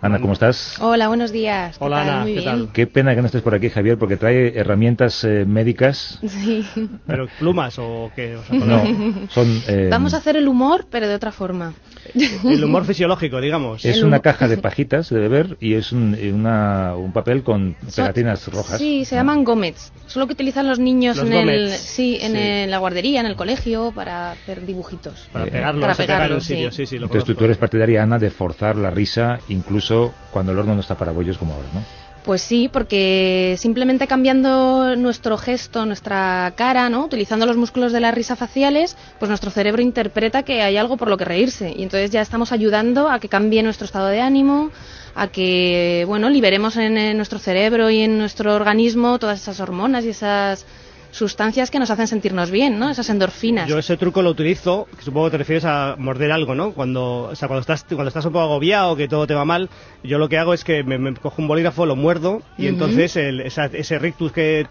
Ana, 0.02 0.20
¿cómo 0.20 0.34
estás? 0.34 0.78
Hola, 0.82 1.10
buenos 1.10 1.32
días. 1.32 1.78
¿Qué 1.78 1.86
Hola, 1.86 1.98
tal? 1.98 2.10
Ana, 2.10 2.22
Muy 2.24 2.34
¿qué 2.34 2.40
bien. 2.40 2.46
tal? 2.66 2.70
Qué 2.74 2.88
pena 2.88 3.14
que 3.14 3.22
no 3.22 3.28
estés 3.28 3.44
por 3.44 3.54
aquí, 3.54 3.70
Javier, 3.70 4.00
porque 4.00 4.18
trae 4.18 4.58
herramientas 4.58 5.24
eh, 5.24 5.46
médicas. 5.46 6.18
Sí. 6.28 6.66
¿Pero 7.06 7.28
plumas 7.38 7.76
o 7.78 8.12
qué? 8.16 8.36
O 8.36 8.44
sea, 8.44 8.58
No, 8.66 9.28
son... 9.30 9.62
eh, 9.68 9.90
Vamos 9.92 10.16
a 10.16 10.18
hacer 10.18 10.38
el 10.38 10.48
humor, 10.48 10.86
pero 10.90 11.08
de 11.08 11.14
otra 11.14 11.32
forma. 11.32 11.76
El 12.16 12.64
humor 12.64 12.86
fisiológico, 12.86 13.40
digamos. 13.40 13.86
Es 13.86 14.02
una 14.02 14.22
caja 14.22 14.48
de 14.48 14.58
pajitas 14.62 15.10
de 15.10 15.20
beber 15.20 15.58
y 15.62 15.76
es 15.76 15.92
un, 15.92 16.18
una- 16.34 16.96
un 16.96 17.12
papel 17.14 17.44
con 17.44 17.76
pegatinas 17.96 18.48
rojas. 18.48 18.80
Sí, 18.80 19.06
se 19.06 19.16
llaman 19.16 19.44
gómez. 19.44 19.92
Solo 20.08 20.26
que 20.26 20.34
utilizan 20.34 20.68
los 20.68 20.80
niños 20.80 21.16
Los 21.18 21.28
en, 21.30 21.34
el, 21.50 21.70
sí, 21.70 22.18
en 22.20 22.32
Sí. 22.32 22.38
el- 22.40 22.72
la 22.72 22.80
guardería, 22.80 23.20
en 23.20 23.28
el 23.28 23.36
colegio, 23.36 23.92
para 23.94 24.32
hacer 24.32 24.66
dibujitos. 24.66 25.30
Para 25.32 25.46
Eh, 25.46 25.52
pegarlo, 25.52 25.82
Para 25.82 25.94
se 25.94 26.04
pega 26.04 26.14
en 26.16 26.22
un 26.22 26.40
pegarlo, 26.40 26.42
sitio, 26.42 26.72
sí. 26.72 26.78
sí, 26.78 26.86
sí, 26.88 26.98
lo 27.00 27.06
Entonces 27.06 27.38
tú 27.38 27.46
eres 27.46 27.58
partidaria, 27.58 28.02
Ana, 28.02 28.18
de 28.18 28.32
forzar 28.32 28.76
la 28.78 28.90
risa 28.90 29.40
incluso 29.48 29.91
cuando 30.32 30.52
el 30.52 30.60
horno 30.60 30.76
no 30.76 30.82
está 30.82 30.96
para 30.96 31.12
bollos 31.12 31.38
como 31.38 31.54
ahora, 31.54 31.68
¿no? 31.74 31.82
Pues 32.24 32.44
sí, 32.44 32.70
porque 32.72 33.56
simplemente 33.58 34.06
cambiando 34.06 34.96
nuestro 34.96 35.38
gesto, 35.38 35.88
nuestra 35.88 36.54
cara, 36.56 36.88
¿no? 36.88 37.06
Utilizando 37.06 37.48
los 37.48 37.58
músculos 37.58 37.92
de 37.92 38.00
la 38.00 38.12
risa 38.12 38.36
faciales, 38.36 38.96
pues 39.18 39.28
nuestro 39.28 39.50
cerebro 39.50 39.82
interpreta 39.82 40.44
que 40.44 40.62
hay 40.62 40.78
algo 40.78 40.98
por 40.98 41.10
lo 41.10 41.18
que 41.18 41.26
reírse. 41.26 41.74
Y 41.76 41.82
entonces 41.82 42.12
ya 42.12 42.22
estamos 42.22 42.52
ayudando 42.52 43.10
a 43.10 43.20
que 43.20 43.28
cambie 43.28 43.64
nuestro 43.64 43.86
estado 43.86 44.08
de 44.08 44.22
ánimo, 44.22 44.70
a 45.16 45.30
que, 45.30 46.04
bueno, 46.08 46.30
liberemos 46.30 46.78
en, 46.78 46.96
en 46.96 47.18
nuestro 47.18 47.40
cerebro 47.40 47.90
y 47.90 48.02
en 48.02 48.20
nuestro 48.20 48.54
organismo 48.54 49.18
todas 49.18 49.42
esas 49.42 49.60
hormonas 49.60 50.06
y 50.06 50.10
esas 50.10 50.68
sustancias 51.12 51.70
que 51.72 51.80
nos 51.80 51.90
hacen 51.92 52.08
sentirnos 52.08 52.52
bien, 52.52 52.80
¿no? 52.80 52.90
Esas 52.90 53.10
endorfinas. 53.10 53.68
Yo 53.70 53.78
ese 53.78 53.98
truco 53.98 54.22
lo 54.22 54.30
utilizo, 54.32 54.88
que 54.98 55.04
supongo 55.04 55.28
que 55.28 55.32
te 55.32 55.38
refieres 55.40 55.66
a 55.66 55.96
morder 55.98 56.32
algo, 56.32 56.56
¿no? 56.56 56.72
Cuando, 56.72 57.24
o 57.32 57.36
sea, 57.36 57.48
cuando 57.48 57.62
estás, 57.62 57.84
cuando 57.84 58.08
estás 58.08 58.26
un 58.26 58.32
poco 58.32 58.46
agobiado, 58.46 58.96
que 58.96 59.08
todo 59.08 59.28
te 59.28 59.34
va 59.34 59.46
mal, 59.46 59.70
yo 60.04 60.18
lo 60.18 60.30
que 60.30 60.38
hago 60.38 60.54
es 60.54 60.64
que 60.64 60.84
me, 60.84 60.98
me 60.98 61.14
cojo 61.14 61.42
un 61.42 61.48
bolígrafo, 61.48 61.86
lo 61.86 61.96
muerdo 61.96 62.42
y 62.58 62.68
entonces 62.68 63.16
el- 63.18 63.42
esa- 63.42 63.66
ese 63.66 64.00
rictus 64.00 64.32
que, 64.32 64.66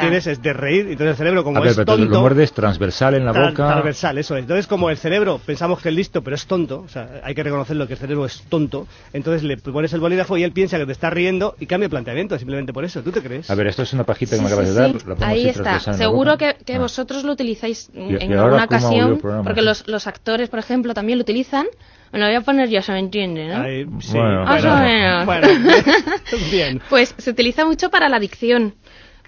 tienes 0.00 0.26
es 0.26 0.42
de 0.42 0.52
reír, 0.52 0.82
entonces 0.88 1.08
el 1.10 1.16
cerebro 1.16 1.44
como 1.44 1.58
a 1.58 1.60
ver, 1.60 1.70
es 1.70 1.76
pero 1.76 1.86
tú 1.86 1.92
tonto... 2.02 2.14
lo 2.14 2.20
muerdes 2.20 2.52
transversal 2.52 3.14
en 3.14 3.24
la 3.24 3.32
Tra- 3.32 3.50
boca. 3.50 3.66
Transversal, 3.66 4.18
eso 4.18 4.36
es. 4.36 4.42
Entonces, 4.42 4.66
como 4.66 4.90
el 4.90 4.96
cerebro 4.98 5.40
pensamos 5.44 5.80
que 5.80 5.88
es 5.90 5.94
listo, 5.94 6.22
pero 6.22 6.36
es 6.36 6.46
tonto, 6.46 6.82
o 6.84 6.88
sea, 6.88 7.20
hay 7.22 7.34
que 7.34 7.42
reconocerlo 7.42 7.86
que 7.86 7.94
el 7.94 7.98
cerebro 7.98 8.26
es 8.26 8.42
tonto, 8.48 8.86
entonces 9.12 9.42
le 9.42 9.56
pones 9.56 9.92
el 9.92 10.00
bolígrafo 10.00 10.36
y 10.36 10.42
él 10.42 10.52
piensa 10.52 10.78
que 10.78 10.86
te 10.86 10.92
está 10.92 11.10
riendo 11.10 11.54
y 11.60 11.66
cambia 11.66 11.84
el 11.86 11.90
planteamiento, 11.90 12.36
simplemente 12.38 12.72
por 12.72 12.84
eso. 12.84 13.02
¿Tú 13.02 13.12
te 13.12 13.22
crees? 13.22 13.48
A 13.50 13.54
ver, 13.54 13.68
esto 13.68 13.82
es 13.82 13.92
una 13.92 14.04
pajita 14.04 14.36
que 14.36 14.42
me 14.42 14.48
acabas 14.48 14.68
sí, 14.68 14.74
de 14.74 14.80
dar. 14.80 14.90
sí. 14.90 14.98
la 15.06 15.14
pongo 15.14 15.24
Ahí 15.26 15.48
así 15.48 15.58
está. 15.58 15.83
Transversal 15.84 15.94
en 15.94 15.98
la 16.00 16.04
Seguro 16.04 16.30
boca. 16.32 16.52
que, 16.54 16.64
que 16.64 16.74
Ah. 16.74 16.78
vosotros 16.78 17.24
lo 17.24 17.32
utilizáis 17.32 17.90
Y- 17.94 17.98
en 18.22 18.30
y 18.30 18.34
alguna 18.34 18.64
ocasión, 18.64 19.20
porque 19.44 19.62
los, 19.62 19.86
los 19.88 20.06
actores, 20.06 20.48
por 20.48 20.58
ejemplo, 20.58 20.94
también 20.94 21.18
lo 21.18 21.22
utilizan. 21.22 21.66
Me 22.12 22.18
lo 22.20 22.26
voy 22.26 22.34
a 22.36 22.40
poner 22.42 22.68
yo, 22.68 22.80
se 22.82 22.92
me 22.92 23.00
entiende, 23.00 23.48
¿no? 23.48 23.62
Ahí, 23.62 23.86
sí, 24.00 24.16
Bueno, 24.16 24.44
Más 24.44 24.62
bueno, 24.62 24.76
o 24.76 24.80
menos. 24.80 25.26
bueno, 25.26 25.48
bien. 26.50 26.80
Pues 26.88 27.14
se 27.18 27.30
utiliza 27.30 27.64
mucho 27.64 27.90
para 27.90 28.08
la 28.08 28.16
adicción. 28.16 28.74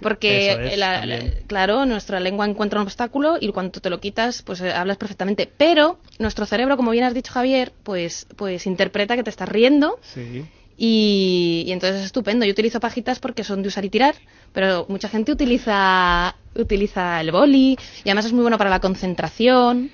Porque, 0.00 0.50
Eso 0.50 0.60
es, 0.60 0.78
la- 0.78 1.00
también. 1.00 1.24
la- 1.40 1.46
claro, 1.46 1.86
nuestra 1.86 2.20
lengua 2.20 2.44
encuentra 2.46 2.78
un 2.80 2.86
obstáculo 2.86 3.38
y 3.40 3.48
cuando 3.48 3.80
te 3.80 3.88
lo 3.88 3.98
quitas, 3.98 4.42
pues 4.42 4.60
eh, 4.60 4.70
hablas 4.70 4.98
perfectamente. 4.98 5.50
Pero 5.56 5.98
nuestro 6.18 6.44
cerebro, 6.44 6.76
como 6.76 6.90
bien 6.90 7.04
has 7.04 7.14
dicho, 7.14 7.32
Javier, 7.32 7.72
pues, 7.82 8.26
pues 8.36 8.66
interpreta 8.66 9.16
que 9.16 9.22
te 9.22 9.30
estás 9.30 9.48
riendo 9.48 9.98
Sí. 10.02 10.44
Y, 10.76 11.64
y 11.66 11.72
entonces 11.72 12.00
es 12.00 12.06
estupendo. 12.06 12.44
Yo 12.44 12.52
utilizo 12.52 12.80
pajitas 12.80 13.18
porque 13.18 13.44
son 13.44 13.62
de 13.62 13.68
usar 13.68 13.84
y 13.84 13.90
tirar, 13.90 14.14
pero 14.52 14.86
mucha 14.88 15.08
gente 15.08 15.32
utiliza, 15.32 16.34
utiliza 16.54 17.20
el 17.20 17.30
boli 17.32 17.76
y 18.04 18.08
además 18.08 18.26
es 18.26 18.32
muy 18.32 18.42
bueno 18.42 18.58
para 18.58 18.70
la 18.70 18.80
concentración, 18.80 19.90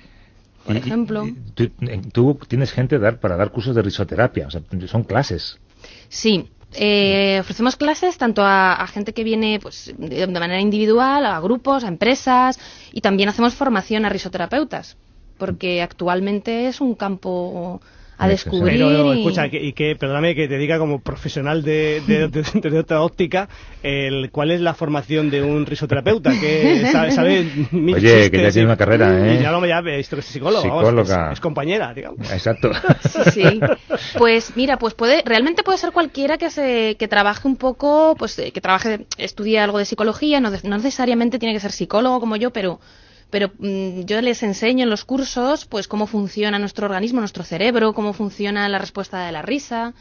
por 0.65 0.75
Y- 0.75 0.79
y- 0.79 0.81
ejemplo. 0.81 1.27
Tú, 1.55 1.69
tú 2.11 2.39
tienes 2.47 2.71
gente 2.71 2.99
dar, 2.99 3.19
para 3.19 3.35
dar 3.37 3.51
cursos 3.51 3.75
de 3.75 3.81
risoterapia, 3.81 4.47
o 4.47 4.51
sea, 4.51 4.61
son 4.87 5.03
clases. 5.03 5.57
Sí. 6.09 6.47
eh, 6.75 7.37
ofrecemos 7.39 7.75
clases 7.75 8.17
tanto 8.17 8.41
a, 8.41 8.73
a 8.73 8.87
gente 8.87 9.13
que 9.13 9.23
viene 9.23 9.59
pues, 9.61 9.93
de 9.95 10.25
manera 10.27 10.59
individual, 10.59 11.23
a 11.25 11.39
grupos, 11.39 11.83
a 11.83 11.87
empresas 11.87 12.59
y 12.91 13.01
también 13.01 13.29
hacemos 13.29 13.53
formación 13.53 14.05
a 14.05 14.09
risoterapeutas 14.09 14.97
porque 15.37 15.81
actualmente 15.81 16.67
es 16.67 16.79
un 16.81 16.95
campo 16.95 17.81
a 18.17 18.27
descubrir. 18.27 18.73
Pero, 18.79 19.13
y- 19.13 19.19
escucha, 19.19 19.49
que- 19.49 19.61
y 19.63 19.73
que, 19.73 19.95
perdóname 19.95 20.35
que 20.35 20.47
te 20.47 20.57
diga 20.57 20.77
como 20.77 20.99
profesional 21.01 21.63
de, 21.63 22.01
de, 22.07 22.27
de- 22.27 22.69
de 22.69 22.79
otra 22.79 23.01
óptica, 23.01 23.49
el, 23.81 24.29
¿cuál 24.31 24.51
es 24.51 24.61
la 24.61 24.73
formación 24.73 25.29
de 25.29 25.41
un 25.41 25.65
risoterapeuta? 25.65 26.31
Que 26.39 26.85
sabe, 26.91 27.11
sabe 27.11 27.45
mil 27.71 27.95
Oye, 27.95 28.29
que 28.29 28.37
chistes 28.37 28.41
ya 28.41 28.49
y- 28.49 28.51
tiene 28.51 28.65
una 28.67 28.77
carrera, 28.77 29.27
¿eh? 29.27 29.37
Y 29.39 29.41
ya 29.43 29.51
no 29.51 29.59
me 29.61 29.67
ya 29.67 29.81
que 29.83 29.99
es 29.99 30.07
psicólogo, 30.07 30.63
vamos, 30.67 30.79
Psicóloga. 30.85 31.27
es, 31.27 31.33
es 31.33 31.39
compañera, 31.39 31.93
digamos. 31.93 32.31
Exacto. 32.31 32.71
Sí, 33.33 33.59
pues 34.17 34.55
mira, 34.55 34.77
pues 34.77 34.93
puede, 34.93 35.21
realmente 35.25 35.63
puede 35.63 35.77
ser 35.77 35.91
cualquiera 35.91 36.37
que 36.37 36.49
se, 36.49 36.95
que 36.97 37.07
trabaje 37.07 37.47
un 37.47 37.55
poco, 37.57 38.15
pues 38.17 38.37
eh, 38.39 38.51
que 38.51 38.61
trabaje, 38.61 39.05
estudie 39.17 39.59
algo 39.59 39.77
de 39.79 39.85
psicología, 39.85 40.39
no 40.39 40.49
necesariamente 40.51 41.39
tiene 41.39 41.53
que 41.53 41.59
ser 41.59 41.71
psicólogo 41.71 42.19
como 42.19 42.35
yo, 42.35 42.51
pero, 42.51 42.79
pero 43.33 43.51
mm, 43.57 44.01
yo 44.01 44.21
les 44.21 44.43
enseño 44.43 44.83
en 44.83 44.91
los 44.91 45.05
cursos, 45.05 45.65
pues 45.65 45.87
cómo 45.87 46.05
funciona 46.05 46.59
nuestro 46.59 46.85
organismo, 46.85 47.19
nuestro 47.19 47.43
cerebro, 47.43 47.95
cómo 47.95 48.13
funciona 48.13 48.69
la 48.69 48.77
respuesta 48.77 49.25
de 49.25 49.31
la 49.31 49.41
risa. 49.41 49.95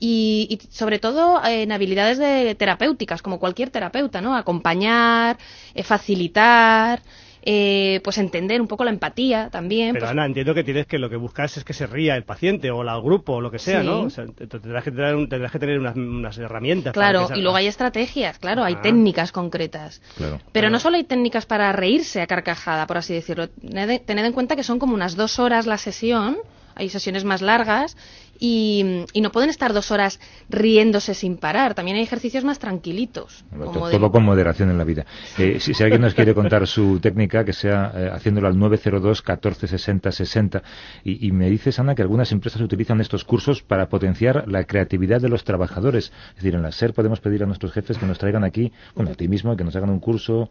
Y, 0.00 0.48
y 0.50 0.58
sobre 0.68 0.98
todo 0.98 1.40
en 1.44 1.70
habilidades 1.70 2.18
de 2.18 2.56
terapéuticas, 2.56 3.22
como 3.22 3.38
cualquier 3.38 3.70
terapeuta, 3.70 4.20
¿no? 4.20 4.34
Acompañar, 4.34 5.38
eh, 5.74 5.84
facilitar, 5.84 7.02
eh, 7.44 8.00
pues 8.04 8.18
entender 8.18 8.60
un 8.60 8.68
poco 8.68 8.84
la 8.84 8.90
empatía 8.90 9.50
también. 9.50 9.92
Pero 9.94 10.04
pues, 10.04 10.10
Ana, 10.12 10.26
entiendo 10.26 10.54
que 10.54 10.62
tienes 10.64 10.86
que 10.86 10.98
lo 10.98 11.10
que 11.10 11.16
buscas 11.16 11.56
es 11.56 11.64
que 11.64 11.72
se 11.72 11.86
ría 11.86 12.14
el 12.16 12.24
paciente 12.24 12.70
o 12.70 12.84
la- 12.84 12.94
el 12.94 13.02
grupo 13.02 13.34
o 13.34 13.40
lo 13.40 13.50
que 13.50 13.58
sea, 13.58 13.80
Sí. 13.80 13.86
¿no? 13.86 14.02
O 14.02 14.10
sea, 14.10 14.26
te- 14.26 14.46
tendrás 14.46 14.84
que 14.84 14.90
tener, 14.92 15.14
un- 15.16 15.28
tendrás 15.28 15.50
que 15.52 15.58
tener 15.58 15.78
unas, 15.78 15.96
unas 15.96 16.38
herramientas. 16.38 16.92
para 16.94 17.10
Claro, 17.10 17.28
y 17.36 17.42
luego 17.42 17.56
hay 17.56 17.66
estrategias, 17.66 18.38
claro, 18.38 18.62
hay 18.64 18.74
Ah. 18.78 18.82
técnicas 18.82 19.32
concretas. 19.32 20.00
Claro. 20.16 20.40
Pero 20.52 20.70
no 20.70 20.78
solo 20.78 20.96
hay 20.96 21.04
técnicas 21.04 21.46
para 21.46 21.72
reírse 21.72 22.20
a 22.20 22.26
carcajada, 22.26 22.86
por 22.86 22.98
así 22.98 23.14
decirlo. 23.14 23.48
Tened, 23.48 24.02
tened 24.02 24.24
en 24.24 24.32
cuenta 24.32 24.54
que 24.56 24.62
son 24.62 24.78
como 24.78 24.94
unas 24.94 25.16
dos 25.16 25.38
horas 25.38 25.66
la 25.66 25.78
sesión, 25.78 26.36
hay 26.74 26.88
sesiones 26.88 27.24
más 27.24 27.42
largas, 27.42 27.96
y, 28.44 29.04
y 29.12 29.20
no 29.20 29.30
pueden 29.30 29.50
estar 29.50 29.72
dos 29.72 29.92
horas 29.92 30.18
riéndose 30.50 31.14
sin 31.14 31.36
parar. 31.36 31.74
También 31.74 31.96
hay 31.96 32.02
ejercicios 32.02 32.42
más 32.42 32.58
tranquilitos. 32.58 33.44
como 33.50 33.70
To- 33.72 33.86
de- 33.86 33.92
Todo 33.96 34.10
con 34.10 34.24
moderación 34.24 34.68
en 34.70 34.78
la 34.78 34.84
vida. 34.84 35.06
Eh, 35.38 35.58
si, 35.60 35.74
si 35.74 35.82
alguien 35.84 36.00
nos 36.00 36.14
quiere 36.14 36.34
contar 36.34 36.66
su 36.66 36.98
técnica, 36.98 37.44
que 37.44 37.52
sea 37.52 37.92
eh, 37.94 38.10
haciéndolo 38.12 38.48
al 38.48 38.58
902 38.58 39.22
14 39.22 39.68
60 39.68 40.10
60. 40.10 40.62
Y, 41.04 41.26
y 41.28 41.30
me 41.30 41.48
dices, 41.50 41.78
Ana, 41.78 41.94
que 41.94 42.02
algunas 42.02 42.32
empresas 42.32 42.60
utilizan 42.60 43.00
estos 43.00 43.24
cursos 43.24 43.62
para 43.62 43.88
potenciar 43.88 44.48
la 44.48 44.64
creatividad 44.64 45.20
de 45.20 45.28
los 45.28 45.44
trabajadores. 45.44 46.12
Es 46.30 46.36
decir, 46.36 46.54
en 46.56 46.62
la 46.62 46.72
SER 46.72 46.94
podemos 46.94 47.20
pedir 47.20 47.44
a 47.44 47.46
nuestros 47.46 47.70
jefes 47.72 47.96
que 47.96 48.06
nos 48.06 48.18
traigan 48.18 48.42
aquí, 48.42 48.72
bueno, 48.96 49.12
a 49.12 49.14
ti 49.14 49.28
mismo, 49.28 49.56
que 49.56 49.62
nos 49.62 49.76
hagan 49.76 49.90
un 49.90 50.00
curso 50.00 50.50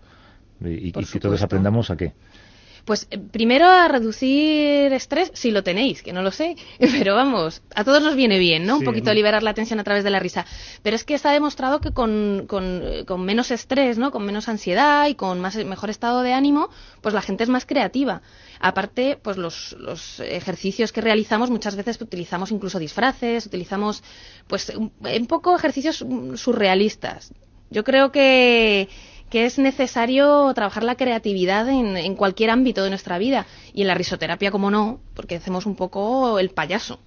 y, 0.64 0.88
y- 0.88 0.92
que 0.94 1.20
todos 1.20 1.42
aprendamos 1.42 1.90
a 1.92 1.98
qué. 1.98 2.14
Pues 2.86 3.08
eh, 3.12 3.18
primero 3.18 3.66
a 3.66 3.88
reducir 3.88 4.92
estrés, 4.94 5.32
si 5.34 5.52
lo 5.52 5.64
tenéis, 5.64 6.02
que 6.02 6.14
no 6.14 6.22
lo 6.22 6.32
sé, 6.32 6.56
pero 6.80 7.16
vamos, 7.16 7.62
a 7.76 7.84
todos 7.84 8.02
nos 8.02 8.16
viene 8.16 8.40
bien, 8.40 8.66
¿no? 8.66 8.78
Un 8.78 8.84
poquito 8.84 9.14
liberar 9.14 9.44
la 9.44 9.54
tensión 9.54 9.80
a 9.80 9.84
través 9.84 10.04
de 10.04 10.10
la 10.10 10.20
risa. 10.20 10.46
Pero 10.84 10.96
es 10.96 11.04
que 11.04 11.14
está 11.14 11.32
demostrado 11.32 11.80
que 11.80 11.92
con, 11.92 12.46
con, 12.48 12.82
eh, 12.84 13.06
con 13.06 13.24
menos 13.24 13.52
estrés, 13.52 13.98
¿no? 13.98 14.12
Con 14.12 14.26
menos 14.26 14.50
ansiedad 14.50 15.08
y 15.08 15.16
con 15.16 15.40
más, 15.40 15.56
mejor 15.56 15.90
estado 15.90 16.22
de 16.22 16.34
ánimo, 16.34 16.70
pues 17.02 17.14
la 17.14 17.22
gente 17.22 17.44
es 17.44 17.50
más 17.50 17.66
creativa. 17.66 18.22
Aparte, 18.60 19.18
pues 19.22 19.38
los, 19.38 19.76
los 19.80 20.20
ejercicios 20.20 20.92
que 20.92 21.02
realizamos 21.02 21.50
muchas 21.50 21.76
veces 21.76 22.00
utilizamos 22.02 22.52
incluso 22.52 22.80
disfraces, 22.80 23.46
utilizamos 23.46 24.04
pues 24.48 24.70
un, 24.70 24.92
un 25.00 25.28
poco 25.28 25.56
ejercicios 25.56 26.04
mm, 26.08 26.36
surrealistas. 26.36 27.34
Yo 27.72 27.86
creo 27.86 28.12
que, 28.12 28.90
que 29.32 29.46
es 29.46 29.58
necesario 29.58 30.54
trabajar 30.54 30.84
la 30.84 30.96
creatividad 30.96 31.68
en, 31.70 32.16
cualquier 32.16 32.50
ámbito 32.50 32.84
de 32.84 32.90
nuestra 32.90 33.18
vida. 33.18 33.48
Y 33.74 33.82
en 33.82 33.88
la 33.88 33.96
risoterapia, 33.96 34.52
como 34.52 34.70
no, 34.70 35.00
porque 35.16 35.38
hacemos 35.38 35.66
un 35.66 35.76
poco 35.76 36.38
el 36.38 36.50
payaso. 36.50 37.00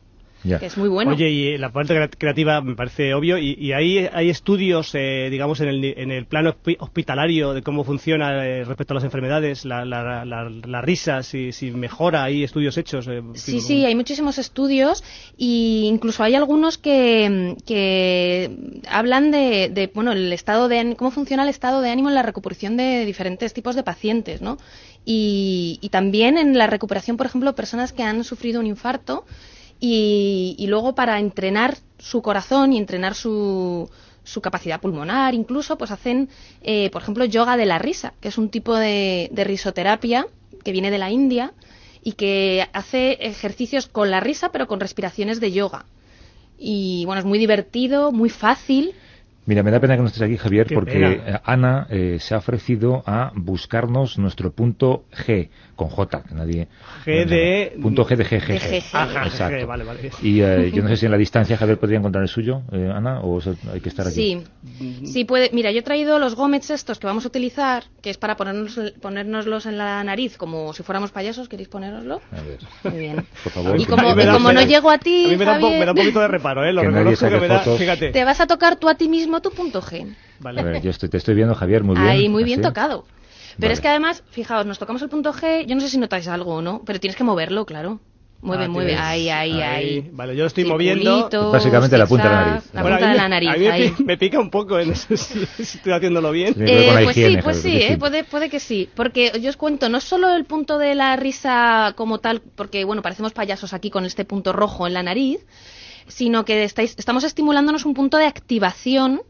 Ya. 0.45 0.59
que 0.59 0.67
es 0.67 0.77
muy 0.77 0.91
bueno. 0.91 1.11
Oye, 1.13 1.31
y 1.31 1.57
la 1.59 1.71
parte 1.73 1.95
crea- 1.95 2.09
creativa 2.09 2.61
me 2.61 2.75
parece 2.77 3.15
obvio, 3.15 3.39
y, 3.39 3.57
y 3.59 3.73
ahí 3.73 4.07
hay 4.13 4.29
estudios, 4.29 4.95
eh, 4.95 5.29
digamos, 5.31 5.61
en 5.61 5.69
el, 5.69 5.85
en 5.85 6.11
el 6.11 6.27
plano 6.27 6.53
hospi- 6.55 6.77
hospitalario 6.79 7.55
de 7.55 7.63
cómo 7.63 7.83
funciona 7.83 8.47
eh, 8.47 8.63
respecto 8.65 8.93
a 8.93 8.97
las 8.97 9.05
enfermedades, 9.05 9.65
la, 9.65 9.85
la, 9.87 10.25
la, 10.27 10.51
la 10.51 10.81
risa, 10.83 11.23
si, 11.23 11.51
si 11.53 11.71
mejora, 11.71 12.25
hay 12.25 12.45
estudios 12.45 12.77
hechos. 12.77 13.09
eh, 13.09 13.23
Sí, 13.35 13.61
sí, 13.61 13.85
hay 13.87 13.95
muchísimos 13.95 14.37
estudios 14.39 15.03
e 15.39 15.87
incluso 15.87 16.23
hay 16.23 16.35
algunos 16.35 16.77
que, 16.79 17.57
que 17.67 18.81
hablan 18.91 19.31
de, 19.31 19.71
de, 19.71 19.91
bueno, 19.95 20.13
el 20.13 20.33
estado 20.33 20.69
de 20.69 20.95
cómo 20.97 21.11
funciona 21.11 21.43
el 21.45 21.49
estado 21.49 21.81
de 21.81 21.91
ánimo 21.91 22.11
en 22.11 22.15
la 22.15 22.23
recuperación 22.23 22.77
de 22.77 23.05
diferentes 23.07 23.55
tipos 23.55 23.75
de 23.77 23.83
pacientes, 23.83 24.43
¿no? 24.43 24.59
Y, 25.07 25.79
y 25.81 25.89
también 25.89 26.39
en 26.39 26.57
la 26.59 26.67
recuperación, 26.67 27.17
por 27.17 27.27
ejemplo, 27.27 27.55
personas 27.55 27.93
que 27.93 28.03
han 28.03 28.25
sufrido 28.25 28.61
un 28.61 28.67
infarto 28.67 29.25
y, 29.87 30.57
y 30.59 30.67
luego 30.67 30.95
para 30.95 31.19
entrenar 31.21 31.77
su 31.99 32.23
corazón 32.23 32.73
y 32.73 32.79
entrenar 32.79 33.15
su, 33.15 33.91
su 34.23 34.41
capacidad 34.41 34.81
pulmonar, 34.81 35.35
incluso, 35.35 35.77
pues 35.77 35.91
hacen, 35.91 36.31
eh, 36.63 36.89
por 36.89 37.03
ejemplo, 37.03 37.27
yoga 37.27 37.59
de 37.59 37.67
la 37.67 37.79
risa, 37.79 38.15
que 38.23 38.29
es 38.29 38.39
un 38.39 38.49
tipo 38.49 38.75
de, 38.75 39.29
de 39.31 39.45
risoterapia 39.45 40.27
que 40.65 40.73
viene 40.73 40.91
de 40.91 40.97
la 40.97 41.11
India 41.11 41.53
y 42.03 42.13
que 42.13 42.67
hace 42.73 43.19
ejercicios 43.21 43.87
con 43.87 44.11
la 44.11 44.21
risa, 44.21 44.51
pero 44.53 44.67
con 44.69 44.81
respiraciones 44.81 45.39
de 45.39 45.53
yoga. 45.53 45.85
Y 46.59 47.05
bueno, 47.05 47.19
es 47.21 47.27
muy 47.27 47.39
divertido, 47.39 48.11
muy 48.11 48.31
fácil. 48.31 48.95
Mira, 49.47 49.63
me 49.63 49.71
da 49.71 49.79
pena 49.81 49.95
que 49.97 50.01
no 50.03 50.09
estés 50.09 50.23
aquí, 50.23 50.37
Javier, 50.39 50.67
Qué 50.67 50.75
porque 50.75 50.93
pena. 50.93 51.11
eh, 51.13 51.41
Ana 51.45 51.87
eh, 51.91 52.17
se 52.19 52.35
ha 52.35 52.39
ofrecido 52.39 53.03
a 53.07 53.31
buscarnos 53.35 54.19
nuestro 54.19 54.53
punto 54.53 55.05
G, 55.13 55.51
con 55.77 55.89
J, 55.89 56.23
que 56.23 56.35
nadie... 56.35 56.69
G 57.05 57.27
de- 57.27 57.77
Punto 57.83 58.07
G 58.07 58.17
de 58.17 58.25
GG. 58.25 58.47
De 58.47 58.59
GG. 58.59 58.85
Ah, 58.95 59.25
Exacto. 59.27 59.67
Vale, 59.67 59.85
vale. 59.85 60.11
Y 60.23 60.41
eh, 60.41 60.71
yo 60.75 60.83
no 60.83 60.89
sé 60.89 60.97
si 60.97 61.05
en 61.07 61.13
la 61.13 61.19
distancia 61.19 61.57
Javier 61.59 61.79
podría 61.79 61.99
encontrar 61.99 62.23
el 62.23 62.29
suyo, 62.29 62.63
eh, 62.73 62.91
Ana, 62.95 63.21
o 63.21 63.39
hay 63.73 63.81
que 63.81 63.89
estar 63.91 64.07
aquí. 64.07 64.15
Sí, 64.15 65.07
sí 65.07 65.25
puede. 65.25 65.51
Mira, 65.53 65.71
yo 65.73 65.81
he 65.81 65.83
traído 65.83 66.19
los 66.19 66.35
gómez 66.35 66.71
estos 66.71 66.99
que 66.99 67.07
vamos 67.07 67.25
a 67.25 67.29
utilizar, 67.29 67.85
que 68.01 68.09
es 68.11 68.17
para 68.17 68.37
ponernos, 68.37 68.81
ponérnoslos 69.03 69.67
en 69.67 69.77
la 69.77 70.03
nariz 70.05 70.39
como 70.39 70.73
si 70.73 70.83
fuéramos 70.83 71.11
payasos. 71.11 71.49
¿Queréis 71.51 71.69
ponéroslo? 71.69 72.23
A 72.33 72.41
ver, 72.41 72.59
Muy 72.91 72.99
bien. 73.01 73.27
por 73.43 73.53
favor. 73.53 73.79
Y 73.81 73.85
como, 73.85 74.19
y 74.19 74.27
como 74.27 74.53
no 74.53 74.63
llego 74.63 74.91
a 74.91 74.99
ti, 74.99 75.27
A 75.27 75.29
mí 75.29 75.37
me 75.37 75.45
da, 75.45 75.57
un 75.57 75.61
Javier, 75.61 75.81
me 75.81 75.85
da 75.87 75.93
un 75.93 75.99
poquito 75.99 76.21
de 76.21 76.29
reparo, 76.29 76.65
¿eh? 76.65 76.73
Lo 76.73 76.81
Que 76.83 76.89
reconozco 76.89 77.29
que 77.29 77.41
me 77.41 77.49
da, 77.49 77.59
fotos. 77.59 77.79
fíjate. 77.79 78.11
te 78.11 78.25
vas 78.25 78.41
a 78.41 78.47
tocar 78.47 78.77
tú 78.77 78.89
a 78.89 78.95
ti 78.95 79.09
mismo 79.09 79.34
tu 79.41 79.51
punto 79.51 79.81
G. 79.83 80.07
A 80.45 80.53
ver, 80.53 80.83
yo 80.83 80.91
estoy, 80.91 81.09
te 81.09 81.17
estoy 81.17 81.35
viendo, 81.35 81.55
Javier, 81.55 81.85
muy 81.85 81.95
bien. 81.97 82.09
Ahí, 82.09 82.29
muy 82.29 82.45
bien 82.45 82.61
así. 82.61 82.69
tocado. 82.69 83.05
Pero 83.57 83.69
Vale. 83.69 83.73
es 83.75 83.81
que 83.81 83.89
además, 83.89 84.23
fijaos, 84.31 84.67
nos 84.67 84.79
tocamos 84.79 85.01
el 85.03 85.09
punto 85.09 85.33
G, 85.33 85.65
yo 85.67 85.75
no 85.75 85.81
sé 85.81 85.89
si 85.89 85.99
notáis 85.99 86.27
algo 86.29 86.57
o 86.57 86.63
no, 86.63 86.83
pero 86.85 86.99
tienes 87.01 87.17
que 87.17 87.25
moverlo, 87.25 87.65
claro. 87.67 88.01
Mueve, 88.43 88.65
Ah, 88.65 88.69
mueve, 88.69 88.95
ahí, 88.97 89.31
ahí, 89.31 89.63
ahí. 89.63 90.11
Vale, 90.13 90.37
yo 90.37 90.43
lo 90.43 90.49
estoy 90.49 90.67
moviendo. 90.67 91.31
Básicamente 91.51 91.97
la 91.97 92.07
punta 92.07 92.25
de 92.29 92.35
la 92.35 92.45
nariz. 92.45 92.65
La 92.75 92.83
Bueno, 92.83 92.97
punta 92.99 93.09
de 93.11 93.17
la 93.17 93.23
me- 93.23 93.29
nariz, 93.31 93.49
a 93.49 93.53
mí 93.55 93.59
me, 93.65 93.71
ahí. 93.71 93.91
pi- 93.91 94.05
me 94.05 94.19
pica 94.19 94.39
un 94.39 94.51
poco 94.51 94.79
en 94.79 94.91
eso, 94.91 95.17
si, 95.17 95.47
si 95.65 95.79
estoy 95.79 95.93
haciéndolo 95.95 96.31
bien. 96.31 96.55
Eh, 96.59 96.91
pues 96.93 97.17
higiene, 97.17 97.37
sí, 97.37 97.43
pues 97.43 97.63
Javier, 97.63 97.83
sí, 97.87 97.93
eh, 97.95 97.97
puede, 97.97 98.25
puede 98.25 98.51
que 98.51 98.61
sí. 98.61 98.91
Porque 98.95 99.33
yo 99.41 99.49
os 99.49 99.57
cuento, 99.57 99.89
no 99.89 99.99
solo 100.01 100.35
el 100.35 100.45
punto 100.45 100.77
de 100.77 100.95
la 100.95 101.17
risa 101.17 101.95
como 101.97 102.19
tal, 102.19 102.43
porque 102.55 102.85
bueno, 102.85 103.01
parecemos 103.01 103.33
payasos 103.33 103.73
aquí 103.73 103.89
con 103.89 104.05
este 104.05 104.27
punto 104.27 104.53
rojo 104.53 104.87
en 104.87 104.93
la 104.93 105.03
nariz, 105.03 105.41
sino 106.09 106.45
que 106.45 106.65
estáis, 106.65 106.95
estamos 106.99 107.25
estimulándonos 107.25 107.85
un 107.85 107.95
punto 107.95 108.17
de 108.17 108.27
activación, 108.27 109.23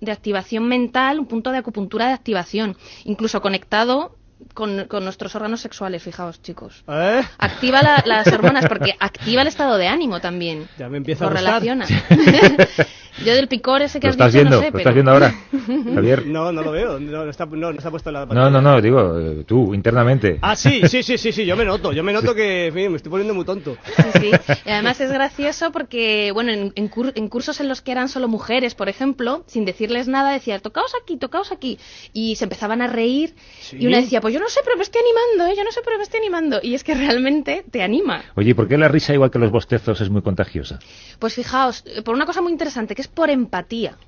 de 0.00 0.12
activación 0.12 0.66
mental, 0.66 1.18
un 1.20 1.26
punto 1.26 1.50
de 1.52 1.58
acupuntura 1.58 2.06
de 2.08 2.12
activación, 2.14 2.76
incluso 3.04 3.40
conectado 3.40 4.16
con, 4.54 4.86
con 4.88 5.04
nuestros 5.04 5.34
órganos 5.36 5.60
sexuales, 5.60 6.02
fijaos 6.02 6.42
chicos. 6.42 6.82
¿Eh? 6.88 7.22
Activa 7.38 7.80
la- 7.82 8.02
las 8.06 8.26
hormonas 8.26 8.66
porque 8.66 8.96
activa 8.98 9.42
el 9.42 9.48
estado 9.48 9.76
de 9.78 9.86
ánimo 9.86 10.20
también. 10.20 10.66
Ya 10.78 10.88
me 10.88 10.96
empieza 10.96 11.24
Lo 11.24 11.30
a 11.30 11.32
gustar. 11.34 11.62
relaciona. 11.62 11.86
Yo 13.24 13.34
del 13.34 13.46
picor 13.48 13.82
ese 13.82 14.00
que 14.00 14.06
¿Lo 14.06 14.10
has 14.10 14.14
estás 14.16 14.32
dicho 14.32 14.42
viendo? 14.42 14.56
no 14.56 14.62
sé, 14.62 14.66
¿Lo 14.66 14.72
pero... 14.72 14.78
estás 14.80 14.94
viendo 14.94 15.10
ahora, 15.12 15.34
Javier? 15.94 16.26
No, 16.26 16.50
no 16.52 16.62
lo 16.62 16.70
veo. 16.72 16.98
No, 16.98 17.24
no 17.24 17.30
está, 17.30 17.46
no, 17.46 17.56
no 17.56 17.78
está 17.78 17.90
puesto 17.90 18.10
en 18.10 18.14
la 18.14 18.26
No, 18.26 18.50
no, 18.50 18.60
no, 18.62 18.80
digo, 18.80 19.18
eh, 19.18 19.44
tú, 19.46 19.74
internamente. 19.74 20.38
Ah, 20.42 20.56
sí, 20.56 20.80
sí, 20.88 21.02
sí, 21.02 21.18
sí, 21.18 21.32
sí, 21.32 21.44
yo 21.44 21.56
me 21.56 21.64
noto. 21.64 21.92
Yo 21.92 22.02
me 22.02 22.12
noto 22.12 22.34
que, 22.34 22.68
en 22.68 22.74
fin, 22.74 22.90
me 22.90 22.96
estoy 22.96 23.10
poniendo 23.10 23.34
muy 23.34 23.44
tonto. 23.44 23.76
Sí, 24.20 24.30
y 24.64 24.70
además 24.70 25.00
es 25.00 25.12
gracioso 25.12 25.72
porque, 25.72 26.30
bueno, 26.32 26.52
en, 26.52 26.72
en 26.74 26.90
cur- 26.90 27.12
en 27.14 27.28
cursos 27.28 27.60
en 27.60 27.68
los 27.68 27.82
que 27.82 27.92
eran 27.92 28.08
solo 28.08 28.28
mujeres, 28.28 28.74
por 28.74 28.88
ejemplo, 28.88 29.44
sin 29.46 29.64
decirles 29.64 30.08
nada, 30.08 30.32
decía, 30.32 30.58
tocaos 30.60 30.92
aquí, 31.02 31.16
tocaos 31.16 31.52
aquí. 31.52 31.78
Y 32.12 32.36
se 32.36 32.44
empezaban 32.44 32.82
a 32.82 32.86
reír. 32.86 33.34
Y 33.72 33.86
una 33.86 33.98
decía, 34.00 34.20
pues 34.20 34.32
yo 34.34 34.40
no 34.40 34.48
sé, 34.48 34.60
pero 34.64 34.76
me 34.76 34.82
estoy 34.82 35.02
animando, 35.02 35.52
¿eh? 35.52 35.56
yo 35.56 35.64
no 35.64 35.70
sé, 35.72 35.80
pero 35.84 35.96
me 35.98 36.04
estoy 36.04 36.20
animando. 36.20 36.60
Y 36.62 36.74
es 36.74 36.82
que 36.84 36.94
realmente 36.94 37.64
te 37.70 37.82
anima. 37.82 38.22
Oye, 38.36 38.50
¿y 38.50 38.54
¿por 38.54 38.68
qué 38.68 38.78
la 38.78 38.88
risa, 38.88 39.12
igual 39.12 39.30
que 39.30 39.38
los 39.38 39.50
bostezos, 39.50 40.00
es 40.00 40.08
muy 40.10 40.22
contagiosa? 40.22 40.78
Pues 41.18 41.34
fijaos, 41.34 41.84
eh, 41.86 42.02
por 42.02 42.14
una 42.14 42.26
cosa 42.26 42.40
muy 42.40 42.52
interesante, 42.52 42.94
que 42.94 43.01
es 43.02 43.08
por 43.08 43.28
empatía. 43.30 43.98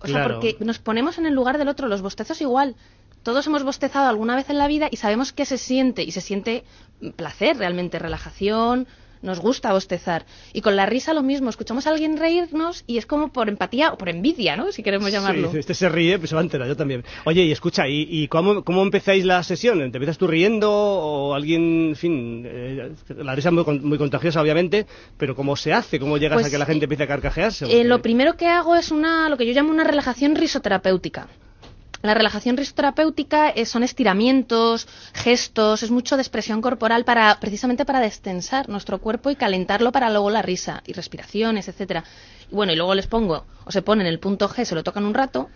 O 0.00 0.06
sea, 0.06 0.26
porque 0.26 0.56
nos 0.60 0.78
ponemos 0.78 1.18
en 1.18 1.26
el 1.26 1.34
lugar 1.34 1.58
del 1.58 1.68
otro, 1.68 1.88
los 1.88 2.02
bostezos 2.02 2.40
igual. 2.40 2.76
Todos 3.22 3.46
hemos 3.48 3.64
bostezado 3.64 4.08
alguna 4.08 4.36
vez 4.36 4.48
en 4.48 4.58
la 4.58 4.68
vida 4.68 4.88
y 4.90 4.96
sabemos 4.96 5.32
qué 5.32 5.44
se 5.44 5.58
siente. 5.58 6.04
Y 6.04 6.12
se 6.12 6.20
siente 6.20 6.64
placer, 7.16 7.58
realmente, 7.58 7.98
relajación, 7.98 8.86
nos 9.22 9.40
gusta 9.40 9.72
bostezar. 9.72 10.24
Y 10.52 10.60
con 10.60 10.76
la 10.76 10.86
risa 10.86 11.14
lo 11.14 11.22
mismo, 11.22 11.50
escuchamos 11.50 11.86
a 11.86 11.90
alguien 11.90 12.16
reírnos 12.16 12.84
y 12.86 12.98
es 12.98 13.06
como 13.06 13.32
por 13.32 13.48
empatía 13.48 13.92
o 13.92 13.98
por 13.98 14.08
envidia, 14.08 14.56
¿no? 14.56 14.72
Si 14.72 14.82
queremos 14.82 15.10
llamarlo. 15.10 15.50
Sí, 15.50 15.58
este 15.58 15.74
se 15.74 15.88
ríe, 15.88 16.18
pues 16.18 16.30
se 16.30 16.36
va 16.36 16.42
a 16.42 16.44
enterar, 16.44 16.68
yo 16.68 16.76
también. 16.76 17.04
Oye, 17.24 17.42
y 17.44 17.52
escucha, 17.52 17.88
¿y, 17.88 18.06
y 18.10 18.28
cómo, 18.28 18.64
cómo 18.64 18.82
empezáis 18.82 19.24
la 19.24 19.42
sesión? 19.42 19.78
¿Te 19.78 19.84
empiezas 19.84 20.18
tú 20.18 20.26
riendo 20.26 20.70
o 20.70 21.34
alguien, 21.34 21.90
en 21.90 21.96
fin, 21.96 22.44
eh, 22.46 22.92
la 23.16 23.34
risa 23.34 23.48
es 23.48 23.54
muy, 23.54 23.78
muy 23.80 23.98
contagiosa, 23.98 24.40
obviamente, 24.40 24.86
pero 25.16 25.34
¿cómo 25.34 25.56
se 25.56 25.72
hace? 25.72 25.98
¿Cómo 25.98 26.18
llegas 26.18 26.36
Pues, 26.36 26.46
a 26.46 26.50
que 26.50 26.58
la 26.58 26.66
gente 26.66 26.84
empiece 26.84 27.04
a 27.04 27.06
carcajearse? 27.06 27.66
Eh, 27.66 27.84
lo 27.84 28.00
primero 28.02 28.36
que 28.36 28.46
hago 28.46 28.76
es 28.76 28.90
una, 28.90 29.28
lo 29.28 29.36
que 29.36 29.46
yo 29.46 29.52
llamo 29.52 29.70
una 29.70 29.84
relajación 29.84 30.34
risoterapéutica. 30.36 31.28
La 32.00 32.14
relajación 32.14 32.56
risoterapéutica 32.56 33.50
eh, 33.50 33.66
son 33.66 33.82
estiramientos, 33.82 34.86
gestos, 35.14 35.82
es 35.82 35.90
mucho 35.90 36.16
de 36.16 36.22
expresión 36.22 36.62
corporal 36.62 37.04
para 37.04 37.40
precisamente 37.40 37.84
para 37.84 37.98
destensar 37.98 38.68
nuestro 38.68 39.00
cuerpo 39.00 39.30
y 39.30 39.36
calentarlo 39.36 39.90
para 39.90 40.08
luego 40.10 40.30
la 40.30 40.42
risa 40.42 40.82
y 40.86 40.92
respiraciones, 40.92 41.66
etcétera. 41.66 42.04
Y 42.50 42.54
bueno, 42.54 42.72
y 42.72 42.76
luego 42.76 42.94
les 42.94 43.08
pongo 43.08 43.46
o 43.64 43.72
se 43.72 43.82
ponen 43.82 44.06
el 44.06 44.20
punto 44.20 44.48
G, 44.48 44.64
se 44.64 44.76
lo 44.76 44.84
tocan 44.84 45.04
un 45.04 45.14
rato 45.14 45.50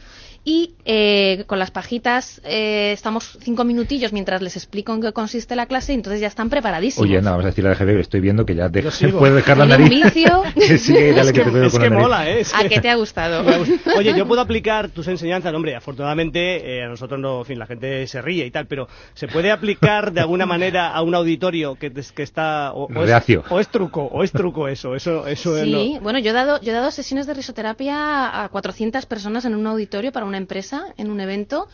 y 0.45 0.75
eh, 0.85 1.45
con 1.47 1.59
las 1.61 1.71
pajitas 1.71 2.41
eh, 2.45 2.91
estamos 2.93 3.39
cinco 3.43 3.63
minutillos 3.65 4.13
mientras 4.13 4.43
les 4.43 4.57
explico 4.57 4.93
en 4.93 5.01
qué 5.01 5.13
consiste 5.13 5.55
la 5.55 5.67
clase 5.67 5.93
y 5.93 5.95
entonces 5.95 6.21
ya 6.21 6.27
están 6.27 6.51
preparadísimos. 6.51 7.09
Oye, 7.09 7.19
nada, 7.19 7.33
vamos 7.33 7.45
a 7.45 7.49
decirle 7.51 7.71
a 7.71 7.75
Javier 7.77 7.97
que 7.99 8.03
estoy 8.03 8.21
viendo 8.21 8.45
que 8.45 8.57
ya 8.57 8.65
Yo 8.65 8.71
deja, 8.71 8.91
sigo. 8.91 9.19
puede 9.21 9.35
dejar 9.35 9.57
la 9.59 9.65
un 9.65 9.71
nariz. 9.71 9.89
vicio. 9.89 10.43
Sigue, 10.79 11.13
dale 11.15 11.31
es 11.31 11.33
que, 11.33 11.45
que, 11.45 11.51
te 11.51 11.67
es 11.67 11.73
con 11.73 11.83
que 11.83 11.89
la 11.89 11.95
nariz. 11.95 12.03
mola, 12.03 12.29
¿eh? 12.31 12.41
Es 12.41 12.53
¿A 12.55 12.69
qué 12.69 12.81
te 12.81 12.91
ha 12.91 12.97
gustado? 12.97 13.45
Oye, 13.97 14.15
yo 14.17 14.27
puedo 14.27 14.41
aplicar 14.41 14.89
tus 14.89 15.07
enseñanzas, 15.07 15.55
hombre, 15.55 15.77
afortunadamente 15.77 16.79
eh, 16.79 16.83
a 16.85 16.89
nosotros 16.89 17.21
no, 17.21 17.39
en 17.41 17.45
fin, 17.45 17.59
la 17.61 17.67
gente 17.67 18.05
se 18.09 18.21
ríe 18.21 18.45
y 18.45 18.51
tal, 18.51 18.67
pero 18.67 18.89
¿se 19.15 19.29
puede 19.29 19.53
aplicar 19.53 20.13
de 20.13 20.21
alguna 20.23 20.45
manera 20.47 20.89
a 20.93 21.03
un 21.03 21.15
auditorio 21.15 21.77
que, 21.77 21.91
te- 21.91 22.03
que 22.15 22.23
está... 22.25 22.73
O, 22.73 22.87
o 22.93 23.05
es, 23.05 23.13
o 23.49 23.61
es 23.61 23.69
truco, 23.69 24.03
o 24.05 24.25
es 24.25 24.33
truco 24.33 24.67
eso, 24.67 24.97
eso, 24.97 25.27
eso 25.29 25.57
es 25.57 25.65
Sí, 25.65 25.95
no. 25.95 26.01
bueno, 26.01 26.19
yo 26.19 26.31
he 26.31 26.35
dado, 26.35 26.61
yo 26.61 26.73
he 26.73 26.75
dado 26.75 26.91
sesiones 26.91 27.27
de 27.29 27.35
risoterapia 27.35 28.43
a 28.43 28.49
400 28.49 29.07
personas 29.07 29.45
en 29.45 29.55
un 29.55 29.67
auditorio 29.69 30.11
para 30.11 30.27
una 30.33 30.39
empresa, 30.39 30.87
en 30.97 31.11
un 31.11 31.21
evento, 31.21 31.69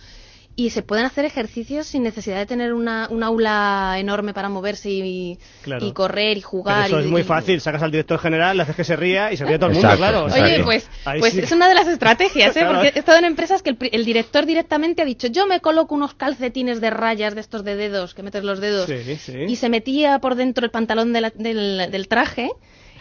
y 0.56 0.70
se 0.70 0.82
pueden 0.82 1.04
hacer 1.04 1.24
ejercicios 1.24 1.86
sin 1.86 2.02
necesidad 2.02 2.36
de 2.38 2.44
tener 2.46 2.72
una, 2.72 3.06
un 3.12 3.22
aula 3.22 3.94
enorme 3.96 4.34
para 4.34 4.48
moverse 4.48 4.90
y, 4.90 5.38
Claro. 5.62 5.86
y 5.86 5.92
correr 5.92 6.36
y 6.36 6.40
Pero 6.40 6.48
jugar. 6.48 6.86
eso 6.88 6.98
y- 7.00 7.04
es 7.04 7.08
muy 7.08 7.20
y- 7.20 7.24
fácil, 7.24 7.60
sacas 7.60 7.80
al 7.84 7.92
director 7.92 8.18
general, 8.18 8.56
le 8.56 8.64
haces 8.64 8.74
que 8.74 8.82
se 8.82 8.96
ría 8.96 9.32
y 9.32 9.36
se 9.36 9.44
ríe 9.44 9.56
todo 9.58 9.68
el 9.70 9.74
mundo, 9.74 9.88
Exacto, 9.88 10.26
claro. 10.28 10.44
Oye, 10.46 10.64
pues, 10.64 10.90
pues 11.20 11.32
sí. 11.34 11.38
es 11.40 11.52
una 11.52 11.68
de 11.68 11.76
las 11.76 11.86
estrategias, 11.86 12.56
¿eh? 12.56 12.60
Claro. 12.62 12.74
Porque 12.80 12.90
he 12.92 12.98
estado 12.98 13.18
en 13.18 13.24
empresas 13.26 13.62
que 13.62 13.70
el, 13.70 13.78
el 13.92 14.04
director 14.04 14.46
directamente 14.46 15.00
ha 15.02 15.04
dicho, 15.04 15.28
yo 15.28 15.46
me 15.46 15.60
coloco 15.60 15.94
unos 15.94 16.14
calcetines 16.14 16.80
de 16.80 16.90
rayas 16.90 17.36
de 17.36 17.40
estos 17.40 17.62
de 17.62 17.76
dedos, 17.76 18.14
que 18.14 18.24
metes 18.24 18.42
los 18.42 18.58
dedos, 18.60 18.86
Sí, 18.88 19.14
sí. 19.16 19.34
y 19.46 19.54
se 19.54 19.68
metía 19.68 20.18
por 20.18 20.34
dentro 20.34 20.64
el 20.64 20.72
pantalón 20.72 21.12
de 21.12 21.20
la- 21.20 21.30
del, 21.36 21.88
del 21.92 22.08
traje 22.08 22.50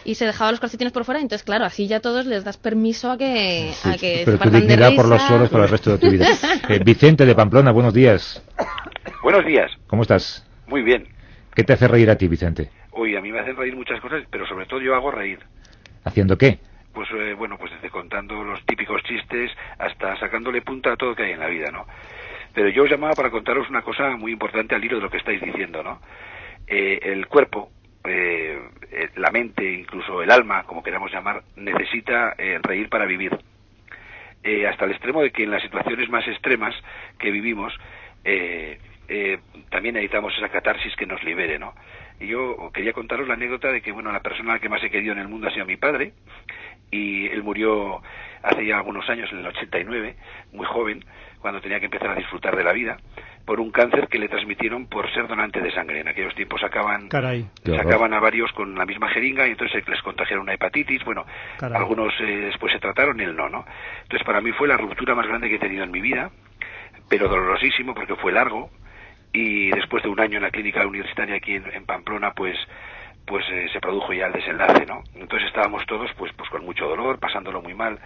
y 0.08 0.16
se 0.16 0.26
dejaba 0.26 0.51
los 0.51 0.62
calcetines 0.62 0.93
por 0.93 1.03
fuera, 1.03 1.20
entonces 1.20 1.43
claro, 1.43 1.66
así 1.66 1.86
ya 1.86 1.99
todos 1.99 2.26
les 2.26 2.45
das 2.45 2.55
permiso 2.55 3.12
a 3.12 3.18
que, 3.18 3.74
a 3.84 3.97
que 3.97 4.20
se 4.20 4.26
Pero 4.26 4.38
tu 4.38 4.43
partan 4.43 4.62
de 4.62 4.68
dignidad 4.68 4.95
por 4.95 5.10
los 5.10 5.22
suelos 5.22 5.49
para 5.49 5.66
el 5.66 5.70
resto 5.70 5.91
de 5.91 5.97
tu 5.97 6.10
vida. 6.10 6.28
Eh, 6.70 6.80
Vicente 6.84 7.26
de 7.26 7.36
Pamplona, 7.36 7.72
buenos 7.72 7.93
días. 7.93 8.41
Buenos 9.22 9.45
días. 9.45 9.70
¿Cómo 9.88 10.03
estás? 10.03 10.45
Muy 10.66 10.82
bien. 10.82 11.08
¿Qué 11.53 11.64
te 11.64 11.74
hace 11.74 11.89
reír 11.89 12.10
a 12.10 12.16
ti, 12.16 12.28
Vicente? 12.28 12.70
Uy, 12.93 13.18
a 13.18 13.22
mí 13.22 13.32
me 13.34 13.39
hacen 13.39 13.58
reír 13.58 13.76
muchas 13.76 13.99
cosas, 13.99 14.24
pero 14.32 14.47
sobre 14.47 14.66
todo 14.66 14.80
yo 14.80 14.95
hago 14.95 15.12
reír. 15.12 15.39
¿Haciendo 16.05 16.38
qué? 16.38 16.60
Pues 16.93 17.10
eh, 17.12 17.34
bueno, 17.38 17.58
pues 17.58 17.72
desde 17.74 17.89
contando 17.89 18.41
los 18.45 18.66
típicos 18.66 19.03
chistes 19.03 19.51
hasta 19.78 20.18
sacándole 20.20 20.62
punta 20.62 20.93
a 20.93 20.95
todo 20.95 21.16
que 21.16 21.24
hay 21.24 21.32
en 21.32 21.39
la 21.39 21.47
vida, 21.47 21.70
¿no? 21.70 21.86
Pero 22.53 22.70
yo 22.70 22.84
os 22.84 22.89
llamaba 22.89 23.14
para 23.14 23.30
contaros 23.30 23.70
una 23.70 23.82
cosa 23.82 24.16
muy 24.16 24.32
importante 24.32 24.74
al 24.74 24.84
hilo 24.84 24.97
de 24.97 25.03
lo 25.03 25.10
que 25.10 25.18
estáis 25.18 25.41
diciendo, 25.41 25.84
¿no? 25.84 25.99
Eh, 26.66 26.99
el 27.03 27.28
cuerpo, 27.28 27.72
eh, 28.08 28.60
eh, 28.91 29.10
la 29.16 29.32
mente, 29.32 29.64
incluso 29.72 30.22
el 30.22 30.32
alma, 30.32 30.64
como 30.64 30.84
queramos 30.84 31.12
llamar, 31.12 31.43
necesita 31.55 32.36
eh, 32.38 32.60
reír 32.62 32.89
para 32.89 33.05
vivir. 33.05 33.38
Hasta 34.70 34.86
el 34.86 34.91
extremo 34.91 35.22
de 35.22 35.32
que 35.32 35.43
en 35.43 35.51
las 35.51 35.62
situaciones 35.62 36.10
más 36.10 36.26
extremas 36.26 36.74
que 37.20 37.32
vivimos, 37.32 37.78
también 39.70 39.95
necesitamos 39.95 40.34
esa 40.38 40.47
catarsis 40.47 40.95
que 40.95 41.05
nos 41.05 41.22
libere, 41.22 41.60
¿no? 41.60 41.74
Y 42.22 42.28
yo 42.28 42.72
quería 42.74 42.93
contaros 42.93 43.28
la 43.28 43.34
anécdota 43.34 43.70
de 43.74 43.82
que, 43.82 43.91
bueno, 43.91 44.10
la 44.10 44.22
persona 44.22 44.60
que 44.60 44.70
más 44.70 44.82
he 44.82 44.89
querido 44.89 45.12
en 45.12 45.20
el 45.20 45.28
mundo 45.28 45.49
ha 45.49 45.51
sido 45.51 45.66
mi 45.66 45.76
padre, 45.76 46.14
y 46.91 47.28
él 47.28 47.43
murió 47.43 48.01
hace 48.41 48.66
ya 48.66 48.78
algunos 48.78 49.10
años, 49.10 49.30
en 49.34 49.39
el 49.39 49.47
89, 49.47 50.16
muy 50.53 50.66
joven, 50.66 51.03
cuando 51.41 51.60
tenía 51.60 51.80
que 51.80 51.86
empezar 51.86 52.12
a 52.12 52.16
disfrutar 52.16 52.55
de 52.55 52.64
la 52.64 52.72
vida, 52.72 52.97
por 53.48 53.62
un 53.62 53.72
cáncer 53.72 54.10
que 54.10 54.20
le 54.20 54.28
transmitieron 54.28 54.88
por 54.88 55.10
ser 55.14 55.26
donante 55.26 55.62
de 55.62 55.72
sangre. 55.72 56.02
En 56.02 56.10
aquellos 56.10 56.36
tiempos 56.36 56.60
sacaban, 56.60 57.08
Caray. 57.08 57.48
sacaban 57.64 58.14
a 58.14 58.20
varios 58.20 58.52
con 58.52 58.76
la 58.76 58.86
misma 58.86 59.08
jeringa 59.08 59.48
y 59.48 59.52
entonces 59.52 59.88
les 59.88 60.02
contagiaron 60.02 60.43
una 60.43 60.54
hepatitis. 60.54 61.02
Bueno, 61.06 61.26
Caray. 61.58 61.78
algunos 61.80 62.14
eh, 62.20 62.26
después 62.52 62.74
se 62.74 62.80
trataron, 62.80 63.22
él 63.22 63.34
no, 63.38 63.48
¿no? 63.48 63.66
Entonces 64.04 64.26
para 64.26 64.41
mí 64.41 64.52
fue 64.52 64.68
la 64.68 64.76
ruptura 64.76 65.16
más 65.16 65.26
grande 65.26 65.48
que 65.48 65.56
he 65.56 65.60
tenido 65.60 65.86
en 65.86 65.91
mi 65.91 66.02
vida, 66.02 66.30
pero 67.10 67.30
dolorosísimo 67.30 67.95
porque 67.95 68.18
fue 68.18 68.34
largo 68.34 68.70
y 69.32 69.70
después 69.72 70.04
de 70.04 70.10
un 70.10 70.20
año 70.20 70.38
en 70.38 70.43
la 70.43 70.52
clínica 70.52 70.86
universitaria 70.86 71.38
aquí 71.38 71.54
en, 71.54 71.64
en 71.74 71.86
Pamplona, 71.86 72.34
pues 72.34 72.58
pues 73.28 73.46
eh, 73.52 73.68
se 73.74 73.82
produjo 73.82 74.14
ya 74.14 74.28
el 74.28 74.34
desenlace, 74.34 74.86
¿no? 74.86 75.04
Entonces 75.16 75.50
estábamos 75.50 75.86
todos 75.86 76.10
pues 76.18 76.32
pues 76.34 76.50
con 76.50 76.64
mucho 76.64 76.88
dolor, 76.88 77.20
pasándolo 77.20 77.62
muy 77.62 77.74
mal. 77.74 78.00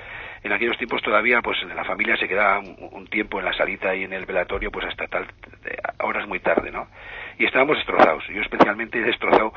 En 0.44 0.52
aquellos 0.52 0.78
tiempos 0.78 1.02
todavía 1.04 1.42
pues 1.42 1.62
la 1.64 1.86
familia 1.86 2.18
se 2.18 2.28
quedaba 2.28 2.60
un, 2.60 2.76
un 2.92 3.08
tiempo 3.08 3.40
en 3.40 3.46
la 3.46 3.54
salita 3.54 3.96
y 3.96 4.04
en 4.04 4.14
el 4.14 4.26
velatorio 4.26 4.72
pues 4.72 4.88
hasta 4.88 5.08
tal 5.08 5.28
eh, 5.66 5.78
horas 6.00 6.28
muy 6.28 6.40
tarde, 6.40 6.72
¿no? 6.72 6.88
Y 7.38 7.46
estábamos 7.46 7.78
destrozados, 7.78 8.28
yo 8.28 8.42
especialmente 8.42 9.00
destrozado 9.04 9.54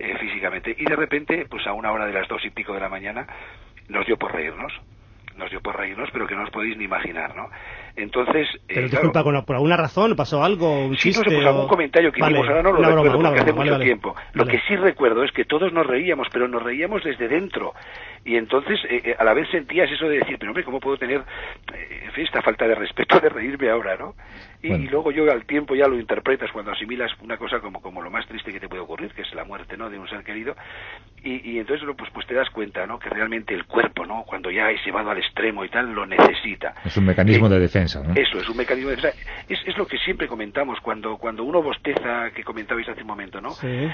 eh, 0.00 0.16
físicamente 0.18 0.74
y 0.76 0.84
de 0.84 0.96
repente 0.96 1.46
pues 1.48 1.64
a 1.68 1.72
una 1.72 1.92
hora 1.92 2.06
de 2.06 2.12
las 2.12 2.26
dos 2.26 2.44
y 2.44 2.50
pico 2.50 2.74
de 2.74 2.80
la 2.80 2.88
mañana 2.88 3.26
nos 3.88 4.04
dio 4.06 4.18
por 4.18 4.34
reírnos 4.34 4.72
nos 5.36 5.50
dio 5.50 5.60
por 5.60 5.76
reírnos, 5.76 6.10
pero 6.12 6.26
que 6.26 6.34
no 6.34 6.42
os 6.42 6.50
podéis 6.50 6.76
ni 6.76 6.84
imaginar, 6.84 7.34
¿no? 7.34 7.50
Entonces, 7.96 8.48
eh, 8.54 8.58
Pero 8.66 8.88
claro, 8.88 8.90
disculpa, 8.90 9.22
con- 9.22 9.44
¿por 9.44 9.54
alguna 9.56 9.76
razón 9.76 10.16
pasó 10.16 10.42
algo? 10.42 10.86
¿Un 10.86 10.96
Sí, 10.96 11.10
no 11.10 11.22
sé, 11.22 11.30
pues 11.30 11.46
algún 11.46 11.64
o- 11.64 11.68
comentario 11.68 12.10
que 12.10 12.20
Vale, 12.20 12.32
hicimos, 12.38 12.48
ahora 12.48 12.62
no 12.62 12.70
lo 12.72 12.78
broma, 12.78 12.90
recuerdo 12.94 13.18
una 13.18 13.28
porque 13.28 13.40
hace 13.42 13.52
broma, 13.52 13.62
mucho 13.64 13.72
vale, 13.72 13.84
vale. 13.84 13.84
tiempo. 13.84 14.16
Lo 14.32 14.46
que 14.46 14.58
sí 14.66 14.76
recuerdo 14.76 15.22
es 15.22 15.30
que 15.30 15.44
todos 15.44 15.72
nos 15.72 15.86
reíamos, 15.86 16.26
pero 16.32 16.48
nos 16.48 16.62
reíamos 16.62 17.04
desde 17.04 17.28
dentro. 17.28 17.72
Y 18.24 18.36
entonces 18.36 18.80
eh, 18.88 19.02
eh, 19.04 19.16
a 19.16 19.22
la 19.22 19.32
vez 19.34 19.48
sentías 19.50 19.88
eso 19.92 20.08
de 20.08 20.18
decir, 20.18 20.38
pero 20.40 20.50
hombre, 20.50 20.64
¿cómo 20.64 20.80
puedo 20.80 20.96
tener 20.96 21.22
eh, 21.72 22.00
en 22.06 22.12
fin, 22.12 22.24
esta 22.24 22.42
falta 22.42 22.66
de 22.66 22.74
respeto 22.74 23.20
de 23.20 23.28
reírme 23.28 23.70
ahora, 23.70 23.96
no? 23.96 24.14
Y, 24.62 24.72
y 24.72 24.88
luego 24.88 25.12
yo 25.12 25.30
al 25.30 25.44
tiempo 25.44 25.74
ya 25.76 25.86
lo 25.86 25.98
interpretas 25.98 26.50
cuando 26.50 26.72
asimilas 26.72 27.12
una 27.20 27.36
cosa 27.36 27.60
como, 27.60 27.80
como 27.82 28.00
lo 28.02 28.10
más 28.10 28.26
triste 28.26 28.50
que 28.50 28.58
te 28.60 28.68
puede 28.68 28.82
ocurrir, 28.82 29.12
que 29.12 29.22
es 29.22 29.34
la 29.34 29.44
muerte, 29.44 29.76
¿no? 29.76 29.90
De 29.90 29.98
un 29.98 30.08
ser 30.08 30.24
querido. 30.24 30.56
Y, 31.24 31.52
y 31.52 31.58
entonces 31.58 31.88
pues, 31.96 32.10
pues 32.12 32.26
te 32.26 32.34
das 32.34 32.50
cuenta, 32.50 32.86
¿no? 32.86 32.98
Que 32.98 33.08
realmente 33.08 33.54
el 33.54 33.64
cuerpo, 33.64 34.04
¿no? 34.04 34.24
Cuando 34.24 34.50
ya 34.50 34.70
es 34.70 34.84
llevado 34.84 35.10
al 35.10 35.18
extremo 35.18 35.64
y 35.64 35.70
tal, 35.70 35.92
lo 35.92 36.04
necesita. 36.04 36.74
Es 36.84 36.96
un 36.98 37.06
mecanismo 37.06 37.48
de 37.48 37.58
defensa, 37.58 38.02
¿no? 38.02 38.12
Eso 38.14 38.38
es 38.38 38.48
un 38.48 38.56
mecanismo 38.56 38.90
de 38.90 38.96
defensa. 38.96 39.18
Es, 39.48 39.58
es 39.66 39.76
lo 39.78 39.86
que 39.86 39.96
siempre 39.98 40.28
comentamos 40.28 40.78
cuando, 40.80 41.16
cuando 41.16 41.44
uno 41.44 41.62
bosteza, 41.62 42.30
que 42.34 42.44
comentabais 42.44 42.88
hace 42.88 43.00
un 43.00 43.06
momento, 43.06 43.40
¿no? 43.40 43.50
Sí. 43.52 43.88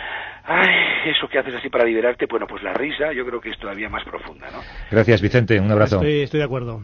Ay, 0.44 0.68
eso 1.06 1.28
que 1.28 1.38
haces 1.38 1.54
así 1.54 1.68
para 1.68 1.84
liberarte, 1.84 2.26
bueno, 2.26 2.46
pues 2.48 2.62
la 2.62 2.74
risa 2.74 3.12
yo 3.12 3.24
creo 3.24 3.40
que 3.40 3.50
es 3.50 3.58
todavía 3.58 3.88
más 3.88 4.04
profunda, 4.04 4.50
¿no? 4.50 4.58
Gracias, 4.90 5.22
Vicente. 5.22 5.60
Un 5.60 5.70
abrazo. 5.70 5.96
Estoy, 5.96 6.22
estoy 6.22 6.38
de 6.38 6.44
acuerdo. 6.44 6.82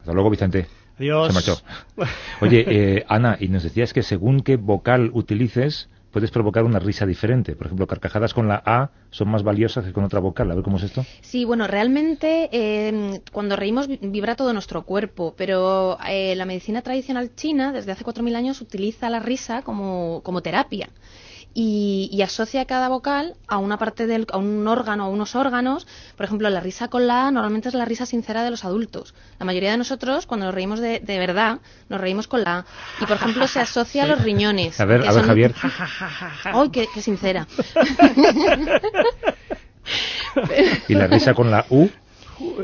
Hasta 0.00 0.12
luego, 0.12 0.30
Vicente. 0.30 0.66
Adiós. 0.98 1.28
Se 1.28 1.34
marchó. 1.34 1.62
Oye, 2.40 2.64
eh, 2.66 3.04
Ana, 3.08 3.36
y 3.38 3.48
nos 3.48 3.62
decías 3.62 3.92
que 3.92 4.02
según 4.02 4.40
qué 4.40 4.56
vocal 4.56 5.10
utilices, 5.12 5.90
puedes 6.16 6.30
provocar 6.30 6.64
una 6.64 6.78
risa 6.78 7.04
diferente. 7.04 7.54
Por 7.56 7.66
ejemplo, 7.66 7.86
carcajadas 7.86 8.32
con 8.32 8.48
la 8.48 8.62
A 8.64 8.88
son 9.10 9.28
más 9.28 9.42
valiosas 9.42 9.84
que 9.84 9.92
con 9.92 10.02
otra 10.02 10.18
vocal. 10.18 10.50
A 10.50 10.54
ver 10.54 10.64
cómo 10.64 10.78
es 10.78 10.84
esto. 10.84 11.04
Sí, 11.20 11.44
bueno, 11.44 11.66
realmente 11.66 12.48
eh, 12.52 13.20
cuando 13.32 13.54
reímos 13.54 13.86
vi- 13.86 13.98
vibra 14.00 14.34
todo 14.34 14.54
nuestro 14.54 14.84
cuerpo, 14.84 15.34
pero 15.36 15.98
eh, 16.08 16.34
la 16.34 16.46
medicina 16.46 16.80
tradicional 16.80 17.34
china 17.34 17.70
desde 17.70 17.92
hace 17.92 18.02
4.000 18.02 18.34
años 18.34 18.62
utiliza 18.62 19.10
la 19.10 19.18
risa 19.20 19.60
como, 19.60 20.22
como 20.24 20.40
terapia. 20.40 20.88
Y, 21.58 22.10
y 22.12 22.20
asocia 22.20 22.66
cada 22.66 22.88
vocal 22.90 23.34
a 23.48 23.56
una 23.56 23.78
parte 23.78 24.06
del, 24.06 24.26
a 24.30 24.36
un 24.36 24.68
órgano, 24.68 25.04
a 25.04 25.08
unos 25.08 25.34
órganos. 25.34 25.86
Por 26.14 26.26
ejemplo, 26.26 26.50
la 26.50 26.60
risa 26.60 26.88
con 26.88 27.06
la 27.06 27.28
A 27.28 27.30
normalmente 27.30 27.68
es 27.70 27.74
la 27.74 27.86
risa 27.86 28.04
sincera 28.04 28.42
de 28.44 28.50
los 28.50 28.66
adultos. 28.66 29.14
La 29.38 29.46
mayoría 29.46 29.70
de 29.70 29.78
nosotros, 29.78 30.26
cuando 30.26 30.44
nos 30.44 30.54
reímos 30.54 30.80
de, 30.80 31.00
de 31.00 31.18
verdad, 31.18 31.60
nos 31.88 31.98
reímos 31.98 32.28
con 32.28 32.42
la 32.44 32.58
A. 32.58 32.64
Y, 33.00 33.06
por 33.06 33.16
ejemplo, 33.16 33.48
se 33.48 33.60
asocia 33.60 34.04
a 34.04 34.06
los 34.06 34.20
riñones. 34.22 34.78
A 34.80 34.84
ver, 34.84 35.00
que 35.00 35.08
a 35.08 35.12
ver, 35.12 35.20
son- 35.20 35.28
Javier. 35.28 35.54
¡Ay, 36.44 36.68
qué, 36.68 36.88
qué 36.92 37.00
sincera! 37.00 37.46
Y 40.88 40.94
la 40.94 41.06
risa 41.06 41.32
con 41.34 41.50
la 41.50 41.64
U. 41.70 41.88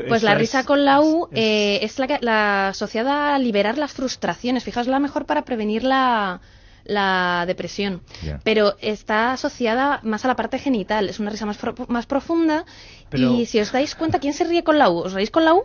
Pues 0.07 0.21
la 0.23 0.35
risa 0.35 0.59
es- 0.59 0.65
con 0.65 0.85
la 0.85 1.01
U 1.01 1.29
eh, 1.31 1.79
es 1.81 1.97
la, 1.97 2.07
que- 2.07 2.19
la 2.21 2.67
asociada 2.69 3.33
a 3.33 3.39
liberar 3.39 3.77
las 3.77 3.93
frustraciones. 3.93 4.63
Fijaos, 4.63 4.87
la 4.87 4.99
mejor 4.99 5.25
para 5.25 5.43
prevenir 5.45 5.83
la, 5.83 6.41
la 6.85 7.45
depresión. 7.47 8.01
Pero 8.43 8.75
está 8.81 9.33
asociada 9.33 9.99
más 10.03 10.25
a 10.25 10.27
la 10.27 10.35
parte 10.35 10.59
genital. 10.59 11.09
Es 11.09 11.19
una 11.19 11.29
risa 11.29 11.45
más, 11.45 11.57
pro- 11.57 11.75
más 11.87 12.05
profunda. 12.05 12.65
Pero- 13.09 13.33
Y 13.33 13.45
si 13.45 13.59
os 13.59 13.71
dais 13.71 13.95
cuenta, 13.95 14.19
¿quién 14.19 14.33
se 14.33 14.43
ríe 14.43 14.63
con 14.63 14.77
la 14.79 14.89
U? 14.89 14.97
¿Os 14.99 15.13
reís 15.13 15.31
con 15.31 15.45
la 15.45 15.53
U? 15.53 15.63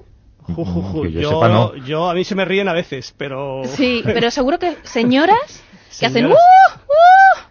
Ju, 0.54 0.64
ju, 0.64 0.82
ju. 0.82 1.02
que 1.02 1.12
yo 1.12 1.20
yo, 1.20 1.28
sepa, 1.30 1.48
no. 1.48 1.76
yo- 1.76 2.08
a 2.10 2.14
mí 2.14 2.24
se 2.24 2.34
me 2.34 2.44
ríen 2.44 2.68
a 2.68 2.72
veces, 2.72 3.14
pero... 3.16 3.62
Sí, 3.64 4.02
pero 4.04 4.30
seguro 4.30 4.58
que 4.58 4.76
señoras 4.82 5.64
que 6.00 6.06
hacen 6.06 6.26
¡Uh! 6.26 6.30
¡Uh! 6.30 6.34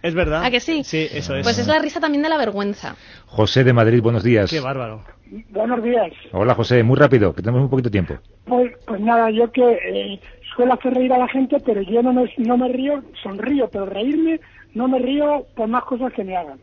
Es 0.01 0.13
verdad. 0.13 0.43
¿A 0.43 0.51
que 0.51 0.59
sí? 0.59 0.83
Sí, 0.83 1.07
eso 1.11 1.35
es. 1.35 1.43
Pues 1.43 1.57
es 1.57 1.67
la 1.67 1.79
risa 1.79 1.99
también 1.99 2.21
de 2.23 2.29
la 2.29 2.37
vergüenza. 2.37 2.95
José 3.25 3.63
de 3.63 3.73
Madrid, 3.73 4.01
buenos 4.01 4.23
días. 4.23 4.49
Qué 4.49 4.59
bárbaro. 4.59 5.03
Buenos 5.49 5.83
días. 5.83 6.11
Hola, 6.31 6.55
José. 6.55 6.83
Muy 6.83 6.95
rápido, 6.97 7.33
que 7.33 7.41
tenemos 7.41 7.63
un 7.63 7.69
poquito 7.69 7.89
de 7.89 7.91
tiempo. 7.91 8.13
Pues, 8.45 8.71
pues 8.85 9.01
nada, 9.01 9.29
yo 9.31 9.51
que 9.51 9.61
eh, 9.61 10.19
suelo 10.55 10.73
hacer 10.73 10.93
reír 10.93 11.11
a 11.13 11.17
la 11.17 11.27
gente, 11.27 11.57
pero 11.65 11.81
yo 11.81 12.01
no 12.01 12.13
me, 12.13 12.31
no 12.37 12.57
me 12.57 12.69
río, 12.69 13.03
sonrío, 13.21 13.69
pero 13.69 13.85
reírme 13.85 14.39
no 14.73 14.87
me 14.87 14.99
río 14.99 15.45
por 15.55 15.67
más 15.67 15.83
cosas 15.85 16.13
que 16.13 16.23
me 16.23 16.37
hagan. 16.37 16.59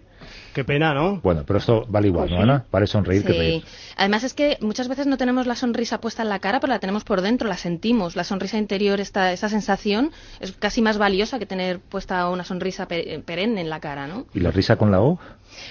Qué 0.52 0.64
pena, 0.64 0.94
¿no? 0.94 1.20
Bueno, 1.20 1.42
pero 1.46 1.58
esto 1.58 1.84
vale 1.88 2.08
igual, 2.08 2.30
¿no. 2.30 2.40
Ana? 2.40 2.64
Vale 2.70 2.86
sonreír 2.86 3.22
que 3.24 3.32
Sí. 3.32 3.38
reír. 3.38 3.64
Además 3.96 4.24
es 4.24 4.34
que 4.34 4.58
muchas 4.60 4.88
veces 4.88 5.06
no 5.06 5.16
tenemos 5.16 5.46
la 5.46 5.56
sonrisa 5.56 6.00
puesta 6.00 6.22
en 6.22 6.28
la 6.28 6.38
cara, 6.38 6.60
pero 6.60 6.72
la 6.72 6.78
tenemos 6.78 7.04
por 7.04 7.20
dentro, 7.20 7.48
la 7.48 7.56
sentimos. 7.56 8.16
La 8.16 8.24
sonrisa 8.24 8.58
interior, 8.58 9.00
esta, 9.00 9.32
esa 9.32 9.48
sensación, 9.48 10.10
es 10.40 10.52
casi 10.52 10.82
más 10.82 10.98
valiosa 10.98 11.38
que 11.38 11.46
tener 11.46 11.80
puesta 11.80 12.28
una 12.28 12.44
sonrisa 12.44 12.86
pe- 12.88 13.22
perenne 13.24 13.60
en 13.60 13.70
la 13.70 13.80
cara, 13.80 14.06
¿no? 14.06 14.26
¿Y 14.34 14.40
la 14.40 14.50
risa 14.50 14.76
con 14.76 14.90
la 14.90 15.00
O? 15.00 15.18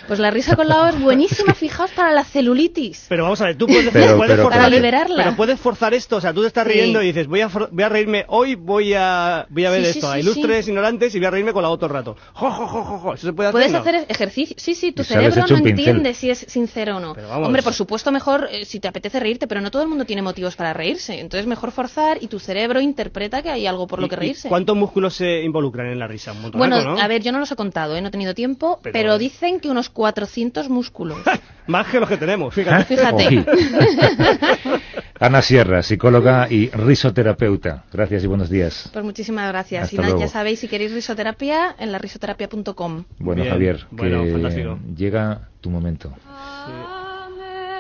Pues 0.08 0.20
la 0.20 0.32
risa 0.32 0.56
con 0.56 0.68
la 0.68 0.82
O 0.84 0.88
es 0.88 1.00
buenísima, 1.00 1.54
fijaos, 1.54 1.92
para 1.92 2.12
la 2.12 2.24
celulitis. 2.24 3.06
Pero 3.10 3.24
vamos 3.24 3.42
a 3.42 3.46
ver, 3.46 3.58
tú 3.58 3.68
puedes, 3.68 3.90
Pero- 3.92 4.18
puedes 4.18 4.32
pero- 4.34 4.44
forzar, 4.44 4.60
Para 4.62 4.70
liberarla. 4.76 5.24
pero 5.24 5.36
puedes 5.36 5.60
forzar 5.60 5.94
esto, 5.94 6.18
o 6.18 6.22
sea, 6.22 6.34
tú 6.34 6.42
te 6.42 6.48
estás 6.48 6.66
Sí. 6.68 6.74
riendo 6.74 7.02
y 7.02 7.08
dices, 7.08 7.28
voy 7.28 7.42
a, 7.42 7.50
for- 7.50 7.70
voy 7.72 7.84
a 7.84 7.90
reírme, 7.90 8.26
hoy 8.28 8.56
voy 8.56 8.94
a, 8.94 9.46
voy 9.50 9.66
a 9.66 9.70
ver 9.72 9.86
Sí, 9.86 9.94
sí, 9.94 9.98
esto, 10.00 10.12
a 10.12 10.14
sí, 10.16 10.20
ilustres 10.22 10.68
ignorantes 10.68 11.16
y 11.16 11.20
voy 11.20 11.28
a 11.28 11.32
reírme 11.32 11.54
con 11.54 11.64
la 11.64 11.70
otro 11.70 11.88
rato. 11.88 12.16
Jo, 12.34 12.52
jo, 12.52 12.68
jo, 12.68 12.84
jo, 12.84 12.98
jo. 13.00 13.14
¿Eso 13.14 13.28
se 13.28 13.34
puede 13.34 13.50
hacer? 13.50 13.54
Puedes 13.54 13.72
no? 13.72 13.78
hacer 13.80 14.06
ejercicio. 14.10 14.56
Sí, 14.60 14.76
sí, 14.76 14.92
tu 14.92 15.04
sabes 15.04 15.34
cerebro 15.34 15.58
no 15.62 15.68
entiende 15.70 16.14
si 16.14 16.30
es 16.30 16.40
sincero 16.48 16.98
o 16.98 17.00
no. 17.00 17.14
Pero 17.16 17.30
vamos. 17.30 17.48
Hombre, 17.48 17.64
por 17.64 17.74
supuesto, 17.74 18.12
mejor 18.12 18.48
eh, 18.52 18.66
si 18.66 18.80
te 18.80 18.88
apetece 18.88 19.20
reírte, 19.20 19.48
pero 19.48 19.62
no 19.62 19.72
todo 19.72 19.82
el 19.82 19.88
mundo 19.88 20.06
tiene 20.06 20.22
motivos 20.22 20.56
para 20.56 20.74
reírse. 20.74 21.20
Entonces, 21.20 21.48
mejor 21.48 21.72
forzar 21.72 22.18
y 22.22 22.28
tu 22.28 22.40
cerebro 22.40 22.82
interpreta 22.82 23.42
que 23.42 23.50
hay 23.50 23.66
algo 23.68 23.88
por 23.88 24.00
lo 24.00 24.08
¿Y- 24.08 24.10
que 24.10 24.16
reírse. 24.16 24.50
¿Cuántos 24.50 24.76
músculos 24.76 25.14
se 25.16 25.42
involucran 25.42 25.88
en 25.88 26.00
la 26.00 26.08
risa? 26.08 26.32
Un 26.32 26.42
montón, 26.42 26.60
Bueno, 26.60 26.82
¿no? 26.82 26.98
a 27.00 27.08
ver, 27.08 27.22
yo 27.22 27.32
no 27.32 27.40
los 27.40 27.52
he 27.52 27.56
contado, 27.56 27.96
¿eh? 27.96 28.02
no 28.02 28.08
he 28.10 28.12
tenido 28.12 28.34
tiempo, 28.34 28.80
Pero- 28.82 28.94
pero, 28.94 29.18
dicen 29.18 29.60
que 29.60 29.70
unos 29.74 29.90
400 29.90 30.70
músculos. 30.70 31.18
Más 31.68 31.88
que 31.88 32.00
los 32.00 32.10
que 32.10 32.18
tenemos, 32.18 32.54
fíjate. 32.54 32.96
Ana 35.20 35.42
Sierra, 35.42 35.84
psicóloga 35.84 36.48
y 36.50 36.70
risoterapeuta. 36.70 37.86
Gracias 37.92 38.24
y 38.24 38.28
buenos 38.28 38.50
días. 38.50 38.90
Pues 38.92 39.06
muchísimas 39.06 39.48
gracias. 39.50 39.84
Hasta 39.86 39.96
y 39.96 40.00
nada, 40.00 40.10
luego. 40.10 40.22
ya 40.26 40.28
sabéis, 40.28 40.60
si 40.60 40.68
queréis 40.68 40.92
risoterapia, 40.94 41.76
en 41.78 41.92
la 41.92 42.00
risoterapia.com. 42.00 43.04
Bueno, 43.20 43.44
Bien, 43.44 43.54
Javier, 43.54 43.86
bueno, 43.92 44.24
que 44.24 44.32
fantástico. 44.32 44.80
llega 44.96 45.50
tu 45.62 45.70
momento. 45.70 46.14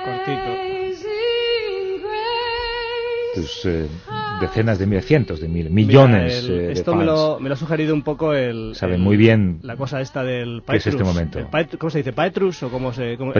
Cortito. 0.05 0.57
Tus 3.35 3.65
eh, 3.65 3.87
decenas 4.41 4.79
de 4.79 4.85
miles, 4.87 5.05
cientos 5.05 5.39
de 5.39 5.47
miles, 5.47 5.71
millones 5.71 6.43
Mira, 6.43 6.55
el- 6.55 6.59
eh, 6.61 6.67
de 6.67 6.73
esto 6.73 6.91
fans. 6.91 6.99
me 6.99 7.05
lo, 7.05 7.39
me 7.39 7.49
lo 7.49 7.53
ha 7.53 7.57
sugerido 7.57 7.93
un 7.93 8.01
poco 8.03 8.33
el... 8.33 8.75
Saben 8.75 8.95
el- 8.95 9.01
muy 9.01 9.17
bien 9.17 9.59
La 9.63 9.75
cosa 9.75 10.01
esta 10.01 10.23
del 10.23 10.61
qué 10.67 10.77
es 10.77 10.83
Petrus. 10.83 11.01
este 11.01 11.03
momento. 11.03 11.39
El 11.39 11.77
¿Cómo 11.77 11.89
se 11.89 11.99
dice? 11.99 12.13
¿Petrus 12.13 12.63
o 12.63 12.69
cómo 12.69 12.91
se...? 12.93 13.17
Cómo, 13.17 13.33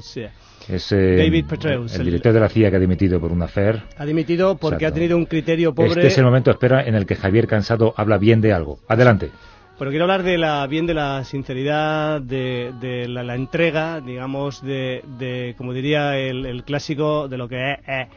sí. 0.00 0.22
Es 0.68 0.92
eh, 0.92 1.16
David 1.16 1.46
Petraeus, 1.46 1.94
el 1.94 2.00
el- 2.00 2.06
director 2.06 2.32
de 2.32 2.40
la 2.40 2.48
CIA 2.48 2.70
que 2.70 2.76
ha 2.76 2.80
dimitido 2.80 3.18
por 3.20 3.32
un 3.32 3.42
affair. 3.42 3.80
Ha 3.96 4.04
dimitido 4.04 4.56
porque 4.56 4.76
Exacto. 4.84 4.92
ha 4.92 4.94
tenido 4.94 5.16
un 5.16 5.24
criterio 5.26 5.74
pobre... 5.74 5.90
Este 5.92 6.06
es 6.08 6.18
el 6.18 6.24
momento, 6.24 6.50
espera, 6.50 6.84
en 6.86 6.94
el 6.94 7.06
que 7.06 7.16
Javier 7.16 7.46
Cansado 7.46 7.94
habla 7.96 8.18
bien 8.18 8.40
de 8.40 8.52
algo. 8.52 8.78
Adelante. 8.88 9.30
Pero 9.78 9.90
quiero 9.90 10.04
hablar 10.04 10.22
de 10.22 10.36
la 10.36 10.66
bien 10.66 10.86
de 10.86 10.92
la 10.92 11.24
sinceridad, 11.24 12.20
de, 12.20 12.72
de 12.80 13.08
la, 13.08 13.22
la 13.22 13.34
entrega, 13.34 14.00
digamos, 14.02 14.62
de, 14.62 15.02
de 15.18 15.54
como 15.56 15.72
diría 15.72 16.18
el, 16.18 16.44
el 16.44 16.64
clásico, 16.64 17.28
de 17.28 17.38
lo 17.38 17.48
que 17.48 17.72
es. 17.72 17.78
eh. 17.78 17.82
Eh, 17.88 18.08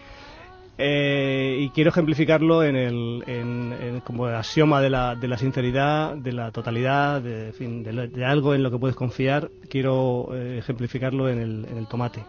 y 0.77 1.69
quiero 1.69 1.91
ejemplificarlo 1.91 2.63
en 2.63 2.75
el 2.75 3.23
en, 3.27 4.01
como 4.03 4.27
el 4.27 4.35
axioma 4.35 4.81
de 4.81 4.89
la, 4.89 5.15
de 5.15 5.27
la 5.27 5.37
sinceridad, 5.37 6.15
de 6.15 6.31
la 6.33 6.51
totalidad, 6.51 7.21
de, 7.21 7.53
fin, 7.53 7.83
de, 7.83 8.07
de 8.07 8.25
algo 8.25 8.55
en 8.55 8.63
lo 8.63 8.71
que 8.71 8.77
puedes 8.79 8.95
confiar. 8.95 9.49
Quiero 9.69 10.29
eh, 10.33 10.57
ejemplificarlo 10.59 11.29
en 11.29 11.39
el, 11.39 11.87
tomate. 11.87 12.23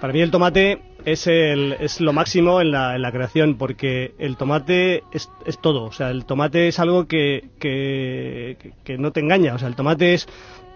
Para 0.00 0.12
mí 0.12 0.20
el 0.20 0.30
tomate 0.30 0.80
es, 1.04 1.26
el, 1.26 1.76
es 1.78 2.00
lo 2.00 2.12
máximo 2.12 2.60
en 2.60 2.70
la, 2.72 2.96
en 2.96 3.02
la 3.02 3.12
creación 3.12 3.56
porque 3.56 4.14
el 4.18 4.36
tomate 4.36 5.04
es, 5.12 5.28
es 5.44 5.60
todo. 5.60 5.84
O 5.84 5.92
sea, 5.92 6.10
el 6.10 6.24
tomate 6.24 6.68
es 6.68 6.78
algo 6.80 7.06
que, 7.06 7.50
que- 7.60 8.56
que 8.82 8.98
no 8.98 9.12
te 9.12 9.20
engaña. 9.20 9.54
O 9.54 9.58
sea, 9.58 9.68
el 9.68 9.76
tomate 9.76 10.14
es... 10.14 10.26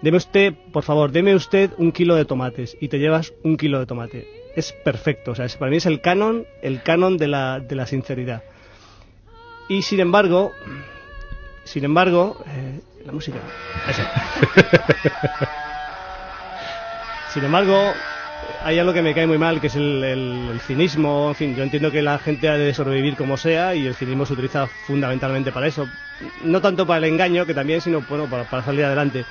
Deme 0.03 0.19
usted, 0.19 0.53
por 0.73 0.83
favor, 0.83 1.11
deme 1.13 1.35
usted 1.35 1.71
un 1.79 1.91
kilo 1.91 2.15
de 2.15 2.27
tomates 2.27 2.77
y 2.79 2.89
te 2.89 2.99
llevas 2.99 3.33
un 3.43 3.57
kilo 3.57 3.79
de 3.81 3.87
tomate. 3.87 4.44
Es 4.57 4.73
perfecto. 4.73 5.33
O 5.33 5.35
sea, 5.35 5.45
es- 5.47 5.57
para 5.57 5.71
mí 5.71 5.77
es 5.79 5.87
el 5.87 6.01
canon, 6.01 6.47
el 6.63 6.83
canon 6.83 7.17
de 7.17 7.29
la, 7.29 7.61
de 7.61 7.75
la 7.75 7.87
sinceridad. 7.87 8.43
Y 9.69 9.83
sin 9.83 10.01
embargo, 10.01 10.53
sin 11.65 11.85
embargo, 11.85 12.43
eh, 12.47 12.81
la 13.07 13.13
música. 13.13 13.39
Sin 17.33 17.43
embargo, 17.45 17.93
hay 18.63 18.79
algo 18.79 18.93
que 18.93 19.03
me 19.03 19.13
cae 19.13 19.27
muy 19.27 19.39
mal, 19.39 19.61
que 19.61 19.67
es 19.67 19.75
el, 19.75 20.05
el- 20.05 20.49
el 20.53 20.61
cinismo. 20.61 21.31
En 21.31 21.35
fin, 21.35 21.57
yo 21.57 21.65
entiendo 21.65 21.91
que 21.91 22.01
la 22.03 22.19
gente 22.19 22.49
ha 22.49 22.57
de 22.57 22.73
sobrevivir 22.73 23.17
como 23.17 23.37
sea 23.37 23.75
y 23.75 23.87
el 23.87 23.95
cinismo 23.97 24.25
se 24.25 24.35
utiliza 24.35 24.69
fundamentalmente 24.87 25.51
para 25.51 25.67
eso. 25.67 25.89
No 26.45 26.61
tanto 26.61 26.87
para 26.87 26.99
el 26.99 27.13
engaño, 27.13 27.45
que 27.45 27.55
también, 27.55 27.81
sino 27.81 28.03
bueno, 28.09 28.27
para, 28.31 28.45
para 28.45 28.63
salir 28.63 28.85
adelante. 28.85 29.25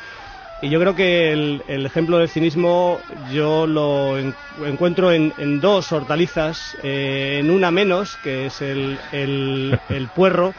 Y 0.64 0.70
yo 0.70 0.80
creo 0.80 0.95
que 0.95 1.34
el, 1.34 1.61
el 1.68 1.86
ejemplo 1.86 2.18
del 2.18 2.30
cinismo 2.30 3.01
yo 3.32 3.68
lo 3.68 4.18
en- 4.18 4.34
encuentro 4.66 5.11
en, 5.11 5.34
en 5.38 5.59
dos 5.59 5.91
hortalizas, 5.91 6.78
eh, 6.84 7.39
en 7.41 7.51
una 7.51 7.70
menos, 7.70 8.16
que 8.24 8.45
es 8.45 8.61
el, 8.61 8.97
el, 9.11 9.78
el 9.89 10.07
puerro. 10.07 10.53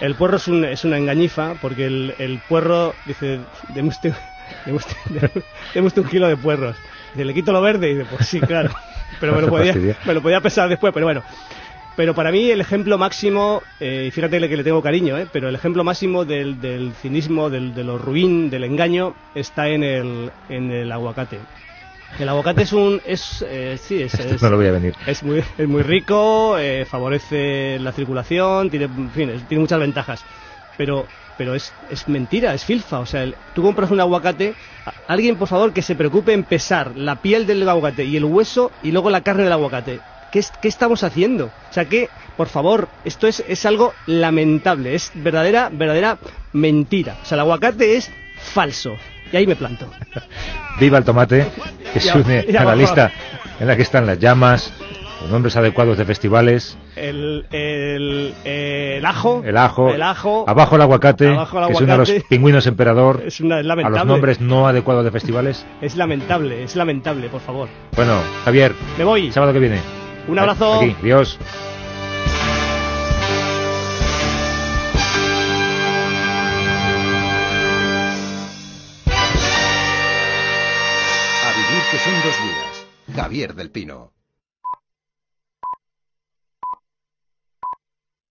El 0.00 0.14
puerro 0.14 0.38
es, 0.38 0.48
un, 0.48 0.64
es 0.64 0.84
una 0.84 0.96
engañifa, 0.96 1.54
porque 1.60 1.84
el, 1.84 2.14
el 2.18 2.38
puerro 2.48 2.94
dice, 3.04 3.40
deme 3.68 3.88
usted, 3.88 4.14
un 6.02 6.08
kilo 6.08 6.26
de 6.26 6.36
puerros. 6.38 6.74
Dice, 7.12 7.26
le 7.26 7.34
quito 7.34 7.52
lo 7.52 7.60
verde, 7.60 7.90
y 7.90 7.94
dice, 7.96 8.06
pues 8.10 8.26
sí, 8.26 8.40
claro. 8.40 8.70
Pero 9.20 9.34
me 9.34 9.42
lo, 9.42 9.48
podía, 9.48 9.74
me 10.06 10.14
lo 10.14 10.22
podía 10.22 10.40
pesar 10.40 10.70
después, 10.70 10.92
pero 10.94 11.04
bueno. 11.06 11.22
Pero 11.96 12.14
para 12.14 12.32
mí 12.32 12.50
el 12.50 12.60
ejemplo 12.60 12.98
máximo, 12.98 13.62
eh, 13.78 14.06
y 14.08 14.10
fíjate 14.10 14.40
que 14.48 14.56
le 14.56 14.64
tengo 14.64 14.82
cariño, 14.82 15.16
eh, 15.16 15.28
pero 15.32 15.48
el 15.48 15.54
ejemplo 15.54 15.84
máximo 15.84 16.24
del, 16.24 16.60
del 16.60 16.92
cinismo, 16.94 17.50
del, 17.50 17.72
de 17.72 17.84
lo 17.84 17.98
ruin, 17.98 18.50
del 18.50 18.64
engaño, 18.64 19.14
está 19.34 19.68
en 19.68 19.84
el, 19.84 20.30
en 20.48 20.72
el 20.72 20.90
aguacate. 20.90 21.38
El 22.18 22.28
aguacate 22.28 22.62
es 22.62 22.72
un... 22.72 23.00
Es, 23.06 23.44
eh, 23.48 23.76
sí, 23.80 24.02
es, 24.02 24.14
Esto 24.14 24.34
es- 24.34 24.42
no 24.42 24.50
lo 24.50 24.56
voy 24.56 24.66
a 24.66 24.72
venir. 24.72 24.94
es 25.06 25.22
muy, 25.22 25.42
es 25.56 25.68
muy 25.68 25.82
rico, 25.82 26.56
eh, 26.58 26.84
favorece 26.84 27.78
la 27.80 27.92
circulación, 27.92 28.70
tiene, 28.70 28.86
en 28.86 29.10
fin, 29.10 29.30
es- 29.30 29.42
tiene 29.46 29.60
muchas 29.60 29.78
ventajas. 29.78 30.24
Pero, 30.76 31.06
pero 31.36 31.54
es, 31.54 31.72
es 31.90 32.08
mentira, 32.08 32.54
es 32.54 32.64
filfa. 32.64 32.98
O 33.00 33.06
sea, 33.06 33.22
el- 33.22 33.36
tú 33.54 33.62
compras 33.62 33.90
un 33.92 34.00
aguacate, 34.00 34.54
alguien 35.06 35.36
por 35.36 35.46
favor 35.48 35.72
que 35.72 35.82
se 35.82 35.94
preocupe 35.94 36.32
en 36.32 36.42
pesar 36.42 36.96
la 36.96 37.16
piel 37.16 37.46
del 37.46 37.68
aguacate 37.68 38.04
y 38.04 38.16
el 38.16 38.24
hueso 38.24 38.72
y 38.82 38.90
luego 38.90 39.10
la 39.10 39.20
carne 39.20 39.44
del 39.44 39.52
aguacate. 39.52 40.00
¿Qué, 40.34 40.40
es- 40.40 40.50
qué 40.60 40.66
estamos 40.66 41.04
haciendo? 41.04 41.44
O 41.46 41.72
sea, 41.72 41.84
que, 41.84 42.08
por 42.36 42.48
favor, 42.48 42.88
esto 43.04 43.28
es, 43.28 43.44
es 43.46 43.64
algo 43.66 43.94
lamentable, 44.06 44.96
es 44.96 45.12
verdadera, 45.14 45.70
verdadera 45.72 46.18
mentira. 46.52 47.16
O 47.22 47.24
sea, 47.24 47.36
el 47.36 47.40
aguacate 47.42 47.96
es 47.96 48.10
falso. 48.52 48.96
Y 49.32 49.36
ahí 49.36 49.46
me 49.46 49.54
planto. 49.54 49.86
Viva 50.80 50.98
el 50.98 51.04
tomate, 51.04 51.46
que 51.92 52.00
se 52.00 52.18
une 52.18 52.46
ya, 52.50 52.62
a 52.62 52.64
la 52.64 52.74
lista 52.74 53.12
en 53.60 53.68
la 53.68 53.76
que 53.76 53.82
están 53.82 54.06
las 54.06 54.18
llamas, 54.18 54.72
los 55.20 55.30
nombres 55.30 55.54
adecuados 55.56 55.96
de 55.98 56.04
festivales, 56.04 56.76
El, 56.96 57.46
el, 57.52 58.34
el 58.44 59.06
ajo. 59.06 59.40
el 59.46 59.56
ajo, 59.56 59.90
El 59.94 60.02
ajo. 60.02 60.44
abajo 60.48 60.74
el 60.74 60.82
aguacate, 60.82 61.28
Abajo 61.28 61.60
el 61.60 61.66
que 61.68 61.72
es 61.74 61.80
uno 61.80 61.92
de 61.92 61.98
los 61.98 62.08
aguacate. 62.08 62.28
pingüinos 62.28 62.66
emperador, 62.66 63.22
Es 63.24 63.38
una- 63.40 63.60
es 63.60 63.64
a 63.64 63.68
lamentable. 63.68 63.98
los 64.00 64.06
nombres 64.08 64.40
no 64.40 64.66
adecuados 64.66 65.04
de 65.04 65.12
festivales. 65.12 65.64
Es 65.80 65.94
lamentable, 65.94 66.64
es 66.64 66.74
lamentable, 66.74 67.28
por 67.28 67.40
favor. 67.40 67.68
Bueno, 67.94 68.18
Javier, 68.44 68.74
Me 68.98 69.04
voy. 69.04 69.30
sábado 69.30 69.52
que 69.52 69.60
viene. 69.60 70.03
Un 70.26 70.38
abrazo. 70.38 70.74
Aquí, 70.80 70.96
adiós. 71.00 71.38
A 81.46 81.52
vivir 81.56 81.82
que 81.90 81.98
son 81.98 82.14
dos 82.22 82.36
días. 82.42 82.86
Javier 83.16 83.54
del 83.54 83.70
Pino. 83.70 84.13